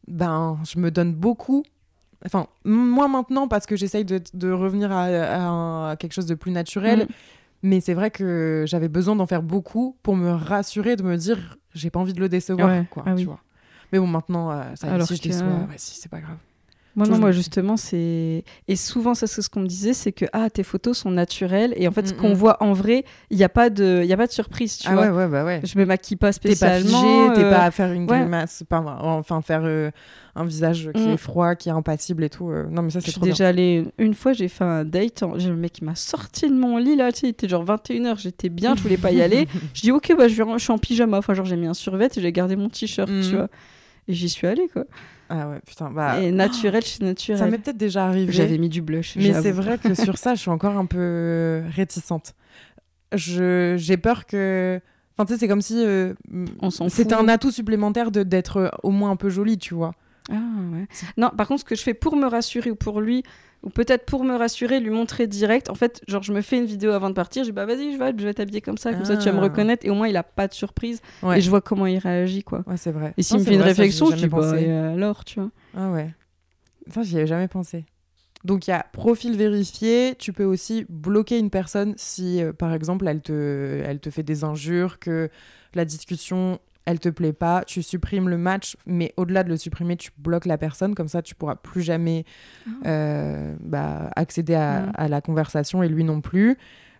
Ben, 0.08 0.58
je 0.64 0.80
me 0.80 0.92
donne 0.92 1.14
beaucoup. 1.14 1.64
Enfin, 2.26 2.48
moi 2.64 3.08
maintenant, 3.08 3.48
parce 3.48 3.66
que 3.66 3.76
j'essaye 3.76 4.06
de, 4.06 4.22
de 4.34 4.52
revenir 4.52 4.92
à, 4.92 5.04
à 5.04 5.40
un- 5.42 5.90
à 5.92 5.96
quelque 5.96 6.14
chose 6.14 6.26
de 6.26 6.36
plus 6.36 6.52
naturel. 6.52 7.02
Mm. 7.04 7.08
Mais 7.64 7.80
c'est 7.82 7.94
vrai 7.96 8.12
que 8.12 8.66
j'avais 8.68 8.88
besoin 8.88 9.16
d'en 9.16 9.26
faire 9.26 9.42
beaucoup 9.42 9.98
pour 10.04 10.16
me 10.16 10.30
rassurer, 10.32 10.96
de 10.96 11.04
me 11.04 11.18
dire, 11.18 11.58
j'ai 11.74 11.90
pas 11.90 12.00
envie 12.00 12.14
de 12.14 12.20
le 12.20 12.30
décevoir. 12.30 12.70
Ouais, 12.70 12.86
Quoi, 12.90 13.04
ah 13.06 13.12
tu 13.12 13.18
oui. 13.18 13.24
vois. 13.26 13.40
Mais 13.92 14.00
bon, 14.00 14.06
maintenant, 14.08 14.52
euh, 14.52 14.64
ça, 14.76 14.92
Alors 14.94 15.08
si 15.08 15.16
je 15.16 15.22
déçois, 15.24 15.48
ouais, 15.48 15.76
si, 15.78 16.00
c'est 16.00 16.10
pas 16.10 16.20
grave. 16.20 16.38
Moi, 16.98 17.08
non, 17.08 17.18
moi, 17.20 17.32
justement, 17.32 17.78
c'est. 17.78 18.44
Et 18.68 18.76
souvent, 18.76 19.14
ça, 19.14 19.28
c'est 19.28 19.42
ce 19.44 19.50
qu'on 19.50 19.60
me 19.62 19.68
disait, 19.68 19.94
c'est 19.94 20.12
que 20.12 20.26
ah, 20.34 20.50
tes 20.50 20.64
photos 20.64 20.98
sont 20.98 21.12
naturelles. 21.12 21.74
Et 21.78 21.88
en 21.88 21.92
fait, 21.92 22.08
ce 22.08 22.14
Mm, 22.14 22.18
qu'on 22.18 22.30
mm. 22.32 22.34
voit 22.34 22.64
en 22.64 22.74
vrai, 22.74 23.06
il 23.30 23.38
n'y 23.38 23.44
a, 23.44 23.50
pas 23.50 23.70
de... 23.70 24.04
y 24.04 24.12
a 24.12 24.18
pas 24.18 24.26
de 24.28 24.32
surprise, 24.32 24.78
tu 24.80 24.88
ah 24.90 24.94
vois. 24.96 25.04
ouais, 25.04 25.10
ouais, 25.12 25.28
bah 25.28 25.46
ouais. 25.46 25.62
Je 25.64 25.78
me 25.78 25.86
maquille 25.86 26.18
pas 26.18 26.34
T'es 26.34 26.50
pas 26.56 26.80
spécialement. 26.82 27.34
t'es 27.34 27.44
euh, 27.44 27.50
pas 27.52 27.66
à 27.66 27.72
faire 27.72 27.92
une 27.94 28.10
ouais. 28.10 28.20
grimace, 28.22 28.64
pas, 28.68 28.80
enfin 29.02 29.42
faire 29.42 29.62
euh, 29.64 29.92
un 30.36 30.44
visage 30.46 30.90
qui 30.96 31.08
Mm. 31.08 31.12
est 31.12 31.18
froid, 31.18 31.56
qui 31.56 31.70
est 31.70 31.72
impassible 31.72 32.24
et 32.24 32.30
tout. 32.30 32.50
euh, 32.50 32.66
Non, 32.72 32.82
mais 32.82 32.90
ça, 32.90 33.00
c'est 33.00 33.12
trop 33.12 33.22
bien. 33.22 33.34
déjà 33.34 33.48
allée 33.50 33.86
une 34.00 34.16
fois, 34.16 34.34
j'ai 34.34 34.48
fait 34.48 34.64
un 34.64 34.84
date. 34.84 35.22
en- 35.22 35.38
J'ai 35.38 35.50
le 35.50 35.56
mec 35.56 35.74
qui 35.74 35.84
m'a 35.84 35.94
sorti 35.96 36.50
de 36.50 36.56
mon 36.56 36.78
lit 36.78 36.96
là, 36.96 37.12
tu 37.12 37.20
sais, 37.20 37.28
il 37.28 37.30
était 37.30 37.48
genre 37.48 37.64
21h, 37.64 38.18
j'étais 38.20 38.50
bien, 38.50 38.76
je 38.76 38.82
voulais 38.82 38.98
pas 38.98 39.12
y 39.12 39.22
aller. 39.22 39.48
Je 39.76 39.82
dis 39.82 39.92
ok, 39.92 40.16
bah 40.18 40.28
je, 40.28 40.34
suis 40.58 40.72
en 40.72 40.78
pyjama. 40.80 41.20
Enfin, 41.20 41.36
genre 41.36 41.46
j'ai 41.46 41.58
mis 41.58 41.68
un 41.68 41.74
survêt 41.76 42.08
et 42.16 42.22
j'ai 42.22 42.32
gardé 42.32 42.56
mon 42.56 42.70
t-shirt, 42.70 43.08
tu 43.08 43.36
vois. 43.36 43.50
Et 44.08 44.14
j'y 44.14 44.30
suis 44.30 44.48
allée 44.48 44.68
quoi. 44.72 44.86
Ah 45.30 45.50
ouais, 45.50 45.60
putain. 45.66 45.90
Bah, 45.92 46.22
Et 46.22 46.32
naturel 46.32 46.84
chez 46.86 47.04
naturel. 47.04 47.38
ça 47.40 47.48
m'est 47.48 47.58
peut-être 47.58 47.76
déjà 47.78 48.06
arrivé. 48.06 48.32
J'avais 48.32 48.58
mis 48.58 48.70
du 48.70 48.82
blush. 48.82 49.16
Mais 49.18 49.34
c'est 49.42 49.52
vrai 49.52 49.78
que 49.78 49.94
sur 49.94 50.18
ça, 50.18 50.36
je 50.36 50.40
suis 50.42 50.50
encore 50.52 50.78
un 50.78 50.86
peu 50.86 51.64
réticente. 51.76 52.34
Je- 53.14 53.76
J'ai 53.78 53.98
peur 53.98 54.26
que. 54.26 54.80
Enfin, 55.18 55.26
tu 55.26 55.34
sais, 55.34 55.40
c'est 55.40 55.48
comme 55.48 55.62
si 55.62 55.84
euh, 55.84 56.14
On 56.62 56.70
s'en 56.70 56.90
c'était 56.90 57.16
fout. 57.16 57.24
un 57.24 57.28
atout 57.28 57.52
supplémentaire 57.52 58.12
de 58.12 58.24
d'être 58.24 58.72
au 58.84 58.92
moins 58.92 59.12
un 59.12 59.16
peu 59.16 59.30
jolie, 59.30 59.58
tu 59.58 59.74
vois. 59.74 59.94
Ah 60.30 60.36
ouais. 60.74 60.88
Non, 61.18 61.30
par 61.36 61.48
contre, 61.48 61.62
ce 61.62 61.66
que 61.66 61.76
je 61.76 61.82
fais 61.82 61.94
pour 61.94 62.16
me 62.16 62.28
rassurer 62.28 62.70
ou 62.72 62.76
pour 62.76 63.02
lui, 63.02 63.24
ou 63.64 63.70
peut-être 63.70 64.06
pour 64.06 64.24
me 64.24 64.36
rassurer, 64.36 64.80
lui 64.80 64.90
montrer 64.92 65.28
direct. 65.28 65.70
En 65.70 65.76
fait, 65.76 66.02
genre, 66.08 66.24
je 66.24 66.32
me 66.32 66.42
fais 66.42 66.58
une 66.58 66.66
vidéo 66.66 66.92
avant 66.92 67.10
de 67.10 67.16
partir, 67.16 67.44
je 67.44 67.50
dis 67.50 67.54
bah 67.54 67.66
vas-y, 67.66 67.94
je 67.94 67.98
vais, 67.98 68.14
je 68.18 68.24
vais 68.24 68.34
t'habiller 68.34 68.62
comme 68.62 68.78
ça, 68.78 68.94
comme 68.94 69.06
ça 69.06 69.18
tu 69.18 69.26
vas 69.26 69.34
me 69.34 69.40
Ah. 69.40 69.44
reconnaître, 69.44 69.86
et 69.86 69.90
au 69.90 69.96
moins 69.96 70.08
il 70.08 70.16
a 70.18 70.24
pas 70.24 70.48
de 70.48 70.54
surprise, 70.54 71.02
Ouais. 71.24 71.40
et 71.40 71.42
je 71.42 71.50
vois 71.50 71.62
comment 71.62 71.86
il 71.88 71.98
réagit, 71.98 72.44
quoi. 72.44 72.64
Ouais, 72.68 72.78
c'est 72.78 72.92
vrai. 72.92 73.14
Et 73.18 73.24
s'il 73.24 73.40
me 73.40 73.44
fait 73.44 73.54
une 73.54 73.60
vrai, 73.60 73.70
réflexion, 73.70 74.10
je 74.12 74.16
dis 74.16 74.28
bah 74.28 74.60
et 74.62 74.72
alors, 74.72 75.26
tu 75.26 75.40
vois. 75.40 75.50
Ah 75.76 75.92
ouais. 75.92 76.14
Ça, 76.94 77.04
j'y 77.04 77.18
avais 77.18 77.28
jamais 77.28 77.48
pensé. 77.48 77.86
Donc, 78.44 78.68
il 78.68 78.70
y 78.70 78.74
a 78.74 78.86
profil 78.94 79.36
vérifié. 79.36 80.14
Tu 80.18 80.32
peux 80.32 80.46
aussi 80.46 80.86
bloquer 80.88 81.38
une 81.40 81.50
personne 81.50 81.96
si, 81.98 82.42
euh, 82.42 82.54
par 82.54 82.72
exemple, 82.74 83.06
elle 83.08 83.22
te, 83.22 83.82
elle 83.84 84.00
te 84.00 84.10
fait 84.12 84.24
des 84.24 84.44
injures, 84.44 85.00
que 85.00 85.30
la 85.74 85.84
discussion, 85.84 86.60
elle 86.88 87.00
te 87.00 87.10
plaît 87.10 87.34
pas. 87.34 87.64
Tu 87.68 87.84
supprimes 87.84 88.30
le 88.30 88.38
match, 88.38 88.78
mais 88.86 89.14
au-delà 89.18 89.44
de 89.44 89.50
le 89.50 89.58
supprimer, 89.58 89.98
tu 89.98 90.10
bloques 90.18 90.46
la 90.46 90.58
personne. 90.58 90.96
Comme 90.96 91.10
ça, 91.10 91.22
tu 91.22 91.36
pourras 91.36 91.56
plus 91.56 91.82
jamais 91.82 92.24
euh, 92.86 93.54
bah, 93.60 94.10
accéder 94.16 94.56
à, 94.56 94.82
Mm. 94.82 94.92
à 94.96 95.08
la 95.10 95.22
conversation 95.22 95.84
et 95.84 95.90
lui 95.90 96.04
non 96.04 96.22
plus. 96.22 96.58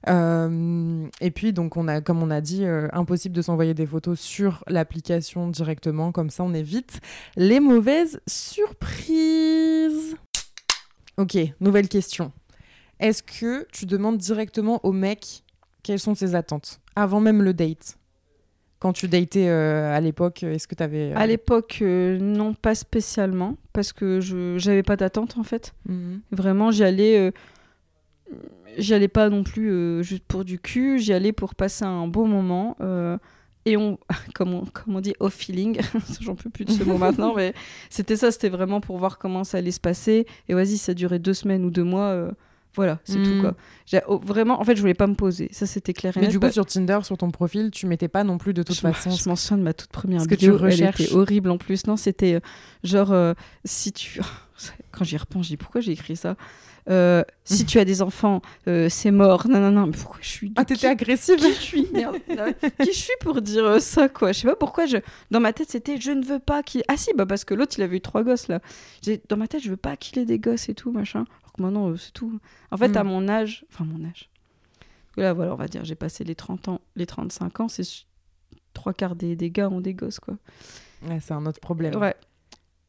Euh, 0.10 1.08
et 1.22 1.32
puis, 1.32 1.54
donc, 1.54 1.78
on 1.78 1.88
a, 1.88 2.02
comme 2.02 2.22
on 2.22 2.30
a 2.30 2.42
dit, 2.42 2.66
euh, 2.66 2.88
impossible 2.94 3.34
de 3.36 3.42
s'envoyer 3.42 3.74
des 3.74 3.86
photos 3.88 4.20
sur 4.20 4.64
l'application 4.68 5.48
directement. 5.48 6.12
Comme 6.12 6.30
ça, 6.30 6.44
on 6.44 6.54
évite 6.54 7.00
les 7.36 7.60
mauvaises 7.60 8.20
surprises. 8.28 10.16
Ok, 11.18 11.38
nouvelle 11.62 11.88
question. 11.88 12.32
Est-ce 13.00 13.24
que 13.24 13.66
tu 13.72 13.86
demandes 13.86 14.18
directement 14.18 14.80
au 14.86 14.92
mec 14.92 15.44
quelles 15.84 16.00
sont 16.00 16.16
ses 16.16 16.36
attentes 16.36 16.80
avant 16.96 17.20
même 17.20 17.42
le 17.42 17.54
date? 17.54 17.98
Quand 18.80 18.94
tu 18.94 19.08
datais 19.08 19.48
euh, 19.50 19.96
à 19.96 20.00
l'époque, 20.02 20.44
est-ce 20.44 20.68
que 20.68 20.76
tu 20.76 20.84
avais. 20.84 21.12
À 21.14 21.26
l'époque, 21.26 21.80
euh, 21.82 22.20
non, 22.20 22.54
pas 22.54 22.76
spécialement, 22.76 23.56
parce 23.74 23.92
que 23.92 24.20
je 24.22 24.58
j'avais 24.58 24.84
pas 24.84 24.96
d'attente 24.96 25.38
en 25.38 25.44
fait. 25.44 25.74
Vraiment, 26.32 26.72
j'y 26.72 26.84
allais. 26.84 27.18
euh, 27.20 27.32
J'y 28.78 28.94
allais 28.94 29.08
pas 29.08 29.30
non 29.30 29.44
plus 29.44 29.72
euh, 29.72 30.04
juste 30.04 30.24
pour 30.28 30.44
du 30.46 30.60
cul, 30.60 31.00
j'y 31.00 31.14
allais 31.14 31.32
pour 31.32 31.56
passer 31.56 31.86
un 31.86 32.08
beau 32.08 32.26
moment. 32.26 32.76
euh, 32.82 33.18
et 33.66 33.76
on, 33.78 33.98
comme 34.36 34.54
on, 34.54 34.66
comme 34.66 34.96
on 34.96 35.02
dit, 35.02 35.14
au 35.20 35.30
feeling, 35.30 35.80
j'en 36.22 36.36
peux 36.36 36.50
plus 36.50 36.66
de 36.66 36.72
ce 36.72 36.84
mot 36.84 36.98
maintenant, 36.98 37.34
mais 37.36 37.54
c'était 37.90 38.16
ça, 38.18 38.30
c'était 38.32 38.50
vraiment 38.50 38.80
pour 38.82 38.98
voir 38.98 39.18
comment 39.18 39.44
ça 39.44 39.58
allait 39.58 39.72
se 39.72 39.80
passer. 39.80 40.28
Et 40.50 40.54
vas-y, 40.54 40.78
ça 40.78 40.94
durait 40.94 41.20
deux 41.20 41.34
semaines 41.34 41.66
ou 41.66 41.72
deux 41.72 41.84
mois, 41.84 42.10
euh, 42.10 42.32
voilà, 42.78 43.00
c'est 43.04 43.22
tout 43.22 43.42
quoi. 43.42 43.56
J'ai- 43.86 44.00
oh, 44.08 44.18
vraiment, 44.24 44.62
en 44.62 44.64
fait, 44.64 44.76
je 44.78 44.82
voulais 44.82 44.94
pas 44.94 45.08
me 45.08 45.16
poser, 45.16 45.50
ça 45.52 45.66
c'était 45.66 45.92
clair 45.94 46.16
et 46.16 46.20
Mais 46.22 46.28
net. 46.28 46.32
du 46.32 46.40
coup, 46.40 46.50
sur 46.52 46.66
Tinder, 46.66 47.00
sur 47.04 47.18
ton 47.18 47.30
profil, 47.32 47.72
tu 47.72 47.86
mettais 47.88 48.08
pas 48.08 48.24
non 48.24 48.38
plus 48.38 48.54
de 48.54 48.64
toute 48.64 48.76
je, 48.76 48.82
façon. 48.82 49.10
je 49.12 49.28
m'en 49.28 49.36
souviens 49.36 49.58
de 49.58 49.64
ma 49.64 49.74
toute 49.74 49.90
première 49.90 50.22
ce 50.22 50.28
que 50.28 50.36
tu 50.36 50.46
vidéo, 50.46 50.58
elle 50.60 50.72
recherches. 50.72 51.02
était 51.02 51.14
horrible 51.14 51.50
en 51.52 51.58
plus. 51.58 51.86
Non, 51.88 51.98
c'était 51.98 52.36
euh, 52.36 52.40
genre 52.86 53.12
euh, 53.12 53.34
si 53.66 53.92
tu 53.92 54.22
quand 54.92 55.04
j'y 55.04 55.18
repense, 55.18 55.44
je 55.46 55.50
dis 55.50 55.58
pourquoi 55.58 55.82
j'ai 55.82 55.92
écrit 55.92 56.16
ça? 56.16 56.36
Euh, 56.90 57.22
si 57.44 57.66
tu 57.66 57.80
as 57.80 57.86
des 57.86 58.02
enfants, 58.02 58.42
c'est 58.66 59.12
mort. 59.12 59.50
Non, 59.50 59.60
non, 59.60 59.72
non, 59.72 59.88
mais 59.88 59.92
pourquoi 59.98 60.20
je 60.22 60.30
suis. 60.30 60.54
Ah, 60.56 60.64
qui- 60.64 60.74
t'étais 60.74 60.88
agressive 60.88 61.36
qui 61.36 61.50
je 61.54 61.60
suis? 61.60 61.88
Merde. 61.92 62.16
qui 62.82 62.94
je 62.94 62.98
suis 62.98 63.12
pour 63.20 63.42
dire 63.42 63.82
ça 63.82 64.08
quoi? 64.08 64.32
Je 64.32 64.40
sais 64.40 64.48
pas 64.48 64.56
pourquoi 64.56 64.86
je 64.86 64.96
dans 65.30 65.42
ma 65.42 65.52
tête 65.52 65.70
c'était 65.70 66.00
je 66.00 66.12
ne 66.12 66.24
veux 66.24 66.40
pas 66.40 66.64
qu'il 66.64 66.84
ah 66.88 66.96
si 66.96 67.10
bah 67.14 67.26
parce 67.26 67.44
que 67.44 67.54
l'autre 67.54 67.74
il 67.78 67.82
avait 67.84 67.98
eu 67.98 68.02
trois 68.02 68.24
gosses 68.24 68.48
là 68.48 68.62
J'ai- 69.02 69.22
dans 69.28 69.36
ma 69.36 69.50
tête 69.50 69.62
je 69.64 69.70
veux 69.70 69.76
pas 69.76 69.98
qu'il 69.98 70.18
ait 70.20 70.26
des 70.26 70.40
gosses 70.40 70.70
et 70.70 70.74
tout 70.76 70.92
machin 70.94 71.26
que 71.58 71.62
maintenant 71.62 71.90
euh, 71.90 71.98
c'est 71.98 72.12
tout 72.14 72.40
en 72.72 72.78
fait 72.78 72.90
Mm. 72.90 72.98
à 72.98 73.04
mon 73.04 73.28
âge 73.28 73.66
enfin 73.74 73.84
mon 73.86 74.06
âge 74.08 74.30
là 75.18 75.34
voilà 75.34 75.54
on 75.54 75.58
va 75.58 75.68
dire 75.68 75.84
j'ai 75.84 75.96
passé 75.96 76.24
les 76.24 76.36
30 76.36 76.68
ans 76.70 76.82
les 76.96 77.06
35 77.06 77.60
ans 77.60 77.68
c'est 77.68 77.84
trois 78.74 78.94
quarts 78.94 79.16
des, 79.16 79.36
des 79.36 79.50
gars 79.52 79.70
ont 79.70 79.82
des 79.82 79.94
gosses 79.94 80.20
quoi 80.20 80.36
Ouais, 81.08 81.20
c'est 81.20 81.34
un 81.34 81.46
autre 81.46 81.60
problème. 81.60 81.96
ouais 81.98 82.16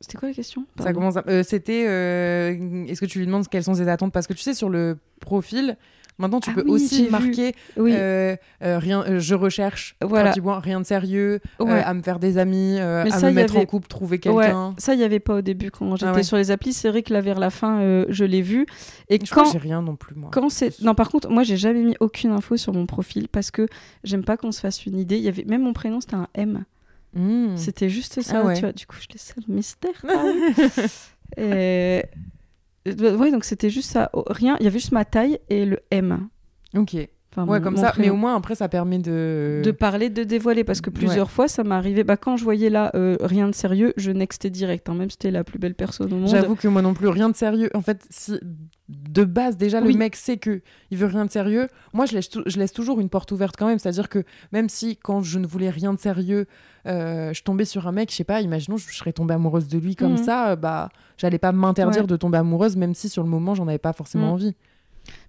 c'était 0.00 0.16
quoi 0.16 0.28
la 0.28 0.34
question? 0.34 0.64
Ça 0.78 0.92
commence 0.92 1.16
à- 1.16 1.24
euh, 1.26 1.42
C'était. 1.42 1.86
euh, 1.88 2.84
Est-ce 2.86 3.00
que 3.00 3.06
tu 3.06 3.18
lui 3.18 3.26
demandes 3.26 3.48
quelles 3.48 3.64
sont 3.64 3.74
ses 3.74 3.88
attentes? 3.88 4.12
Parce 4.12 4.28
que 4.28 4.32
tu 4.32 4.38
sais, 4.38 4.54
sur 4.54 4.68
le 4.70 4.96
profil, 5.20 5.76
maintenant, 6.18 6.40
tu 6.40 6.50
Ah 6.50 6.54
peux 6.54 6.64
oui, 6.64 6.70
aussi 6.72 7.08
marquer 7.10 7.54
oui 7.76 7.92
euh, 7.94 8.36
euh, 8.62 8.78
rien, 8.78 9.02
euh, 9.06 9.18
je 9.20 9.34
recherche, 9.34 9.96
Voilà. 10.02 10.32
vois, 10.40 10.60
rien 10.60 10.80
de 10.80 10.86
sérieux, 10.86 11.40
euh, 11.60 11.64
Ouais. 11.64 11.82
à 11.82 11.94
me 11.94 12.02
faire 12.02 12.18
des 12.18 12.38
amis, 12.38 12.78
à 12.78 13.08
ça, 13.10 13.28
me 13.28 13.34
mettre 13.34 13.54
avait- 13.54 13.62
en 13.62 13.66
couple, 13.66 13.88
trouver 13.88 14.16
Ouais, 14.16 14.18
quelqu'un. 14.18 14.74
ça 14.78 14.94
il 14.94 15.00
y 15.00 15.04
avait 15.04 15.20
pas 15.20 15.34
au 15.36 15.40
début 15.42 15.70
quand 15.70 15.96
j'étais 15.96 16.10
Ah 16.10 16.14
ouais. 16.14 16.22
sur 16.22 16.36
les 16.36 16.50
applis 16.50 16.72
c'est 16.72 16.88
vrai 16.88 17.02
que 17.02 17.12
là 17.12 17.20
vers 17.20 17.38
la 17.38 17.50
fin 17.50 18.04
je 18.08 18.24
l'ai 18.24 18.42
vu 18.42 18.66
et 19.08 19.18
Je 19.24 19.32
quand 19.34 19.50
j'ai 19.52 19.58
rien 19.58 19.82
non 19.82 19.96
plus, 19.96 20.14
moi. 20.14 20.30
Quand 20.32 20.48
c'est 20.48 20.80
non 20.80 20.94
par 20.94 21.10
contre 21.10 21.28
moi 21.30 21.42
j'ai 21.42 21.56
jamais 21.56 21.82
mis 21.82 21.96
aucune 22.00 22.30
info 22.32 22.56
sur 22.56 22.72
mon 22.72 22.86
profil 22.86 23.28
parce 23.28 23.50
que 23.50 23.66
j'aime 24.04 24.24
pas 24.24 24.36
qu'on 24.36 24.52
se 24.52 24.60
fasse 24.60 24.84
une 24.86 24.98
idée. 24.98 25.16
Il 25.16 25.22
y 25.24 25.28
avait 25.28 25.44
même 25.44 25.62
mon 25.62 25.72
prénom 25.72 26.00
c'était 26.00 26.16
un 26.16 26.28
M. 26.34 26.64
Hmm. 27.14 27.56
C'était 27.56 27.88
juste 27.88 28.20
ça. 28.20 28.40
Ah 28.42 28.46
ouais. 28.46 28.54
Tu 28.54 28.60
vois. 28.60 28.72
Du 28.72 28.86
coup 28.86 28.96
je 29.00 29.06
laissais 29.12 29.34
le 29.46 29.54
mystère. 29.54 30.04
et... 31.36 32.04
euh, 33.00 33.16
Ouais 33.16 33.30
donc 33.30 33.44
c'était 33.44 33.70
juste 33.70 33.90
ça. 33.90 34.10
Oh, 34.12 34.24
rien. 34.28 34.56
Il 34.60 34.64
y 34.64 34.66
avait 34.66 34.78
juste 34.78 34.92
ma 34.92 35.04
taille 35.04 35.38
et 35.48 35.64
le 35.64 35.78
M. 35.90 36.28
Ok. 36.76 36.96
Enfin, 37.30 37.46
Ouais, 37.46 37.58
mon- 37.58 37.64
comme 37.64 37.74
mon 37.74 37.80
ça. 37.82 37.92
Mais 37.98 38.08
au 38.08 38.16
moins, 38.16 38.34
après, 38.34 38.54
ça 38.54 38.68
permet 38.70 38.98
de. 38.98 39.60
de 39.62 39.70
parler, 39.70 40.08
de 40.08 40.24
dévoiler 40.24 40.64
parce 40.64 40.80
que 40.80 40.88
plusieurs 40.88 41.30
fois 41.30 41.46
ça 41.46 41.62
m'est 41.62 41.74
arrivé. 41.74 42.02
Bah 42.02 42.16
quand 42.16 42.36
je 42.38 42.42
voyais 42.44 42.70
là 42.70 42.90
euh, 42.94 43.16
rien 43.20 43.46
de 43.48 43.54
sérieux, 43.54 43.92
je 43.98 44.10
nextais 44.10 44.48
direct. 44.50 44.88
hein, 44.88 44.94
même 44.94 45.10
si 45.10 45.14
c'était 45.20 45.30
la 45.30 45.44
plus 45.44 45.58
belle 45.58 45.74
personne 45.74 46.12
au 46.12 46.16
monde. 46.16 46.28
J'avoue 46.30 46.54
que 46.56 46.68
moi 46.68 46.80
non 46.80 46.94
plus, 46.94 47.08
rien 47.08 47.28
de 47.28 47.36
sérieux. 47.36 47.68
En 47.74 47.82
fait, 47.82 48.06
si 48.08 48.32
de 48.88 49.24
base, 49.24 49.58
déjà, 49.58 49.82
Oui. 49.82 49.92
le 49.92 49.98
mec 49.98 50.16
sait 50.16 50.38
que 50.38 50.62
il 50.90 50.96
veut 50.96 51.06
rien 51.06 51.26
de 51.26 51.30
sérieux, 51.30 51.68
moi, 51.92 52.06
je 52.06 52.14
laisse, 52.14 52.30
je 52.46 52.58
laisse 52.58 52.72
toujours 52.72 52.98
une 52.98 53.10
porte 53.10 53.30
ouverte 53.30 53.54
quand 53.58 53.66
même. 53.66 53.78
C'est-à-dire 53.78 54.08
que 54.08 54.24
même 54.50 54.70
si, 54.70 54.96
quand 54.96 55.20
je 55.20 55.38
ne 55.38 55.46
voulais 55.46 55.68
rien 55.70 55.92
de 55.92 55.98
sérieux, 55.98 56.46
euh, 56.88 57.32
je 57.34 57.42
tombais 57.42 57.64
sur 57.64 57.86
un 57.86 57.92
mec, 57.92 58.10
je 58.10 58.16
sais 58.16 58.24
pas, 58.24 58.40
imaginons, 58.40 58.76
je, 58.76 58.88
je 58.88 58.96
serais 58.96 59.12
tombée 59.12 59.34
amoureuse 59.34 59.68
de 59.68 59.78
lui 59.78 59.94
comme 59.96 60.12
Mhm. 60.12 60.24
ça, 60.24 60.50
euh, 60.50 60.56
bah, 60.56 60.88
j'allais 61.16 61.38
pas 61.38 61.52
m'interdire 61.52 62.02
Ouais. 62.02 62.06
de 62.08 62.16
tomber 62.16 62.38
amoureuse, 62.38 62.76
même 62.76 62.94
si 62.94 63.08
sur 63.08 63.22
le 63.22 63.28
moment, 63.28 63.54
j'en 63.54 63.68
avais 63.68 63.78
pas 63.78 63.92
forcément 63.92 64.28
Mhm. 64.28 64.32
envie. 64.32 64.54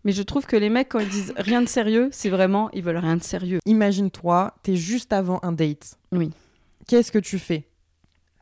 Mais 0.03 0.11
je 0.11 0.21
trouve 0.23 0.45
que 0.45 0.55
les 0.57 0.69
mecs 0.69 0.89
quand 0.89 0.99
ils 0.99 1.07
disent 1.09 1.33
rien 1.37 1.61
de 1.61 1.67
sérieux, 1.69 2.09
c'est 2.11 2.29
vraiment 2.29 2.69
ils 2.71 2.83
veulent 2.83 2.97
rien 2.97 3.15
de 3.17 3.23
sérieux. 3.23 3.59
Imagine-toi, 3.65 4.53
t'es 4.63 4.75
juste 4.75 5.13
avant 5.13 5.39
un 5.43 5.51
date. 5.53 5.97
Oui. 6.11 6.31
Qu'est-ce 6.87 7.11
que 7.11 7.19
tu 7.19 7.39
fais? 7.39 7.67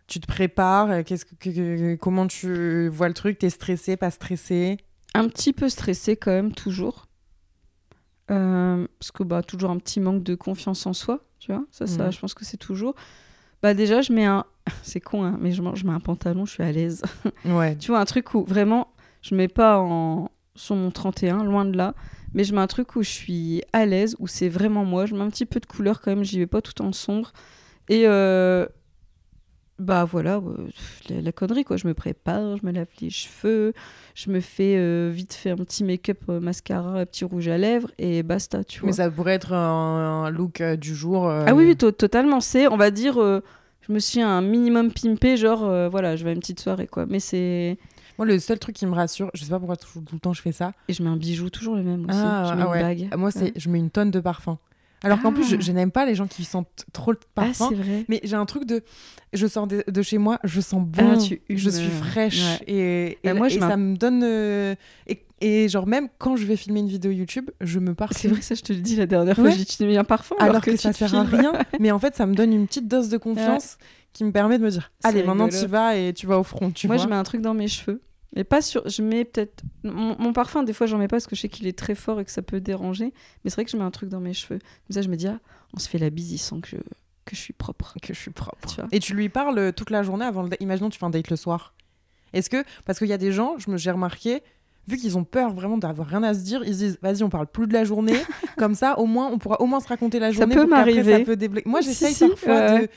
Tu 0.08 0.20
te 0.20 0.26
prépares 0.28 0.90
euh, 0.90 1.04
qu'est-ce 1.04 1.26
que, 1.26 1.36
que- 1.36 1.50
que- 1.50 1.96
Comment 1.96 2.28
tu 2.28 2.88
vois 2.88 3.08
le 3.08 3.14
truc? 3.14 3.38
T'es 3.40 3.50
stressé, 3.50 3.98
pas 3.98 4.10
stressé 4.12 4.78
un 5.14 5.28
petit 5.28 5.52
peu 5.54 5.68
stressé 5.70 6.16
quand 6.16 6.32
même 6.32 6.54
toujours 6.54 7.06
Euh, 8.30 8.86
parce 9.00 9.12
que 9.12 9.24
bah 9.24 9.42
toujours 9.42 9.70
un 9.72 9.78
petit 9.78 10.00
manque 10.02 10.22
de 10.24 10.36
confiance 10.36 10.86
en 10.86 10.94
soi 10.94 11.22
tu 11.40 11.52
vois 11.52 11.64
ça 11.72 11.88
ça 11.88 12.06
Mhm. 12.06 12.12
je 12.12 12.20
pense 12.20 12.34
que 12.34 12.46
c'est 12.46 12.58
toujours 12.58 12.96
bah 13.64 13.74
déjà 13.74 14.02
je 14.02 14.14
mets 14.14 14.26
un 14.26 14.46
c'est 14.84 15.00
con 15.00 15.24
hein, 15.24 15.38
mais 15.42 15.52
je, 15.52 15.62
mets- 15.62 15.76
je 15.76 15.86
mets 15.86 15.94
un 15.94 16.00
pantalon 16.00 16.46
je 16.46 16.54
suis 16.54 16.64
à 16.64 16.72
l'aise 16.72 17.02
Ouais. 17.46 17.76
tu 17.78 17.92
vois 17.92 18.00
un 18.00 18.06
truc 18.06 18.34
où 18.34 18.44
vraiment 18.46 18.88
je 19.22 19.36
mets 19.36 19.48
pas 19.48 19.80
en 19.80 20.30
sur 20.56 20.76
mon 20.76 20.92
31 20.92 21.44
loin 21.44 21.66
de 21.66 21.76
là 21.78 21.94
mais 22.34 22.44
je 22.44 22.54
mets 22.54 22.62
un 22.62 22.68
truc 22.68 22.96
où 22.96 23.04
je 23.04 23.10
suis 23.10 23.62
à 23.74 23.86
l'aise 23.86 24.16
où 24.20 24.28
c'est 24.28 24.50
vraiment 24.50 24.84
moi 24.86 25.06
je 25.06 25.16
mets 25.16 25.22
un 25.22 25.30
petit 25.30 25.46
peu 25.46 25.60
de 25.60 25.66
couleur 25.66 26.02
quand 26.02 26.12
même 26.12 26.24
j'y 26.24 26.40
vais 26.40 26.48
pas 26.48 26.62
tout 26.62 26.82
en 26.82 26.92
sombre 26.92 27.32
et 27.90 28.04
euh, 28.08 28.66
bah 29.80 30.06
voilà 30.06 30.38
euh, 30.38 30.68
la, 31.10 31.22
la 31.22 31.32
connerie 31.32 31.64
quoi 31.64 31.78
je 31.78 31.88
me 31.88 31.94
prépare 31.94 32.58
je 32.58 32.66
me 32.66 32.72
lave 32.72 32.88
les 33.00 33.10
cheveux 33.12 33.74
je 34.16 34.32
me 34.32 34.40
fais 34.40 34.76
euh, 34.78 35.12
vite 35.14 35.34
fait 35.34 35.52
un 35.52 35.56
petit 35.58 35.84
make-up 35.84 36.18
euh, 36.30 36.40
mascara 36.40 37.00
un 37.02 37.06
petit 37.06 37.26
rouge 37.26 37.48
à 37.48 37.58
lèvres 37.60 37.92
et 38.00 38.24
basta 38.24 38.64
tu 38.64 38.80
vois 38.80 38.88
Mais 38.88 38.94
ça 38.94 39.10
pourrait 39.12 39.34
être 39.36 39.54
un, 39.54 40.26
un 40.26 40.30
look 40.32 40.62
euh, 40.62 40.76
du 40.78 40.96
jour. 40.96 41.28
euh, 41.30 41.46
ah 41.48 41.54
oui, 41.54 41.66
oui 41.68 41.76
to- 41.78 41.92
totalement 41.92 42.40
c'est 42.42 42.68
on 42.68 42.78
va 42.78 42.90
dire 42.90 43.22
euh, 43.22 43.42
je 43.82 43.94
me 43.94 44.00
suis 44.00 44.22
un 44.22 44.42
minimum 44.42 44.92
pimpé 44.92 45.38
genre 45.38 45.64
euh, 45.64 45.90
voilà 45.90 46.16
je 46.16 46.24
vais 46.24 46.32
à 46.32 46.34
une 46.34 46.40
petite 46.40 46.60
soirée 46.60 46.88
quoi 46.88 47.06
mais 47.06 47.20
c'est 47.20 47.78
Moi, 48.18 48.26
le 48.26 48.40
seul 48.40 48.58
truc 48.58 48.76
qui 48.76 48.88
me 48.88 48.96
rassure, 48.96 49.30
je 49.36 49.44
sais 49.44 49.50
pas 49.52 49.60
pourquoi 49.60 49.78
tout, 49.78 50.02
tout 50.02 50.16
le 50.16 50.20
temps 50.20 50.34
je 50.34 50.42
fais 50.42 50.52
ça. 50.52 50.72
et 50.88 50.94
je 50.94 51.04
mets 51.04 51.10
un 51.10 51.18
bijou 51.18 51.52
toujours 51.52 51.76
le 51.76 51.84
même 51.84 52.02
aussi 52.10 52.18
Ah, 52.20 52.46
je 52.50 52.56
mets 52.56 52.64
ah 52.64 52.66
une 52.66 52.72
ouais. 52.72 52.82
bague 52.82 53.10
Moi, 53.16 53.30
c'est 53.30 53.42
Ouais. 53.44 53.54
je 53.56 53.70
mets 53.70 53.78
une 53.78 53.92
tonne 53.92 54.10
de 54.10 54.20
parfum. 54.20 54.58
Alors 55.04 55.22
qu'en 55.22 55.32
plus, 55.32 55.48
je, 55.48 55.56
Ah. 55.56 55.60
je 55.60 55.72
n'aime 55.72 55.92
pas 55.92 56.06
les 56.06 56.16
gens 56.16 56.28
qui 56.28 56.44
sentent 56.44 56.86
trop 56.94 57.12
le 57.12 57.20
ah 57.22 57.30
parfum. 57.44 57.68
c'est 57.70 57.76
vrai 57.76 58.06
mais 58.08 58.20
j'ai 58.24 58.36
un 58.36 58.46
truc 58.46 58.66
de. 58.66 58.84
Je 59.34 59.46
sors 59.46 59.68
de, 59.68 59.84
de 59.88 60.02
chez 60.02 60.18
moi, 60.18 60.40
je 60.44 60.62
sens 60.62 60.82
bon. 60.84 61.14
Ah, 61.14 61.18
tu 61.18 61.42
je 61.50 61.70
suis 61.70 61.90
fraîche. 61.90 62.42
Ouais. 62.42 62.64
Et, 62.68 63.08
et, 63.12 63.18
Bah, 63.24 63.34
moi, 63.34 63.48
et 63.50 63.60
ça 63.60 63.76
me 63.78 63.96
donne. 63.96 64.24
euh, 64.24 64.74
et, 65.08 65.24
et 65.42 65.70
genre, 65.70 65.86
même 65.86 66.08
quand 66.18 66.36
je 66.36 66.46
vais 66.46 66.56
filmer 66.56 66.80
une 66.80 66.88
vidéo 66.88 67.12
YouTube, 67.12 67.52
je 67.62 67.78
me 67.80 67.94
parfume. 67.94 68.18
c'est 68.18 68.28
vrai 68.30 68.42
ça 68.42 68.56
je 68.56 68.62
te 68.64 68.74
le 68.74 68.80
dis 68.80 68.96
la 68.96 69.06
dernière 69.06 69.36
fois 69.36 69.46
Ouais. 69.46 69.52
j'ai 69.52 69.66
tu 69.66 69.86
mets 69.86 69.98
un 69.98 70.04
parfum 70.04 70.36
alors, 70.40 70.62
que, 70.62 70.72
tu 70.72 70.78
ça 70.78 70.92
te 70.94 70.98
sert 70.98 71.14
à 71.14 71.24
rien. 71.24 71.54
mais 71.80 71.92
en 71.92 72.00
fait, 72.00 72.16
ça 72.16 72.26
me 72.26 72.34
donne 72.34 72.52
une 72.54 72.66
petite 72.66 72.88
dose 72.88 73.10
de 73.10 73.18
confiance 73.18 73.78
qui 74.14 74.24
me 74.24 74.32
permet 74.32 74.58
de 74.58 74.64
me 74.64 74.72
dire 74.72 74.92
Allez, 75.04 75.22
maintenant 75.24 75.48
tu 75.50 75.68
vas 75.68 75.96
et 75.96 76.14
tu 76.14 76.26
vas 76.26 76.40
au 76.40 76.44
front. 76.44 76.72
Tu 76.72 76.88
moi 76.88 76.96
vois 76.96 77.06
je 77.06 77.10
mets 77.10 77.16
un 77.16 77.24
truc 77.24 77.42
dans 77.42 77.54
mes 77.54 77.68
cheveux 77.68 78.02
mais 78.36 78.44
pas 78.44 78.62
sur 78.62 78.88
je 78.88 79.02
mets 79.02 79.26
peut-être 79.26 79.64
mon, 79.84 80.16
mon 80.20 80.34
parfum 80.34 80.64
des 80.64 80.74
fois 80.74 80.88
j'en 80.88 80.98
mets 80.98 81.08
pas 81.08 81.16
parce 81.16 81.28
que 81.28 81.36
je 81.36 81.42
sais 81.42 81.50
qu'il 81.50 81.68
est 81.68 81.78
très 81.78 81.96
fort 81.96 82.20
et 82.20 82.26
que 82.26 82.32
ça 82.32 82.42
peut 82.42 82.60
déranger 82.60 83.14
mais 83.44 83.50
c'est 83.50 83.56
vrai 83.56 83.66
que 83.66 83.72
je 83.72 83.78
mets 83.78 83.84
un 83.84 83.92
truc 83.92 84.10
dans 84.10 84.20
mes 84.20 84.34
cheveux 84.34 84.60
comme 84.60 84.94
ça 84.94 85.02
je 85.02 85.10
me 85.10 85.16
dis 85.16 85.28
ah 85.28 85.40
on 85.74 85.80
se 85.80 85.88
fait 85.88 85.98
la 85.98 86.10
bise 86.10 86.32
il 86.32 86.38
sent 86.38 86.60
que 86.62 86.70
je 86.70 86.78
que 87.28 87.36
je 87.36 87.42
suis 87.42 87.54
propre 87.54 87.94
que 88.02 88.14
je 88.14 88.20
suis 88.20 88.32
propre. 88.32 88.68
tu 88.70 88.76
vois 88.76 88.88
Et 88.92 89.00
tu 89.00 89.14
lui 89.14 89.30
parles 89.30 89.60
euh, 89.60 89.72
toute 89.72 89.92
la 89.92 90.02
journée 90.02 90.26
avant 90.26 90.44
le. 90.44 90.50
Imaginons 90.62 90.90
tu 90.90 90.98
fais 90.98 91.06
un 91.06 91.10
date 91.12 91.30
le 91.30 91.36
soir. 91.36 91.76
Est-ce 92.34 92.50
que 92.50 92.64
parce 92.86 92.98
qu'il 93.00 93.08
y 93.08 93.14
a 93.14 93.18
des 93.18 93.32
gens, 93.32 93.58
je 93.58 93.70
me 93.70 93.78
j'ai 93.78 93.92
remarqué, 93.92 94.42
vu 94.88 94.98
qu'ils 94.98 95.18
ont 95.18 95.24
peur 95.24 95.54
vraiment 95.54 95.78
d'avoir 95.78 96.08
rien 96.08 96.24
à 96.24 96.34
se 96.34 96.40
dire, 96.40 96.64
ils 96.64 96.74
se 96.74 96.80
disent 96.80 97.00
vas-y 97.02 97.24
on 97.24 97.30
parle 97.30 97.48
plus 97.48 97.68
de 97.68 97.74
la 97.74 97.84
journée, 97.84 98.20
comme 98.58 98.76
ça 98.76 98.98
au 98.98 99.06
moins 99.06 99.30
on 99.32 99.38
pourra 99.38 99.62
au 99.62 99.66
moins 99.66 99.80
se 99.80 99.88
raconter 99.88 100.20
la 100.20 100.32
journée. 100.32 100.56
m'arriver. 100.66 101.20
Ça 101.20 101.26
peut 101.26 101.36
débloquer. 101.36 101.70
Moi 101.70 101.82
Si, 101.82 101.90
j'essaye 101.90 102.14
si, 102.14 102.28
parfois 102.28 102.54
ouais. 102.54 102.82
de 102.82 102.90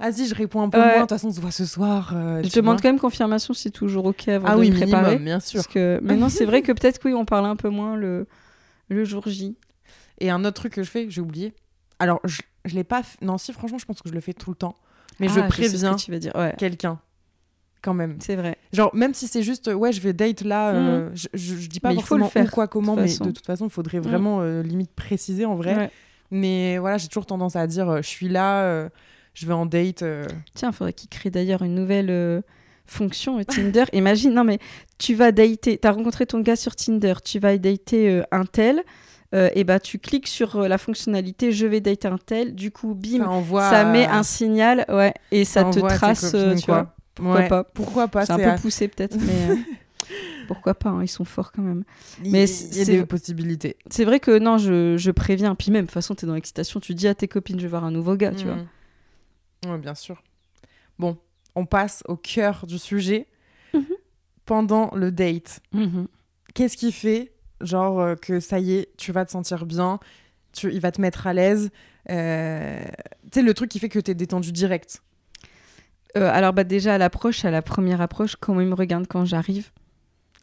ah 0.00 0.10
si, 0.12 0.26
je 0.26 0.34
réponds 0.34 0.62
un 0.62 0.68
peu 0.70 0.78
moins. 0.78 0.94
De 0.94 1.00
toute 1.00 1.08
façon, 1.10 1.28
on 1.28 1.32
se 1.32 1.40
voit 1.40 1.50
ce 1.50 1.64
soir. 1.66 2.10
je 2.12 2.52
demande 2.54 2.80
quand 2.80 2.88
même 2.88 2.98
confirmation 2.98 3.54
si 3.54 3.62
c'est 3.64 3.70
toujours 3.70 4.06
ok 4.06 4.28
avant 4.28 4.48
ah 4.48 4.54
de 4.56 4.60
oui, 4.60 4.70
me 4.70 4.76
préparer. 4.76 5.18
bien 5.18 5.40
sûr. 5.40 5.58
Parce 5.62 5.66
que 5.72 6.00
maintenant, 6.02 6.28
c'est 6.28 6.44
vrai 6.46 6.62
que 6.62 6.72
peut-être 6.72 6.98
que 6.98 7.08
oui, 7.08 7.14
on 7.14 7.24
parle 7.24 7.46
un 7.46 7.56
peu 7.56 7.68
moins 7.68 7.96
le, 7.96 8.26
le 8.88 9.04
jour 9.04 9.22
J. 9.28 9.56
Et 10.18 10.30
un 10.30 10.44
autre 10.44 10.56
truc 10.60 10.74
que 10.74 10.82
je 10.82 10.90
fais, 10.90 11.06
j'ai 11.10 11.20
oublié. 11.20 11.54
Alors, 11.98 12.20
je, 12.24 12.40
je 12.66 12.74
l'ai 12.74 12.84
pas. 12.84 13.02
Non, 13.22 13.38
si, 13.38 13.52
franchement, 13.52 13.78
je 13.78 13.84
pense 13.86 14.00
que 14.02 14.08
je 14.08 14.14
le 14.14 14.20
fais 14.20 14.32
tout 14.34 14.50
le 14.50 14.56
temps. 14.56 14.74
Mais 15.18 15.28
je 15.28 15.38
Ah, 15.40 15.44
préviens. 15.44 15.96
Ouais, 16.34 16.54
quelqu'un. 16.58 16.98
Quand 17.82 17.94
même. 17.94 18.16
c'est 18.20 18.36
vrai. 18.36 18.58
Genre, 18.74 18.94
même 18.94 19.14
si 19.14 19.26
c'est 19.26 19.42
juste, 19.42 19.68
ouais, 19.68 19.90
je 19.92 20.02
vais 20.02 20.12
date 20.12 20.42
là, 20.42 20.70
euh, 20.74 21.08
je, 21.14 21.28
je, 21.32 21.54
je 21.56 21.66
dis 21.68 21.80
pas 21.80 21.90
Mm. 21.90 21.94
Mais 21.94 22.00
il 22.00 22.04
faut 22.04 22.16
le 22.16 22.24
forcément 22.24 22.44
faire, 22.44 22.52
quoi, 22.52 22.68
comment, 22.68 22.94
mais 22.94 23.08
façon. 23.08 23.24
de 23.24 23.30
toute 23.30 23.46
façon, 23.46 23.66
il 23.66 23.70
faudrait 23.70 24.00
Mm. 24.00 24.02
vraiment 24.02 24.40
euh, 24.42 24.62
limite 24.62 24.92
préciser 24.94 25.46
en 25.46 25.54
vrai. 25.56 25.74
Ouais. 25.76 25.90
Mais 26.30 26.76
voilà, 26.78 26.98
j'ai 26.98 27.08
toujours 27.08 27.24
tendance 27.26 27.56
à 27.56 27.66
dire, 27.66 27.88
euh, 27.88 27.96
je 28.02 28.06
suis 28.08 28.28
là, 28.28 28.62
euh, 28.64 28.88
je 29.40 29.46
vais 29.46 29.52
en 29.54 29.64
date. 29.66 30.02
euh. 30.02 30.26
Tiens, 30.54 30.70
il 30.70 30.74
faudrait 30.74 30.92
qu'il 30.92 31.08
crée 31.08 31.30
d'ailleurs 31.30 31.62
une 31.62 31.74
nouvelle 31.74 32.10
euh, 32.10 32.42
fonction 32.86 33.38
euh, 33.38 33.42
Tinder. 33.44 33.84
Imagine, 33.94 34.34
non 34.34 34.44
mais 34.44 34.58
tu 34.98 35.14
vas 35.14 35.32
dater, 35.32 35.78
tu 35.78 35.88
as 35.88 35.92
rencontré 35.92 36.26
ton 36.26 36.40
gars 36.40 36.56
sur 36.56 36.76
Tinder, 36.76 37.14
tu 37.24 37.38
vas 37.38 37.56
dater 37.56 38.22
un 38.30 38.44
tel, 38.44 38.82
et 39.32 39.62
bah 39.64 39.78
tu 39.80 39.98
cliques 39.98 40.26
sur 40.26 40.68
la 40.68 40.76
fonctionnalité 40.76 41.52
je 41.52 41.64
vais 41.66 41.80
dater 41.80 42.08
un 42.08 42.18
tel, 42.18 42.54
du 42.54 42.70
coup 42.72 42.94
bim, 42.94 43.18
ça 43.18 43.28
envoie. 43.30 43.70
ça 43.70 43.84
met 43.84 44.06
un 44.06 44.22
signal, 44.24 44.84
ouais, 44.88 45.14
et 45.30 45.44
ça, 45.44 45.64
te 45.64 45.74
tes 45.74 45.80
trace, 45.80 46.32
copines, 46.32 46.56
tu 46.56 46.66
quoi. 46.66 46.74
vois. 46.74 46.94
Pourquoi 47.14 47.34
Ouais, 47.40 47.48
pas 47.48 47.64
Pourquoi 47.64 48.08
pas 48.08 48.26
C'est 48.26 48.32
un 48.32 48.54
peu 48.56 48.60
poussé 48.60 48.88
peut-être, 48.88 49.16
mais 49.20 49.56
pourquoi 50.48 50.74
pas, 50.74 50.90
hein, 50.90 51.02
ils 51.02 51.08
sont 51.08 51.24
forts 51.24 51.52
quand 51.52 51.62
même. 51.62 51.84
Il 52.24 52.32
mais 52.32 52.44
il 52.50 52.76
y 52.78 52.80
a 52.80 52.84
des 52.84 53.06
possibilités. 53.06 53.76
C'est 53.88 54.04
vrai 54.04 54.18
que 54.20 54.36
non, 54.38 54.58
je, 54.58 54.96
je 54.96 55.10
préviens, 55.12 55.54
puis 55.54 55.70
même, 55.70 55.82
de 55.82 55.86
toute 55.86 55.94
façon, 55.94 56.14
tu 56.16 56.24
es 56.24 56.28
dans 56.28 56.34
l'excitation, 56.34 56.80
tu 56.80 56.94
dis 56.94 57.06
à 57.06 57.14
tes 57.14 57.28
copines, 57.28 57.58
je 57.58 57.62
vais 57.62 57.68
voir 57.70 57.84
un 57.84 57.92
nouveau 57.92 58.16
gars, 58.16 58.32
tu 58.32 58.46
vois. 58.46 58.56
Ouais, 59.66 59.78
bien 59.78 59.94
sûr. 59.94 60.22
Bon, 60.98 61.18
on 61.54 61.66
passe 61.66 62.02
au 62.08 62.16
cœur 62.16 62.66
du 62.66 62.78
sujet. 62.78 63.26
Mhm. 63.74 63.84
Pendant 64.46 64.90
le 64.94 65.12
date, 65.12 65.60
Mhm. 65.72 66.08
qu'est-ce 66.54 66.76
qui 66.76 66.90
fait, 66.92 67.32
genre, 67.60 68.00
euh, 68.00 68.14
que 68.16 68.40
ça 68.40 68.58
y 68.58 68.72
est, 68.74 68.96
tu 68.96 69.12
vas 69.12 69.24
te 69.24 69.30
sentir 69.30 69.64
bien, 69.66 70.00
tu, 70.52 70.72
il 70.72 70.80
va 70.80 70.90
te 70.90 71.00
mettre 71.00 71.26
à 71.28 71.32
l'aise 71.32 71.70
euh, 72.10 72.82
Tu 73.24 73.28
sais, 73.34 73.42
le 73.42 73.54
truc 73.54 73.70
qui 73.70 73.78
fait 73.78 73.88
que 73.88 74.00
tu 74.00 74.10
es 74.10 74.14
détendu 74.14 74.50
direct? 74.50 75.02
Euh, 76.16 76.28
alors 76.32 76.52
bah 76.52 76.64
déjà 76.64 76.94
à 76.94 76.98
l'approche, 76.98 77.44
à 77.44 77.52
la 77.52 77.62
première 77.62 78.00
approche, 78.00 78.34
comment 78.34 78.60
ils 78.60 78.66
me 78.66 78.74
regardent 78.74 79.06
quand 79.06 79.24
j'arrive? 79.24 79.70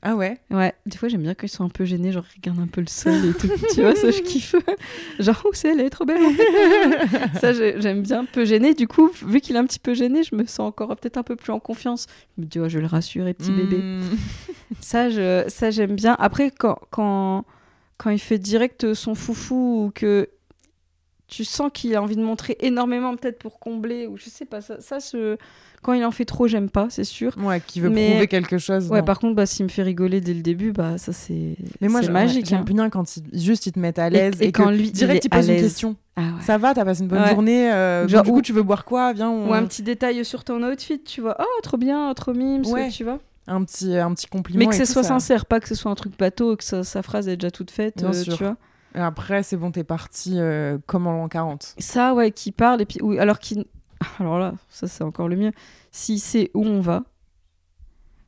Ah 0.04 0.16
ouais? 0.16 0.40
Ouais, 0.52 0.74
des 0.86 0.96
fois 0.96 1.10
j'aime 1.10 1.24
bien 1.24 1.34
quand 1.34 1.48
ils 1.48 1.50
sont 1.50 1.64
un 1.66 1.70
peu 1.70 1.84
gênés, 1.84 2.12
genre 2.12 2.24
ils 2.34 2.38
regardent 2.40 2.60
un 2.60 2.68
peu 2.68 2.82
le 2.82 2.88
sol 2.88 3.14
et 3.26 3.34
tout. 3.34 3.50
tu 3.74 3.82
vois, 3.82 3.96
ça 3.96 4.12
je 4.12 4.22
kiffe. 4.22 4.56
genre, 5.20 5.42
oh, 5.46 5.50
c'est 5.54 5.70
elle, 5.70 5.80
est 5.82 5.90
trop 5.90 6.06
belle. 6.06 6.24
en 6.24 6.30
fait? 6.32 7.40
ça 7.42 7.52
j'ai- 7.54 7.82
j'aime 7.82 8.04
bien 8.04 8.20
un 8.22 8.26
peu 8.26 8.46
gêné. 8.46 8.74
Du 8.76 8.88
coup, 8.88 9.10
vu 9.26 9.42
qu'il 9.42 9.56
est 9.56 9.60
un 9.60 9.66
petit 9.66 9.80
peu 9.80 9.96
gêné, 9.96 10.22
je 10.24 10.36
me 10.36 10.46
sens 10.46 10.60
encore 10.68 10.96
peut-être 10.96 11.18
un 11.18 11.24
peu 11.24 11.36
plus 11.36 11.52
en 11.52 11.60
confiance. 11.60 12.06
Je 12.38 12.44
me 12.44 12.48
dis, 12.48 12.60
oh, 12.60 12.70
je 12.70 12.76
vais 12.78 12.82
le 12.82 12.88
rassurer, 12.88 13.34
petit 13.34 13.52
bébé. 13.52 13.78
Mm. 13.78 14.02
Ça, 14.82 15.10
je, 15.10 15.46
ça 15.48 15.72
j'aime 15.72 15.96
bien. 15.96 16.16
Après, 16.20 16.52
quand, 16.52 16.78
quand, 16.92 17.44
quand 17.98 18.10
il 18.12 18.20
fait 18.20 18.38
direct 18.38 18.94
son 18.94 19.16
foufou 19.16 19.86
ou 19.86 19.92
que 19.94 20.30
tu 21.28 21.44
sens 21.44 21.72
qu'il 21.74 21.94
a 21.96 22.02
envie 22.02 22.16
de 22.16 22.24
montrer 22.24 22.56
énormément 22.62 23.16
peut-être 23.18 23.40
pour 23.40 23.60
combler 23.60 24.08
ou 24.08 24.16
je 24.16 24.30
sais 24.30 24.46
pas, 24.46 24.62
ça, 24.62 24.80
ça 24.80 25.00
je- 25.00 25.36
quand 25.88 25.94
il 25.94 26.04
en 26.06 26.12
fait 26.12 26.26
trop, 26.26 26.48
j'aime 26.48 26.70
pas, 26.70 26.88
c'est 26.90 27.06
sûr. 27.06 27.34
Ouais, 27.42 27.62
qui 27.66 27.80
veut 27.80 27.90
Mais- 27.90 28.10
prouver 28.12 28.28
quelque 28.28 28.58
chose. 28.58 28.90
Ouais, 28.90 29.00
non. 29.00 29.06
par 29.06 29.20
contre, 29.20 29.36
bah, 29.36 29.46
s'il 29.46 29.66
me 29.66 29.70
fait 29.70 29.84
rigoler 29.84 30.20
dès 30.22 30.34
le 30.34 30.42
début, 30.42 30.74
bah 30.74 30.98
ça 30.98 31.14
c'est 31.14 31.56
Mais 31.82 31.88
moi, 31.88 32.02
magique. 32.10 32.46
j'aime 32.46 32.60
hein. 32.60 32.64
bien 32.66 32.90
quand 32.90 33.06
juste 33.32 33.66
ils 33.68 33.72
te 33.72 33.80
mettent 33.80 33.98
à 34.00 34.10
l'aise 34.10 34.42
et 34.42 34.48
et, 34.48 34.52
quand 34.52 34.66
que 34.66 34.72
lui, 34.72 34.88
il 34.88 34.92
direct 34.92 35.24
est 35.24 35.28
il 35.28 35.30
pose 35.30 35.48
une 35.50 35.56
question. 35.56 35.96
Ah 36.18 36.22
ouais. 36.22 36.28
Ça 36.42 36.58
va, 36.58 36.74
t'as 36.74 36.84
passé 36.84 37.02
une 37.04 37.08
bonne 37.08 37.22
Ouais. 37.22 37.30
journée. 37.30 37.72
euh, 37.72 38.08
Genre, 38.08 38.24
du 38.24 38.30
coup, 38.32 38.38
ou- 38.38 38.42
tu 38.42 38.52
veux 38.52 38.64
boire 38.64 38.84
quoi? 38.86 39.14
Viens, 39.14 39.30
on- 39.30 39.50
Ou 39.50 39.54
un 39.54 39.64
petit 39.66 39.82
détail 39.82 40.26
sur 40.26 40.44
ton 40.44 40.62
outfit, 40.64 41.02
tu 41.04 41.22
vois. 41.22 41.38
Oh, 41.40 41.62
trop 41.64 41.78
bien, 41.78 42.14
trop 42.14 42.34
mime, 42.34 42.66
Ouais. 42.66 42.90
tu 42.90 43.04
vois. 43.04 43.20
un 43.50 43.64
petit, 43.64 43.96
un 43.96 44.14
petit 44.14 44.28
compliment. 44.28 44.60
Mais 44.60 44.68
que 44.68 44.76
ce 44.76 44.84
soit 44.84 45.04
ça- 45.04 45.08
sincère, 45.10 45.46
pas 45.46 45.62
que 45.62 45.70
ce 45.70 45.76
soit 45.76 45.90
un 45.90 45.96
truc 45.96 46.18
bateau, 46.20 46.58
que 46.58 46.66
sa, 46.66 46.84
sa 46.84 47.02
phrase 47.02 47.30
est 47.30 47.38
déjà 47.38 47.50
toute 47.50 47.72
faite, 47.72 48.04
euh, 48.04 48.12
tu 48.24 48.32
vois. 48.44 48.58
Et 48.94 49.00
après, 49.00 49.42
c'est 49.42 49.56
bon, 49.56 49.72
t'es 49.72 49.86
parti 49.86 50.34
euh, 50.36 50.78
comme 50.86 51.08
en 51.08 51.14
l'an 51.14 51.30
40. 51.30 51.74
Ça, 51.78 52.14
ouais, 52.14 52.32
qui 52.32 52.52
parle, 52.52 52.82
et 52.82 52.86
puis, 52.86 53.00
ou, 53.02 53.12
alors 53.18 53.40
qu'il. 53.40 53.64
Alors 54.20 54.40
là, 54.40 54.54
ça 54.70 54.88
c'est 54.88 55.04
encore 55.04 55.28
le 55.28 55.36
mieux. 55.36 55.52
S'il 55.92 56.20
sait 56.20 56.52
où 56.54 56.64
on 56.66 56.82
va, 56.82 57.04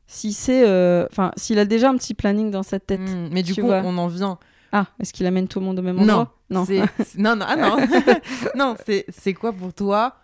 s'il 0.06 0.34
sait. 0.34 0.64
euh, 0.66 1.06
Enfin, 1.10 1.30
s'il 1.36 1.58
a 1.58 1.64
déjà 1.64 1.90
un 1.90 1.96
petit 1.96 2.14
planning 2.14 2.50
dans 2.50 2.62
sa 2.62 2.80
tête. 2.80 3.00
Mm, 3.00 3.28
mais 3.32 3.42
du 3.42 3.54
coup, 3.54 3.62
vois. 3.62 3.82
on 3.84 3.96
en 3.98 4.08
vient. 4.08 4.38
Ah, 4.72 4.86
est-ce 5.00 5.12
qu'il 5.12 5.26
amène 5.26 5.48
tout 5.48 5.58
le 5.60 5.66
monde 5.66 5.78
au 5.78 5.82
même 5.82 5.96
Non. 5.96 6.02
endroit? 6.02 6.36
Non. 6.50 6.64
C'est- 6.64 6.82
c'est- 7.04 7.18
non, 7.18 7.36
non, 7.36 7.46
ah 7.48 7.56
non. 7.56 7.76
non, 8.56 8.76
c'est 8.86 9.04
c'est 9.08 9.34
quoi 9.34 9.52
pour 9.52 9.72
toi 9.74 10.14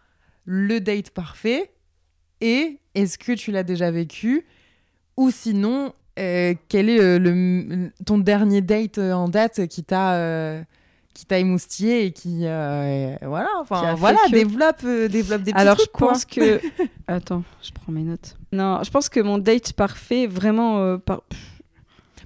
le 0.44 0.78
date 0.80 1.10
parfait 1.10 1.72
Et 2.40 2.78
est-ce 2.94 3.18
que 3.18 3.32
tu 3.32 3.50
l'as 3.50 3.64
déjà 3.64 3.90
vécu 3.90 4.46
Ou 5.16 5.30
sinon, 5.32 5.92
euh, 6.18 6.54
quel 6.68 6.88
est 6.88 7.00
euh, 7.00 7.18
le, 7.18 7.90
ton 8.04 8.18
dernier 8.18 8.60
date 8.62 8.98
en 8.98 9.28
date 9.28 9.66
qui 9.66 9.82
t'a 9.84 10.14
qui 11.16 11.24
t'a 11.26 11.38
émoustillé 11.38 12.04
et 12.04 12.12
qui 12.12 12.40
euh, 12.44 13.16
voilà 13.22 13.48
enfin 13.60 13.94
voilà 13.94 14.18
que- 14.26 14.32
développe 14.32 14.82
euh, 14.84 15.08
développe 15.08 15.42
des 15.42 15.52
petits 15.52 15.60
Alors, 15.60 15.76
trucs 15.76 15.88
je 15.88 15.92
quoi. 15.92 16.08
pense 16.08 16.24
que. 16.24 16.60
Attends, 17.06 17.42
je 17.62 17.70
prends 17.72 17.90
mes 17.92 18.02
notes. 18.02 18.36
Non, 18.52 18.80
je 18.84 18.90
pense 18.90 19.08
que 19.08 19.20
mon 19.20 19.38
date 19.38 19.72
parfait, 19.72 20.26
vraiment. 20.26 20.78
euh, 20.80 20.98
par- 20.98 21.22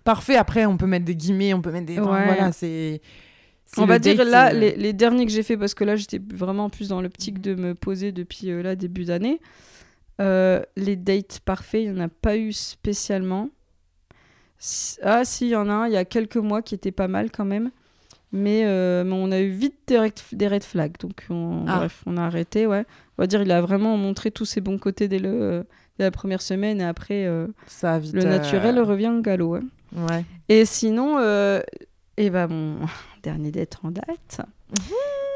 parfait 0.03 0.37
après 0.37 0.65
on 0.67 0.77
peut 0.77 0.87
mettre 0.87 1.05
des 1.05 1.15
guillemets 1.15 1.53
on 1.53 1.61
peut 1.61 1.71
mettre 1.71 1.85
des 1.87 1.99
enfin, 2.01 2.25
voilà 2.25 2.53
c'est 2.53 3.01
On 3.77 3.85
va 3.87 3.99
dire 3.99 4.25
là, 4.25 4.53
les, 4.53 4.75
les 4.75 4.93
derniers 4.93 5.27
que 5.27 5.31
j'ai 5.33 5.43
fait, 5.45 5.57
parce 5.57 5.75
que 5.75 5.85
là, 5.85 5.95
j'étais 5.95 6.21
vraiment 6.35 6.69
plus 6.71 6.89
dans 6.89 7.01
l'optique 7.01 7.41
de 7.41 7.55
me 7.55 7.75
poser 7.77 8.11
depuis 8.11 8.47
là, 8.63 8.75
début 8.75 9.05
d'année. 9.05 9.41
Les 10.19 10.97
dates 10.97 11.39
parfaits, 11.45 11.83
il 11.85 11.93
n'y 11.93 12.01
en 12.01 12.05
a 12.05 12.09
pas 12.09 12.37
eu 12.37 12.53
spécialement. 12.53 13.49
Ah, 15.03 15.25
si, 15.25 15.47
il 15.47 15.51
y 15.51 15.57
en 15.57 15.69
a 15.69 15.73
un, 15.73 15.87
il 15.87 15.93
y 15.93 15.97
a 15.97 16.05
quelques 16.05 16.37
mois 16.37 16.63
qui 16.63 16.75
était 16.75 16.91
pas 16.93 17.09
mal 17.09 17.31
quand 17.31 17.45
même. 17.45 17.71
Mais, 18.33 18.63
euh, 18.65 19.03
mais 19.05 19.13
on 19.15 19.33
a 19.33 19.41
eu 19.41 19.49
vite 19.51 19.75
des 19.89 19.99
red, 19.99 20.13
des 20.33 20.47
red 20.49 20.63
flags. 20.63 20.95
Donc, 21.01 21.25
on, 21.31 21.65
Ah. 21.67 21.79
bref, 21.79 22.03
on 22.07 22.17
a 22.17 22.23
arrêté, 22.23 22.67
ouais. 22.67 22.85
On 23.19 23.23
va 23.23 23.27
dire, 23.27 23.43
il 23.43 23.51
a 23.51 23.61
vraiment 23.61 23.97
montré 23.97 24.31
tous 24.31 24.45
ses 24.45 24.61
bons 24.61 24.79
côtés 24.79 25.09
dès, 25.09 25.19
le, 25.19 25.65
dès 25.99 26.05
la 26.05 26.11
première 26.13 26.41
semaine. 26.41 26.81
Et 26.81 26.85
après, 26.85 27.27
euh, 27.27 27.49
ça 27.67 27.95
a 27.95 27.99
vite 27.99 28.15
le 28.15 28.25
euh, 28.25 28.29
naturel 28.29 28.79
revient 28.81 29.09
au 29.09 29.21
galop. 29.21 29.55
ouais. 29.55 29.61
ouais 29.97 30.25
Et 30.49 30.65
sinon, 30.65 31.17
euh, 31.19 31.61
eh 32.17 32.31
ben 32.31 32.47
mon 32.47 32.77
dernier 33.25 33.51
date 33.51 33.79
en 33.83 33.91
date, 33.91 34.41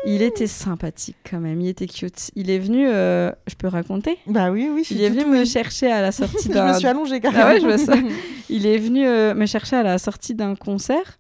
il 0.07 0.23
était 0.23 0.47
sympathique 0.47 1.17
quand 1.29 1.41
même, 1.41 1.61
il 1.61 1.69
était 1.69 1.87
cute. 1.89 2.31
Il 2.37 2.51
est 2.51 2.59
venu, 2.61 2.87
je 2.87 3.55
peux 3.59 3.69
raconter? 3.69 4.19
Bah 4.27 4.51
oui 4.53 4.69
oui 4.73 4.81
je 4.83 4.87
suis 4.89 4.95
Il 4.97 5.03
est 5.03 5.09
venu 5.11 5.25
me 5.25 5.45
chercher 5.45 5.91
à 5.91 6.01
la 6.03 6.13
sortie 6.13 6.45
je 6.49 6.53
d'un... 6.53 6.73
me 6.73 6.79
suis 6.79 6.87
allongée 6.87 7.21
carrément 7.21 7.43
Ah 7.45 7.55
ouais, 7.55 7.61
je 7.61 7.67
vois 7.67 7.79
ça. 7.79 7.95
Il 8.51 8.67
est 8.67 8.79
venu 8.79 9.05
me 9.05 9.47
chercher 9.47 9.77
à 9.77 9.83
la 9.83 9.99
sortie 9.99 10.35
d'un 10.35 10.55
concert. 10.55 11.19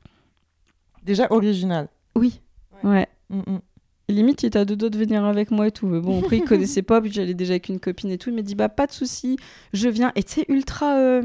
Déjà 1.05 1.27
original 1.31 1.89
Oui. 2.17 2.41
Ouais. 2.83 3.07
Mm, 3.31 3.39
mm. 3.39 3.61
Limite, 4.11 4.43
il 4.43 4.47
était 4.47 4.59
à 4.59 4.65
deux 4.65 4.77
doigts 4.77 4.91
de 4.91 4.99
venir 4.99 5.25
avec 5.25 5.51
moi 5.51 5.67
et 5.69 5.71
tout. 5.71 5.87
Mais 5.87 6.01
bon, 6.01 6.21
après, 6.21 6.37
il 6.39 6.45
connaissait 6.49 6.83
pas, 6.83 7.01
puis 7.01 7.11
j'allais 7.13 7.35
déjà 7.35 7.53
avec 7.55 7.69
une 7.69 7.81
copine 7.81 8.11
et 8.11 8.19
tout. 8.19 8.31
Il 8.31 8.37
m'a 8.37 8.43
dit, 8.43 8.55
bah, 8.55 8.69
pas 8.69 8.87
de 8.87 8.93
souci, 8.93 9.37
je 9.73 9.89
viens. 9.89 10.13
Et 10.15 10.23
tu 10.23 10.35
sais, 10.35 10.45
ultra. 10.49 10.97
euh, 10.99 11.23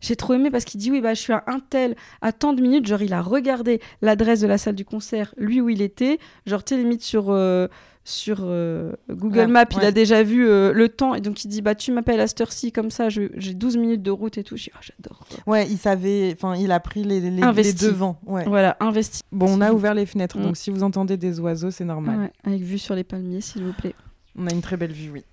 J'ai 0.00 0.16
trop 0.16 0.34
aimé 0.34 0.50
parce 0.50 0.64
qu'il 0.64 0.80
dit, 0.80 0.90
oui, 0.90 1.00
bah, 1.00 1.14
je 1.14 1.20
suis 1.20 1.32
à 1.32 1.42
un 1.46 1.60
tel, 1.60 1.96
à 2.22 2.32
tant 2.32 2.52
de 2.52 2.60
minutes. 2.62 2.86
Genre, 2.86 3.02
il 3.02 3.12
a 3.12 3.22
regardé 3.22 3.80
l'adresse 4.02 4.40
de 4.40 4.46
la 4.46 4.58
salle 4.58 4.74
du 4.74 4.84
concert, 4.84 5.34
lui 5.36 5.60
où 5.60 5.68
il 5.68 5.82
était. 5.82 6.18
Genre, 6.46 6.62
tu 6.64 6.74
sais, 6.74 6.80
limite 6.80 7.02
sur. 7.02 7.26
euh, 7.30 7.68
sur 8.08 8.38
euh, 8.42 8.92
Google 9.10 9.38
Ouais, 9.38 9.46
Maps, 9.48 9.64
il 9.72 9.84
a 9.84 9.90
déjà 9.90 10.22
vu 10.22 10.46
euh, 10.48 10.72
le 10.72 10.88
temps 10.88 11.16
et 11.16 11.20
donc 11.20 11.42
il 11.44 11.48
dit 11.48 11.60
bah 11.60 11.74
tu 11.74 11.90
m'appelles 11.90 12.20
à 12.20 12.28
cette 12.28 12.40
heure-ci 12.40 12.70
comme 12.70 12.88
ça 12.88 13.08
j'ai 13.08 13.28
12 13.28 13.76
minutes 13.78 14.02
de 14.04 14.12
route 14.12 14.38
et 14.38 14.44
tout. 14.44 14.56
J'ai 14.56 14.70
dit, 14.70 14.76
oh, 14.76 14.78
j'adore. 14.80 15.26
ouais 15.48 15.66
il 15.68 15.76
savait 15.76 16.32
enfin 16.32 16.54
il 16.54 16.70
a 16.70 16.78
pris 16.78 17.02
les, 17.02 17.18
les, 17.18 17.30
les 17.30 17.72
devants 17.72 18.20
ouais 18.26 18.44
Voilà, 18.46 18.76
investi. 18.78 19.22
bon 19.32 19.46
on 19.58 19.60
a 19.60 19.72
ouvert 19.72 19.92
les 19.92 20.06
fenêtres 20.06 20.38
donc 20.38 20.56
si 20.56 20.70
vous 20.70 20.84
entendez 20.84 21.16
des 21.16 21.40
oiseaux 21.40 21.72
c'est 21.72 21.84
normal 21.84 22.30
avec 22.44 22.60
vue 22.62 22.78
sur 22.78 22.94
les 22.94 23.02
palmiers 23.02 23.40
s'il 23.40 23.64
vous 23.64 23.72
plaît. 23.72 23.96
on 24.38 24.46
a 24.46 24.52
une 24.52 24.62
très 24.62 24.76
belle 24.76 24.92
vue 24.92 25.10
oui 25.10 25.24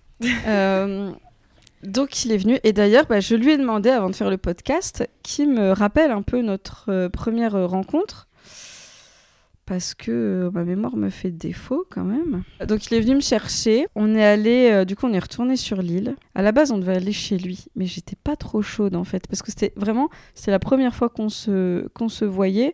Euh, 0.48 1.12
donc 1.84 2.26
il 2.26 2.32
est 2.32 2.38
venu 2.38 2.60
et 2.64 2.74
d'ailleurs 2.74 3.06
bah, 3.08 3.20
je 3.20 3.36
lui 3.36 3.52
ai 3.52 3.58
demandé 3.58 3.90
avant 3.90 4.10
de 4.10 4.16
faire 4.16 4.30
le 4.30 4.38
podcast 4.38 5.08
qui 5.22 5.46
me 5.46 5.72
rappelle 5.72 6.12
un 6.12 6.22
peu 6.22 6.42
notre 6.42 6.86
euh, 6.90 7.10
première 7.10 7.56
euh, 7.56 7.68
rencontre 7.68 8.28
parce 9.66 9.94
que 9.94 10.12
euh, 10.12 10.52
ma 10.52 10.64
mémoire 10.64 10.96
me 10.98 11.10
fait 11.10 11.32
défaut 11.32 11.86
quand 11.90 12.04
même. 12.04 12.44
Donc 12.68 12.88
il 12.88 12.96
est 12.96 13.00
venu 13.00 13.16
me 13.16 13.22
chercher, 13.22 13.88
on 13.96 14.14
est 14.16 14.24
allé 14.24 14.86
du 14.86 14.96
coup 14.96 15.08
on 15.08 15.14
est 15.14 15.20
retourné 15.20 15.56
sur 15.56 15.82
l'île. 15.82 16.16
À 16.36 16.42
la 16.42 16.52
base 16.52 16.72
on 16.72 16.78
devait 16.78 16.96
aller 16.96 17.14
chez 17.14 17.38
lui 17.38 17.66
mais 17.76 17.86
j'étais 17.86 18.18
pas 18.22 18.36
trop 18.36 18.62
chaude 18.62 18.96
en 18.96 19.04
fait 19.04 19.28
parce 19.28 19.42
que 19.42 19.50
c'était 19.50 19.74
vraiment 19.76 20.10
c'est 20.36 20.52
la 20.52 20.60
première 20.60 20.96
fois 20.96 21.10
qu'on 21.10 21.30
se 21.30 21.88
qu'on 21.90 22.10
se 22.10 22.26
voyait 22.26 22.74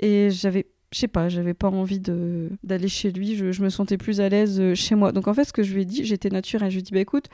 et 0.00 0.30
j'avais 0.30 0.66
je 0.92 1.00
sais 1.00 1.08
pas, 1.08 1.28
j'avais 1.28 1.54
pas 1.54 1.68
envie 1.68 1.98
de 1.98 2.50
d'aller 2.62 2.88
chez 2.88 3.10
lui, 3.10 3.34
je, 3.34 3.50
je 3.50 3.62
me 3.62 3.68
sentais 3.68 3.96
plus 3.96 4.20
à 4.20 4.28
l'aise 4.28 4.74
chez 4.74 4.94
moi. 4.94 5.10
Donc 5.10 5.26
en 5.26 5.34
fait, 5.34 5.42
ce 5.42 5.52
que 5.52 5.64
je 5.64 5.74
lui 5.74 5.82
ai 5.82 5.84
dit, 5.84 6.04
j'étais 6.04 6.28
naturelle. 6.28 6.70
Je 6.70 6.76
lui 6.76 6.80
ai 6.80 6.82
dit, 6.82 6.92
bah 6.92 7.00
écoute, 7.00 7.28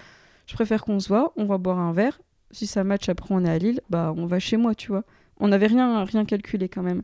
je 0.50 0.54
préfère 0.56 0.82
qu'on 0.84 0.98
se 0.98 1.06
voit, 1.06 1.32
on 1.36 1.44
va 1.44 1.58
boire 1.58 1.78
un 1.78 1.92
verre. 1.92 2.20
Si 2.50 2.66
ça 2.66 2.82
match 2.82 3.08
après 3.08 3.32
on 3.32 3.44
est 3.44 3.48
à 3.50 3.56
Lille, 3.58 3.80
bah 3.88 4.12
on 4.16 4.26
va 4.26 4.40
chez 4.40 4.56
moi, 4.56 4.74
tu 4.74 4.88
vois. 4.88 5.04
On 5.38 5.46
n'avait 5.48 5.68
rien, 5.68 6.04
rien 6.04 6.24
calculé 6.24 6.68
quand 6.68 6.82
même. 6.82 7.02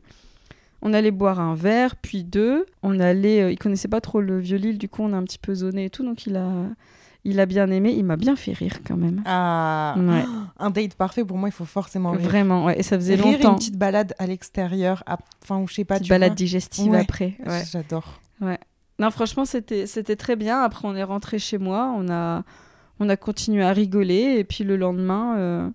On 0.81 0.93
allait 0.93 1.11
boire 1.11 1.39
un 1.39 1.55
verre, 1.55 1.95
puis 1.95 2.23
deux. 2.25 2.65
On 2.83 2.99
allait, 2.99 3.41
euh, 3.43 3.51
il 3.51 3.57
connaissait 3.57 3.87
pas 3.87 4.01
trop 4.01 4.19
le 4.19 4.37
violil, 4.39 4.77
du 4.77 4.89
coup 4.89 5.01
on 5.03 5.13
a 5.13 5.17
un 5.17 5.23
petit 5.23 5.39
peu 5.39 5.55
zoné 5.55 5.85
et 5.85 5.89
tout, 5.89 6.03
donc 6.03 6.25
il 6.27 6.35
a, 6.35 6.51
il 7.23 7.39
a 7.39 7.45
bien 7.45 7.71
aimé. 7.71 7.93
Il 7.97 8.03
m'a 8.03 8.17
bien 8.17 8.35
fait 8.35 8.51
rire 8.53 8.79
quand 8.85 8.97
même. 8.97 9.23
Ah, 9.25 9.95
Ouais. 9.97 10.23
un 10.59 10.69
date 10.69 10.95
parfait 10.95 11.23
pour 11.23 11.37
moi, 11.37 11.47
il 11.49 11.53
faut 11.53 11.63
forcément 11.65 12.11
rire. 12.11 12.19
Vraiment, 12.21 12.65
ouais. 12.65 12.77
Et 12.77 12.83
ça 12.83 12.97
faisait 12.97 13.15
Rire 13.15 13.37
longtemps. 13.37 13.51
une 13.53 13.55
petite 13.57 13.77
balade 13.77 14.13
à 14.19 14.27
l'extérieur, 14.27 15.01
à- 15.07 15.17
enfin, 15.41 15.59
ou 15.59 15.67
je 15.67 15.73
sais 15.75 15.85
pas, 15.85 15.95
Petite 15.95 16.07
tu 16.07 16.09
balade 16.09 16.29
vois. 16.31 16.35
digestive 16.35 16.91
Ouais. 16.91 16.99
après. 16.99 17.37
Ouais. 17.45 17.63
J'adore. 17.71 18.19
Non, 18.99 19.11
franchement, 19.11 19.45
c'était 19.45 19.85
c'était 19.87 20.15
très 20.15 20.35
bien. 20.35 20.61
Après, 20.61 20.87
on 20.87 20.95
est 20.95 21.03
rentré 21.03 21.37
chez 21.39 21.57
moi, 21.59 21.93
on 21.97 22.09
a 22.09 22.43
on 22.99 23.09
a 23.09 23.17
continué 23.17 23.63
à 23.63 23.71
rigoler 23.73 24.35
et 24.39 24.43
puis 24.43 24.63
le 24.63 24.75
lendemain. 24.77 25.37
euh, 25.37 25.69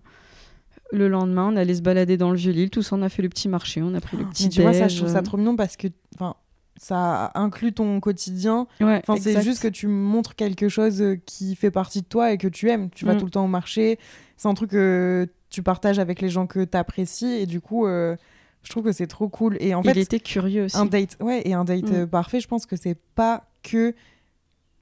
Le 0.93 1.09
lendemain, 1.09 1.49
on 1.53 1.57
allait 1.57 1.75
se 1.77 1.81
balader 1.83 2.17
dans 2.19 2.31
le 2.31 2.37
Vieux-Lille, 2.37 2.69
tous 2.71 2.93
on 2.93 3.01
a 3.03 3.09
fait 3.09 3.23
le 3.23 3.29
petit 3.31 3.49
marché, 3.49 3.81
on 3.83 3.95
a 3.95 4.01
pris 4.01 4.17
le 4.19 4.25
petit 4.27 4.45
Mais 4.45 4.49
tu 4.51 4.61
vois, 4.63 4.75
ça, 4.75 4.89
je 4.89 4.99
trouve 4.99 5.09
ça 5.11 5.23
trop 5.23 5.39
mignon 5.39 5.57
parce 5.57 5.77
que, 5.79 5.89
enfin, 6.17 6.35
ça 6.77 7.31
inclut 7.35 7.73
ton 7.73 7.99
quotidien. 8.01 8.67
Ouais, 8.81 9.01
Enfin, 9.07 9.19
c'est 9.21 9.41
juste 9.43 9.63
que 9.63 9.69
tu 9.69 9.87
montres 9.87 10.35
quelque 10.35 10.69
chose 10.69 11.01
euh, 11.01 11.17
qui 11.25 11.55
fait 11.57 11.71
partie 11.71 12.03
de 12.03 12.07
toi 12.07 12.33
et 12.33 12.39
que 12.39 12.49
tu 12.49 12.69
aimes. 12.69 12.91
Tu 12.91 13.07
vas 13.07 13.15
Mm. 13.15 13.19
tout 13.19 13.25
le 13.25 13.31
temps 13.31 13.45
au 13.45 13.49
marché. 13.49 13.99
C'est 14.37 14.49
un 14.49 14.55
truc 14.55 14.71
que 14.73 15.27
tu 15.49 15.63
partages 15.63 15.99
avec 15.99 16.21
les 16.21 16.29
gens 16.29 16.47
que 16.47 16.65
tu 16.65 16.77
apprécies. 16.77 17.33
Et 17.41 17.47
du 17.47 17.61
coup, 17.63 17.87
euh, 17.87 18.17
je 18.63 18.71
trouve 18.71 18.85
que 18.85 18.93
c'est 18.93 19.07
trop 19.07 19.29
cool. 19.29 19.57
Et 19.61 19.75
en 19.75 19.81
Il 19.83 19.93
fait, 19.95 20.01
était 20.01 20.21
curieux 20.21 20.65
aussi. 20.65 20.77
un 20.77 20.85
date, 20.87 21.17
ouais, 21.21 21.41
et 21.47 21.55
un 21.55 21.65
date 21.65 21.89
Mm. 21.91 21.95
euh, 21.95 22.07
parfait, 22.07 22.41
je 22.41 22.49
pense 22.49 22.67
que 22.67 22.77
c'est 22.77 22.99
pas 23.15 23.47
que 23.63 23.95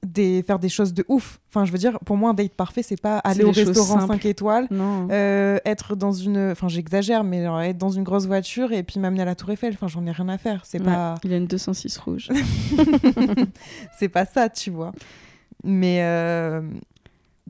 des 0.05 0.43
faire 0.43 0.59
des 0.59 0.69
choses 0.69 0.93
de 0.93 1.05
ouf. 1.07 1.39
Enfin, 1.49 1.65
je 1.65 1.71
veux 1.71 1.77
dire, 1.77 1.99
pour 1.99 2.17
moi, 2.17 2.31
un 2.31 2.33
date 2.33 2.53
parfait, 2.53 2.83
c'est 2.83 2.99
pas 2.99 3.19
aller 3.19 3.43
au 3.43 3.51
restaurant 3.51 3.99
simples. 3.99 4.13
5 4.13 4.25
étoiles. 4.25 4.67
Euh, 4.71 5.59
être 5.65 5.95
dans 5.95 6.11
une 6.11 6.51
enfin 6.51 6.67
j'exagère 6.67 7.23
mais 7.23 7.43
genre, 7.43 7.61
être 7.61 7.77
dans 7.77 7.89
une 7.89 8.03
grosse 8.03 8.25
voiture 8.25 8.71
et 8.71 8.83
puis 8.83 8.99
m'amener 8.99 9.21
à 9.21 9.25
la 9.25 9.35
tour 9.35 9.51
Eiffel 9.51 9.73
enfin 9.73 9.87
j'en 9.87 10.05
ai 10.05 10.11
rien 10.11 10.29
à 10.29 10.37
faire 10.37 10.61
c'est 10.65 10.79
Ouais, 10.79 10.85
pas 10.85 11.15
Il 11.23 11.33
a 11.33 11.37
une 11.37 11.47
206 11.47 11.97
rouge. 11.97 12.29
c'est 13.99 14.09
pas 14.09 14.25
ça 14.25 14.49
tu 14.49 14.71
vois 14.71 14.93
mais 15.63 15.99
euh, 16.03 16.61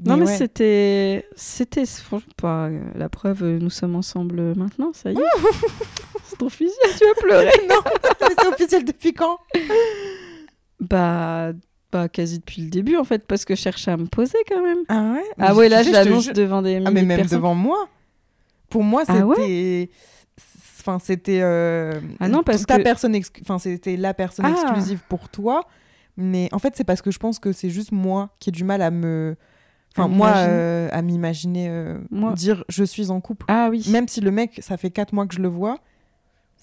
non, 0.04 0.18
mais 0.18 0.26
ouais. 0.26 0.38
c'était. 0.38 1.28
C'était. 1.36 1.86
Franchement, 1.86 2.34
pas 2.38 2.66
euh, 2.68 2.80
la 2.96 3.10
preuve, 3.10 3.44
euh, 3.44 3.60
nous 3.60 3.70
sommes 3.70 3.96
ensemble 3.96 4.56
maintenant, 4.56 4.92
ça 4.94 5.12
y 5.12 5.16
est. 5.16 5.20
C'est 6.24 6.50
fusil, 6.50 6.74
tu 6.98 7.06
vas 7.06 7.14
pleurer. 7.22 7.52
non 7.70 7.76
mais 8.22 8.36
c'est 8.40 8.48
officiel 8.48 8.84
depuis 8.84 9.14
quand? 9.14 9.38
Bah. 10.80 11.52
Bah, 11.92 12.08
quasi 12.08 12.40
depuis 12.40 12.62
le 12.62 12.70
début, 12.70 12.96
en 12.98 13.04
fait, 13.04 13.26
parce 13.28 13.44
que 13.46 13.54
je 13.56 13.62
cherchais 13.62 13.92
à 13.92 13.98
me 13.98 14.06
poser 14.06 14.38
quand 14.48 14.64
même. 14.64 14.80
ah 14.88 15.14
ouais? 15.14 15.24
Ah 15.40 15.54
ouais, 15.56 15.68
là, 15.70 15.84
je 15.84 15.90
te 15.90 15.94
l'annonce 15.94 16.28
devant 16.30 16.62
des 16.62 16.78
ah 16.86 16.92
mais 16.92 17.04
même 17.04 17.18
personnes. 17.18 17.38
devant 17.40 17.56
moi 17.56 17.88
pour 18.70 18.84
moi 18.86 19.04
c'était 19.06 19.20
Ah 19.20 19.28
ouais? 19.28 19.90
enfin 20.80 20.98
c'était 21.00 21.40
euh, 21.42 22.00
Ah 22.22 22.30
non, 22.30 22.42
parce 22.44 22.66
ta 22.66 22.78
que- 22.78 22.84
personne 22.84 23.16
enfin 23.42 23.60
c'était 23.60 23.98
la 23.98 24.14
personne 24.14 24.46
Ah. 24.48 24.52
exclusive 24.52 25.02
pour 25.10 25.28
toi 25.30 25.66
mais 26.18 26.48
en 26.54 26.60
fait 26.60 26.74
c'est 26.76 26.84
parce 26.86 27.02
que 27.02 27.12
je 27.12 27.20
pense 27.20 27.38
que 27.40 27.52
c'est 27.52 27.70
juste 27.70 27.92
moi 27.92 28.30
qui 28.40 28.50
ai 28.50 28.52
du 28.52 28.64
mal 28.64 28.82
à 28.82 28.90
me 28.92 29.36
enfin 29.94 30.06
À 30.06 30.08
moi 30.08 30.30
euh, 30.38 30.88
à 30.94 31.02
m'imaginer 31.02 31.68
euh, 31.70 31.98
dire 32.36 32.64
je 32.70 32.84
suis 32.86 33.10
en 33.12 33.20
couple 33.20 33.46
Ah 33.50 33.68
oui. 33.70 33.86
Même 33.90 34.08
si 34.08 34.22
le 34.22 34.32
mec, 34.32 34.60
ça 34.64 34.78
fait 34.78 34.90
4 34.90 35.14
mois 35.14 35.28
que 35.28 35.36
je 35.36 35.42
le 35.42 35.50
vois, 35.50 35.80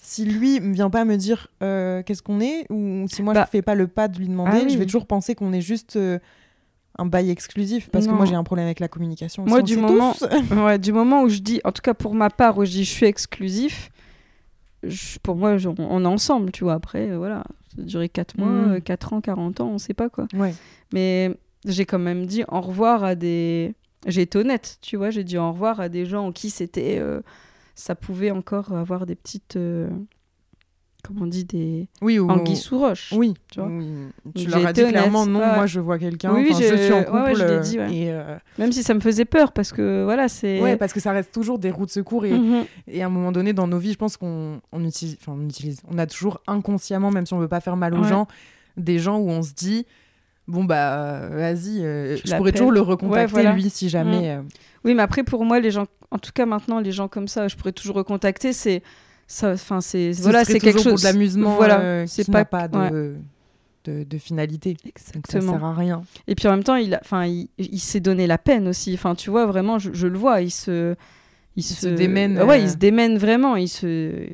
si 0.01 0.23
lui 0.25 0.59
me 0.61 0.73
vient 0.73 0.89
pas 0.89 1.03
me 1.05 1.17
dire 1.17 1.47
euh, 1.61 2.01
qu'est-ce 2.03 2.23
qu'on 2.23 2.39
est, 2.39 2.65
ou 2.71 3.05
si 3.09 3.21
moi 3.21 3.33
Bah. 3.33 3.43
je 3.45 3.49
fais 3.51 3.61
pas 3.61 3.75
le 3.75 3.87
pas 3.87 4.07
de 4.07 4.17
lui 4.17 4.27
demander, 4.27 4.51
Ah 4.53 4.59
oui. 4.63 4.69
je 4.71 4.77
vais 4.77 4.85
toujours 4.85 5.05
penser 5.05 5.35
qu'on 5.35 5.51
est 5.53 5.61
juste 5.61 5.97
euh, 5.97 6.19
un 6.97 7.05
bail 7.05 7.29
exclusif. 7.29 7.89
Parce 7.91 8.07
que 8.07 8.11
moi 8.11 8.25
j'ai 8.25 8.35
un 8.35 8.43
problème 8.43 8.65
avec 8.65 8.79
la 8.79 8.87
communication. 8.87 9.45
Moi, 9.45 9.61
du 9.61 9.77
moment-. 9.77 10.15
Ouais, 10.65 10.77
du 10.79 10.93
moment 10.93 11.23
où 11.23 11.29
je 11.29 11.39
dis, 11.39 11.59
en 11.65 11.71
tout 11.71 11.81
cas 11.81 11.93
pour 11.93 12.15
ma 12.15 12.29
part, 12.29 12.57
où 12.57 12.65
je 12.65 12.71
dis 12.71 12.83
je 12.85 12.91
suis 12.91 13.05
exclusif, 13.05 13.91
je- 14.83 15.19
pour 15.19 15.35
moi, 15.35 15.57
je- 15.57 15.67
on 15.77 16.03
est 16.03 16.07
ensemble, 16.07 16.51
tu 16.51 16.63
vois. 16.63 16.73
Après, 16.73 17.09
euh, 17.09 17.17
voilà, 17.17 17.43
ça 17.75 17.81
a 17.81 17.85
duré 17.85 18.07
4 18.09 18.37
mois, 18.37 18.47
Mm. 18.49 18.71
euh, 18.71 18.79
4 18.79 19.13
ans, 19.13 19.21
40 19.21 19.59
ans, 19.61 19.67
on 19.73 19.77
sait 19.77 19.93
pas 19.93 20.09
quoi. 20.09 20.27
ouais. 20.33 20.53
Mais 20.93 21.37
j'ai 21.65 21.85
quand 21.85 21.99
même 21.99 22.25
dit 22.25 22.43
au 22.47 22.61
revoir 22.61 23.03
à 23.03 23.15
des. 23.15 23.75
J'ai 24.07 24.21
été 24.21 24.37
honnête, 24.37 24.77
tu 24.81 24.95
vois, 24.95 25.09
j'ai 25.09 25.25
dit 25.25 25.37
au 25.37 25.51
revoir 25.51 25.81
à 25.81 25.89
des 25.89 26.05
gens 26.05 26.27
en 26.27 26.31
qui 26.31 26.49
c'était. 26.49 26.97
euh, 26.99 27.21
Ça 27.79 27.95
pouvait 27.95 28.31
encore 28.31 28.73
avoir 28.73 29.05
des 29.05 29.15
petites. 29.15 29.55
euh, 29.55 29.87
Comment 31.01 31.21
on 31.21 31.27
dit 31.27 31.45
Des 31.45 31.87
Oui, 32.01 32.19
ou, 32.19 32.29
anguilles 32.29 32.57
sous 32.57 32.77
roche. 32.77 33.13
oui, 33.15 33.33
tu 33.49 33.61
vois. 33.61 33.69
oui. 33.69 33.85
Tu 34.35 34.47
leur 34.49 34.65
as 34.65 34.73
dit 34.73 34.83
clairement 34.85 35.25
non, 35.25 35.39
moi 35.39 35.65
je 35.65 35.79
vois 35.79 35.97
quelqu'un, 35.97 36.33
Oui, 36.33 36.49
je 36.49 36.75
suis 36.75 36.91
en 36.91 37.03
couple. 37.05 37.15
ouais, 37.19 37.35
je 37.35 37.61
dit, 37.61 37.79
ouais. 37.79 37.95
et, 37.95 38.11
euh, 38.11 38.35
Même 38.57 38.73
si 38.73 38.83
ça 38.83 38.93
me 38.93 38.99
faisait 38.99 39.23
peur, 39.23 39.53
parce 39.53 39.71
que 39.71 40.03
voilà, 40.03 40.27
c'est. 40.27 40.59
ouais, 40.61 40.75
parce 40.75 40.91
que 40.91 40.99
ça 40.99 41.13
reste 41.13 41.31
toujours 41.31 41.57
des 41.57 41.71
roues 41.71 41.85
de 41.85 41.91
secours 41.91 42.25
et, 42.25 42.33
Mhm. 42.37 42.65
Et 42.89 43.01
à 43.01 43.05
un 43.05 43.09
moment 43.09 43.31
donné, 43.31 43.53
dans 43.53 43.65
nos 43.67 43.77
vies, 43.79 43.93
je 43.93 43.97
pense 43.97 44.17
qu'on 44.17 44.59
on 44.73 44.83
utilise, 44.83 45.17
enfin, 45.21 45.37
on 45.39 45.45
utilise, 45.47 45.79
on 45.89 45.97
a 45.97 46.05
toujours 46.05 46.41
inconsciemment, 46.47 47.11
même 47.11 47.25
si 47.25 47.33
on 47.33 47.39
veut 47.39 47.47
pas 47.47 47.61
faire 47.61 47.77
mal 47.77 47.93
aux 47.93 48.03
gens, 48.03 48.27
des 48.75 48.99
gens 48.99 49.19
où 49.19 49.29
on 49.29 49.41
se 49.41 49.53
dit, 49.53 49.85
bon 50.49 50.65
bah, 50.65 50.93
euh, 50.95 51.29
vas-y, 51.31 51.83
euh, 51.85 52.17
je 52.17 52.21
pourrais 52.23 52.37
l'appelles. 52.39 52.53
toujours 52.53 52.71
le 52.71 52.81
recontacter 52.81 53.19
Ouais, 53.21 53.25
voilà. 53.27 53.53
lui 53.53 53.69
si 53.69 53.87
jamais. 53.87 54.31
euh, 54.31 54.41
Oui, 54.83 54.93
mais 54.95 55.01
après, 55.03 55.23
pour 55.23 55.45
moi, 55.45 55.59
les 55.61 55.71
gens, 55.71 55.85
en 56.11 56.17
tout 56.17 56.31
cas 56.33 56.45
maintenant, 56.45 56.79
les 56.79 56.91
gens 56.91 57.07
comme 57.07 57.27
ça, 57.29 57.47
je 57.47 57.55
pourrais 57.55 57.71
toujours 57.71 57.95
recontacter. 57.95 58.51
C'est 58.53 58.81
ça, 59.27 59.51
enfin, 59.53 59.79
c'est 59.79 60.13
ce 60.13 60.21
voilà, 60.23 60.43
c'est 60.43 60.59
quelque 60.59 60.81
chose 60.81 60.93
pour 60.93 60.99
de 60.99 61.03
l'amusement, 61.03 61.55
Voilà, 61.55 61.79
euh, 61.79 62.03
c'est 62.07 62.25
qui 62.25 62.31
pas 62.31 62.39
n'a 62.39 62.45
pas 62.45 62.67
de, 62.67 62.77
ouais. 62.77 62.89
de, 63.85 64.03
de 64.03 64.17
finalité. 64.17 64.71
Donc 64.73 64.91
ça 64.97 65.11
Exactement. 65.19 65.53
sert 65.53 65.65
à 65.65 65.73
rien. 65.73 66.01
Et 66.27 66.35
puis 66.35 66.47
en 66.47 66.51
même 66.51 66.63
temps, 66.63 66.75
il, 66.75 66.93
a- 66.95 66.99
enfin, 67.03 67.25
il, 67.25 67.47
il 67.59 67.79
s'est 67.79 67.99
donné 67.99 68.25
la 68.27 68.37
peine 68.39 68.67
aussi. 68.67 68.93
Enfin, 68.95 69.15
tu 69.15 69.29
vois, 69.29 69.45
vraiment, 69.45 69.77
je, 69.79 69.91
je 69.93 70.07
le 70.07 70.17
vois, 70.17 70.41
il 70.41 70.49
se, 70.51 70.95
il, 71.55 71.63
se 71.63 71.87
démène, 71.87 72.41
Ouais, 72.41 72.55
euh. 72.59 72.63
il 72.63 72.69
se 72.71 72.75
démène 72.77 73.17
vraiment. 73.17 73.55
Il 73.55 73.67
se. 73.69 74.27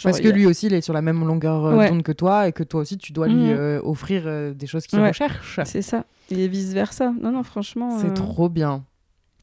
Genre, 0.00 0.10
Parce 0.12 0.20
que 0.20 0.28
a- 0.28 0.32
lui 0.32 0.46
aussi, 0.46 0.66
il 0.66 0.74
est 0.74 0.80
sur 0.80 0.94
la 0.94 1.02
même 1.02 1.26
longueur 1.26 1.66
euh, 1.66 1.76
Ouais. 1.76 1.88
d'onde 1.90 2.02
que 2.02 2.12
toi 2.12 2.48
et 2.48 2.52
que 2.52 2.62
toi 2.62 2.80
aussi, 2.80 2.96
tu 2.98 3.12
dois 3.12 3.26
lui 3.28 3.34
Mhm. 3.34 3.56
euh, 3.56 3.80
offrir 3.82 4.22
euh, 4.26 4.54
des 4.54 4.66
choses 4.66 4.86
qu'il 4.86 4.98
Ouais. 5.00 5.08
recherche. 5.08 5.60
C'est 5.64 5.82
ça. 5.82 6.04
Et 6.30 6.46
vice 6.48 6.72
versa. 6.72 7.12
Non, 7.20 7.32
non, 7.32 7.42
franchement. 7.42 7.98
C'est 7.98 8.08
euh, 8.10 8.14
trop 8.14 8.48
bien. 8.48 8.84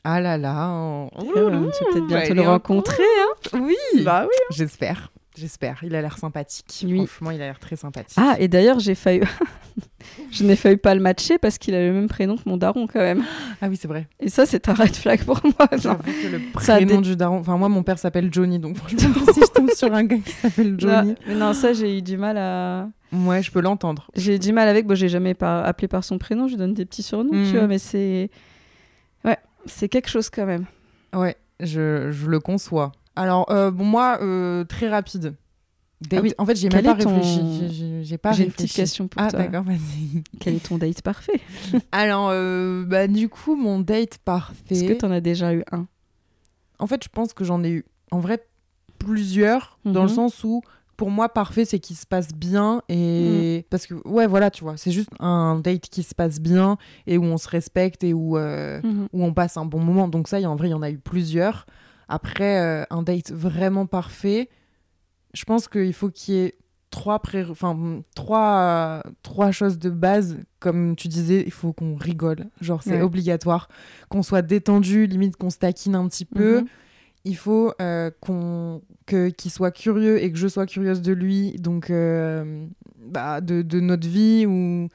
Ah 0.04 0.22
là 0.22 0.38
là. 0.38 0.70
on- 0.70 1.10
euh, 1.36 1.50
tu 1.50 1.84
vas 1.84 1.92
peut-être 1.92 2.08
bientôt 2.08 2.34
le 2.36 2.42
rencontrer. 2.44 3.04
Hein 3.54 3.60
Oui. 3.62 4.04
bah 4.04 4.24
oui. 4.28 4.56
J'espère. 4.56 5.12
J'espère. 5.38 5.80
Il 5.84 5.96
a 5.96 6.02
l'air 6.02 6.18
sympathique. 6.18 6.84
Oui. 6.88 7.06
Franchement, 7.08 7.32
il 7.32 7.42
a 7.42 7.46
l'air 7.46 7.60
très 7.60 7.76
sympathique. 7.76 8.18
Ah, 8.18 8.36
et 8.40 8.48
d'ailleurs, 8.48 8.80
j'ai 8.80 8.96
failli. 8.96 9.22
je 10.32 10.44
n'ai 10.44 10.56
failli 10.56 10.78
pas 10.78 10.96
le 10.96 11.02
matcher 11.02 11.38
parce 11.38 11.58
qu'il 11.58 11.76
a 11.76 11.86
le 11.86 11.92
même 11.92 12.08
prénom 12.08 12.38
que 12.38 12.44
mon 12.46 12.58
daron 12.58 12.88
quand 12.88 13.00
même. 13.00 13.24
Ah 13.62 13.68
oui, 13.68 13.76
c'est 13.76 13.88
vrai. 13.88 14.08
Et 14.20 14.30
ça, 14.30 14.46
c'est 14.46 14.70
un 14.70 14.74
red 14.74 14.96
flag 14.96 15.24
pour 15.26 15.42
moi. 15.44 15.68
Non. 15.84 15.96
Que 15.98 16.28
le 16.32 16.40
prénom 16.54 17.02
dé- 17.02 17.10
du 17.10 17.16
daron. 17.16 17.40
Enfin, 17.40 17.58
moi, 17.58 17.68
mon 17.70 17.84
père 17.84 18.00
s'appelle 18.00 18.30
Johnny, 18.32 18.60
donc 18.60 18.78
franchement, 18.78 19.26
si 19.34 19.42
je 19.42 19.52
tombe 19.54 19.70
sur 19.72 19.94
un 19.94 20.04
gars 20.04 20.18
qui 20.18 20.32
s'appelle 20.32 20.76
Johnny, 20.78 21.10
Non, 21.10 21.16
mais 21.28 21.36
non, 21.36 21.54
ça, 21.54 21.74
j'ai 21.74 21.98
eu 21.98 22.02
du 22.02 22.16
mal 22.18 22.38
à. 22.38 22.88
ouais, 23.12 23.44
je 23.44 23.52
peux 23.52 23.62
l'entendre. 23.62 24.10
J'ai 24.16 24.36
eu 24.36 24.40
du 24.40 24.54
mal 24.54 24.68
avec. 24.70 24.86
Bon, 24.88 24.96
j'ai 24.96 25.10
jamais 25.10 25.34
par... 25.34 25.66
appelé 25.66 25.88
par 25.88 26.04
son 26.04 26.18
prénom, 26.18 26.48
je 26.48 26.54
lui 26.54 26.58
donne 26.60 26.74
des 26.74 26.86
petits 26.86 27.04
surnoms, 27.04 27.34
Mhm. 27.34 27.46
tu 27.52 27.58
vois, 27.58 27.68
mais 27.68 27.80
c'est. 27.80 28.30
Ouais, 29.26 29.38
c'est 29.66 29.90
quelque 29.90 30.10
chose 30.10 30.30
quand 30.30 30.46
même. 30.46 30.66
Ouais, 31.14 31.36
je, 31.60 32.12
je 32.12 32.28
le 32.28 32.40
conçois. 32.40 32.92
Alors, 33.16 33.50
euh, 33.52 33.72
bon, 33.72 33.86
moi, 33.86 34.18
euh, 34.22 34.64
très 34.66 34.90
rapide. 34.90 35.36
Date- 36.02 36.20
Ah 36.20 36.22
oui. 36.22 36.34
En 36.38 36.46
fait, 36.46 36.56
j'ai 36.56 36.70
même 36.70 36.84
pas 36.84 36.96
ton- 36.96 37.16
réfléchi. 37.16 38.02
J'ai- 38.04 38.18
pas 38.18 38.36
une 38.36 38.52
petite 38.52 38.74
question 38.74 39.08
pour 39.08 39.22
Ah, 39.22 39.32
toi. 39.32 39.40
d'accord, 39.40 39.64
vas-y. 39.64 40.24
Quel 40.40 40.56
est 40.56 40.66
ton 40.66 40.78
date 40.78 41.02
parfait 41.02 41.40
Alors, 41.94 42.30
euh, 42.32 42.84
bah, 42.86 43.08
du 43.08 43.30
coup, 43.30 43.56
mon 43.56 43.80
date 43.80 44.18
parfait. 44.20 44.56
Est-ce 44.76 44.84
que 44.84 44.94
t'en 44.94 45.12
as 45.12 45.22
déjà 45.22 45.54
eu 45.54 45.64
un? 45.72 45.88
En 46.80 46.88
fait, 46.88 47.02
je 47.04 47.10
pense 47.10 47.34
que 47.34 47.44
j'en 47.46 47.64
ai 47.64 47.70
eu 47.72 47.86
en 48.12 48.20
vrai 48.20 48.46
plusieurs, 49.00 49.80
dans 49.86 50.04
le 50.04 50.10
Mhm. 50.10 50.16
sens 50.16 50.44
où 50.44 50.62
pour 50.98 51.12
moi, 51.12 51.28
parfait, 51.30 51.66
c'est 51.66 51.80
qu'il 51.80 51.96
se 51.98 52.06
passe 52.06 52.30
bien. 52.34 52.82
Et 52.88 53.60
Mm. 53.60 53.64
parce 53.70 53.86
que, 53.86 53.96
ouais, 54.08 54.28
voilà, 54.28 54.50
tu 54.50 54.64
vois, 54.64 54.78
c'est 54.78 54.92
juste 54.92 55.10
un 55.20 55.60
date 55.60 55.90
qui 55.90 56.04
se 56.04 56.16
passe 56.16 56.40
bien 56.40 56.78
et 57.06 57.18
où 57.18 57.24
on 57.24 57.38
se 57.38 57.50
respecte 57.50 58.04
et 58.06 58.14
où, 58.14 58.38
euh, 58.38 58.80
Mhm. 58.82 59.08
où 59.12 59.24
on 59.26 59.34
passe 59.34 59.58
un 59.58 59.66
bon 59.66 59.80
moment. 59.82 60.08
Donc, 60.08 60.28
ça, 60.30 60.40
y- 60.40 60.46
en 60.46 60.56
vrai, 60.56 60.70
il 60.70 60.72
y 60.72 60.74
en 60.74 60.82
a 60.82 60.90
eu 60.90 60.98
plusieurs. 60.98 61.66
Après, 62.08 62.60
euh, 62.60 62.84
un 62.90 63.02
date 63.04 63.32
vraiment 63.32 63.86
parfait, 63.86 64.50
je 65.34 65.44
pense 65.46 65.68
qu'il 65.68 65.94
faut 65.94 66.10
qu'il 66.10 66.36
y 66.36 66.38
ait 66.40 66.56
trois, 66.92 67.20
pré- 67.20 67.46
enfin, 67.50 68.02
trois, 68.16 69.04
trois 69.22 69.52
choses 69.52 69.80
de 69.80 69.90
base. 69.90 70.38
Comme 70.60 70.96
tu 70.96 71.08
disais, 71.08 71.44
il 71.46 71.52
faut 71.52 71.74
qu'on 71.74 71.96
rigole. 71.96 72.46
Genre, 72.62 72.82
c'est 72.84 72.92
Ouais. 72.98 73.02
obligatoire. 73.02 73.68
Qu'on 74.10 74.24
soit 74.24 74.42
détendu, 74.42 75.06
limite 75.08 75.36
qu'on 75.36 75.50
se 75.50 75.58
taquine 75.58 75.96
un 75.96 76.08
petit 76.08 76.26
peu 76.26 76.60
Mhm. 76.62 76.66
il 77.28 77.36
faut 77.36 77.74
euh, 77.82 78.12
qu'on 78.22 78.82
que 79.08 79.30
qu'il 79.30 79.50
soit 79.52 79.72
curieux 79.72 80.24
et 80.24 80.32
que 80.32 80.38
je 80.38 80.48
sois 80.48 80.66
curieuse 80.68 81.02
de 81.02 81.12
lui 81.12 81.54
donc 81.60 81.90
euh, 81.90 82.66
bah, 83.00 83.42
de, 83.42 83.62
de 83.64 83.80
notre 83.80 84.08
vie 84.08 84.46
ou 84.46 84.90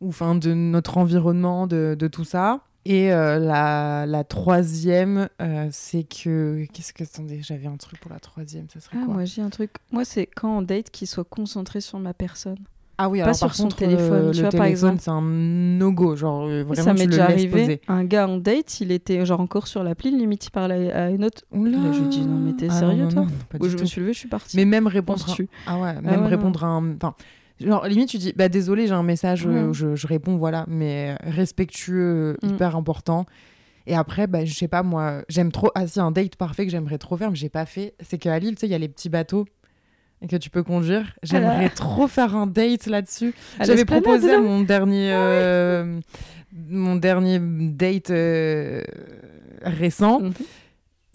ou 0.00 0.08
enfin 0.08 0.34
de 0.34 0.52
notre 0.52 0.98
environnement 0.98 1.66
de, 1.68 1.94
de 1.98 2.08
tout 2.08 2.24
ça 2.24 2.60
et 2.86 3.12
euh, 3.12 3.38
la, 3.38 4.06
la 4.06 4.24
troisième 4.24 5.28
euh, 5.42 5.68
c'est 5.70 6.04
que 6.04 6.64
qu'est-ce 6.72 6.92
que 6.92 7.04
attendez 7.04 7.40
j'avais 7.42 7.66
un 7.66 7.76
truc 7.76 8.00
pour 8.00 8.10
la 8.10 8.20
troisième 8.20 8.66
ça 8.72 8.80
serait 8.80 8.96
Ah, 9.00 9.04
quoi 9.04 9.14
moi 9.14 9.24
j'ai 9.24 9.42
un 9.42 9.50
truc. 9.50 9.70
Moi, 9.92 10.04
c'est 10.04 10.26
quand 10.26 10.58
on 10.58 10.62
date 10.62 10.90
qu'il 10.90 11.06
soit 11.08 11.24
concentré 11.24 11.80
sur 11.80 11.98
ma 11.98 12.14
personne. 12.14 12.58
Ah 13.02 13.08
oui, 13.08 13.20
pas 13.20 13.24
alors 13.24 13.34
sur 13.36 13.46
par 13.46 13.56
son 13.56 13.62
contre, 13.64 13.76
téléphone, 13.76 14.12
euh, 14.26 14.30
tu 14.30 14.36
le 14.36 14.42
vois, 14.42 14.50
par 14.50 14.50
téléphone, 14.66 14.68
exemple. 14.90 14.98
c'est 15.00 15.10
un 15.10 15.22
no-go. 15.22 16.16
Genre, 16.16 16.46
vraiment, 16.46 16.74
ça 16.74 16.92
m'est 16.92 17.06
le 17.06 17.12
déjà 17.12 17.24
arrivé. 17.24 17.80
Un 17.88 18.04
gars 18.04 18.28
en 18.28 18.36
date, 18.36 18.82
il 18.82 18.92
était 18.92 19.24
genre 19.24 19.40
encore 19.40 19.68
sur 19.68 19.82
l'appli, 19.82 20.10
limite 20.10 20.44
il 20.46 20.50
parlait 20.50 20.92
à 20.92 21.08
une 21.08 21.24
autre. 21.24 21.44
Oula. 21.50 21.78
Là, 21.78 21.92
je 21.92 22.00
lui 22.00 22.08
dis, 22.08 22.20
non, 22.20 22.38
mais 22.38 22.52
t'es 22.52 22.66
Ah 22.68 22.78
sérieux, 22.78 23.04
non, 23.04 23.08
toi 23.10 23.22
non, 23.22 23.28
pas 23.48 23.56
Où 23.58 23.68
je 23.70 23.76
tout. 23.76 23.80
me 23.84 23.86
suis 23.86 24.02
levée, 24.02 24.12
je 24.12 24.18
suis 24.18 24.28
partie. 24.28 24.54
Mais 24.54 24.66
même 24.66 24.86
répondre. 24.86 25.24
Pense-tu 25.24 25.48
Ah 25.66 25.78
ouais, 25.78 25.94
Ah 25.96 26.00
même 26.02 26.24
ouais, 26.24 26.28
répondre 26.28 26.62
à 26.62 26.66
un. 26.68 26.94
Enfin, 26.96 27.14
genre, 27.60 27.86
limite, 27.86 28.08
tu 28.08 28.18
dis, 28.18 28.32
bah 28.36 28.48
désolé, 28.48 28.86
j'ai 28.86 28.92
un 28.94 29.02
message, 29.02 29.46
euh, 29.46 29.66
Ouais. 29.68 29.74
je, 29.74 29.94
je 29.94 30.06
réponds, 30.06 30.36
voilà, 30.36 30.64
mais 30.68 31.14
respectueux, 31.22 32.36
Mm. 32.42 32.48
hyper 32.48 32.76
important. 32.76 33.26
Et 33.86 33.94
après, 33.94 34.26
bah, 34.26 34.44
je 34.44 34.54
sais 34.54 34.68
pas, 34.68 34.82
moi, 34.82 35.22
j'aime 35.28 35.50
trop. 35.52 35.70
Ah, 35.74 35.86
si, 35.86 35.98
un 36.00 36.10
date 36.10 36.36
parfait 36.36 36.64
que 36.64 36.70
j'aimerais 36.70 36.98
trop 36.98 37.16
faire, 37.16 37.30
mais 37.30 37.36
j'ai 37.36 37.48
pas 37.48 37.66
fait, 37.66 37.94
c'est 38.00 38.18
qu'à 38.18 38.38
Lille, 38.38 38.54
tu 38.54 38.60
sais, 38.60 38.66
il 38.66 38.70
y 38.72 38.74
a 38.74 38.78
les 38.78 38.88
petits 38.88 39.08
bateaux 39.08 39.46
et 40.22 40.26
que 40.28 40.36
tu 40.36 40.50
peux 40.50 40.62
conduire. 40.62 41.16
J'aimerais 41.22 41.70
trop 41.70 42.06
faire 42.06 42.36
un 42.36 42.46
date 42.46 42.86
là-dessus. 42.86 43.34
J'avais 43.60 43.84
proposé 43.86 44.32
à 44.34 44.40
mon 44.40 44.60
dernier, 44.60 45.12
euh, 45.14 45.98
mon 46.68 46.96
dernier 46.96 47.38
date 47.40 48.10
euh, 48.10 48.82
récent. 49.62 50.20
Mhm. 50.20 50.32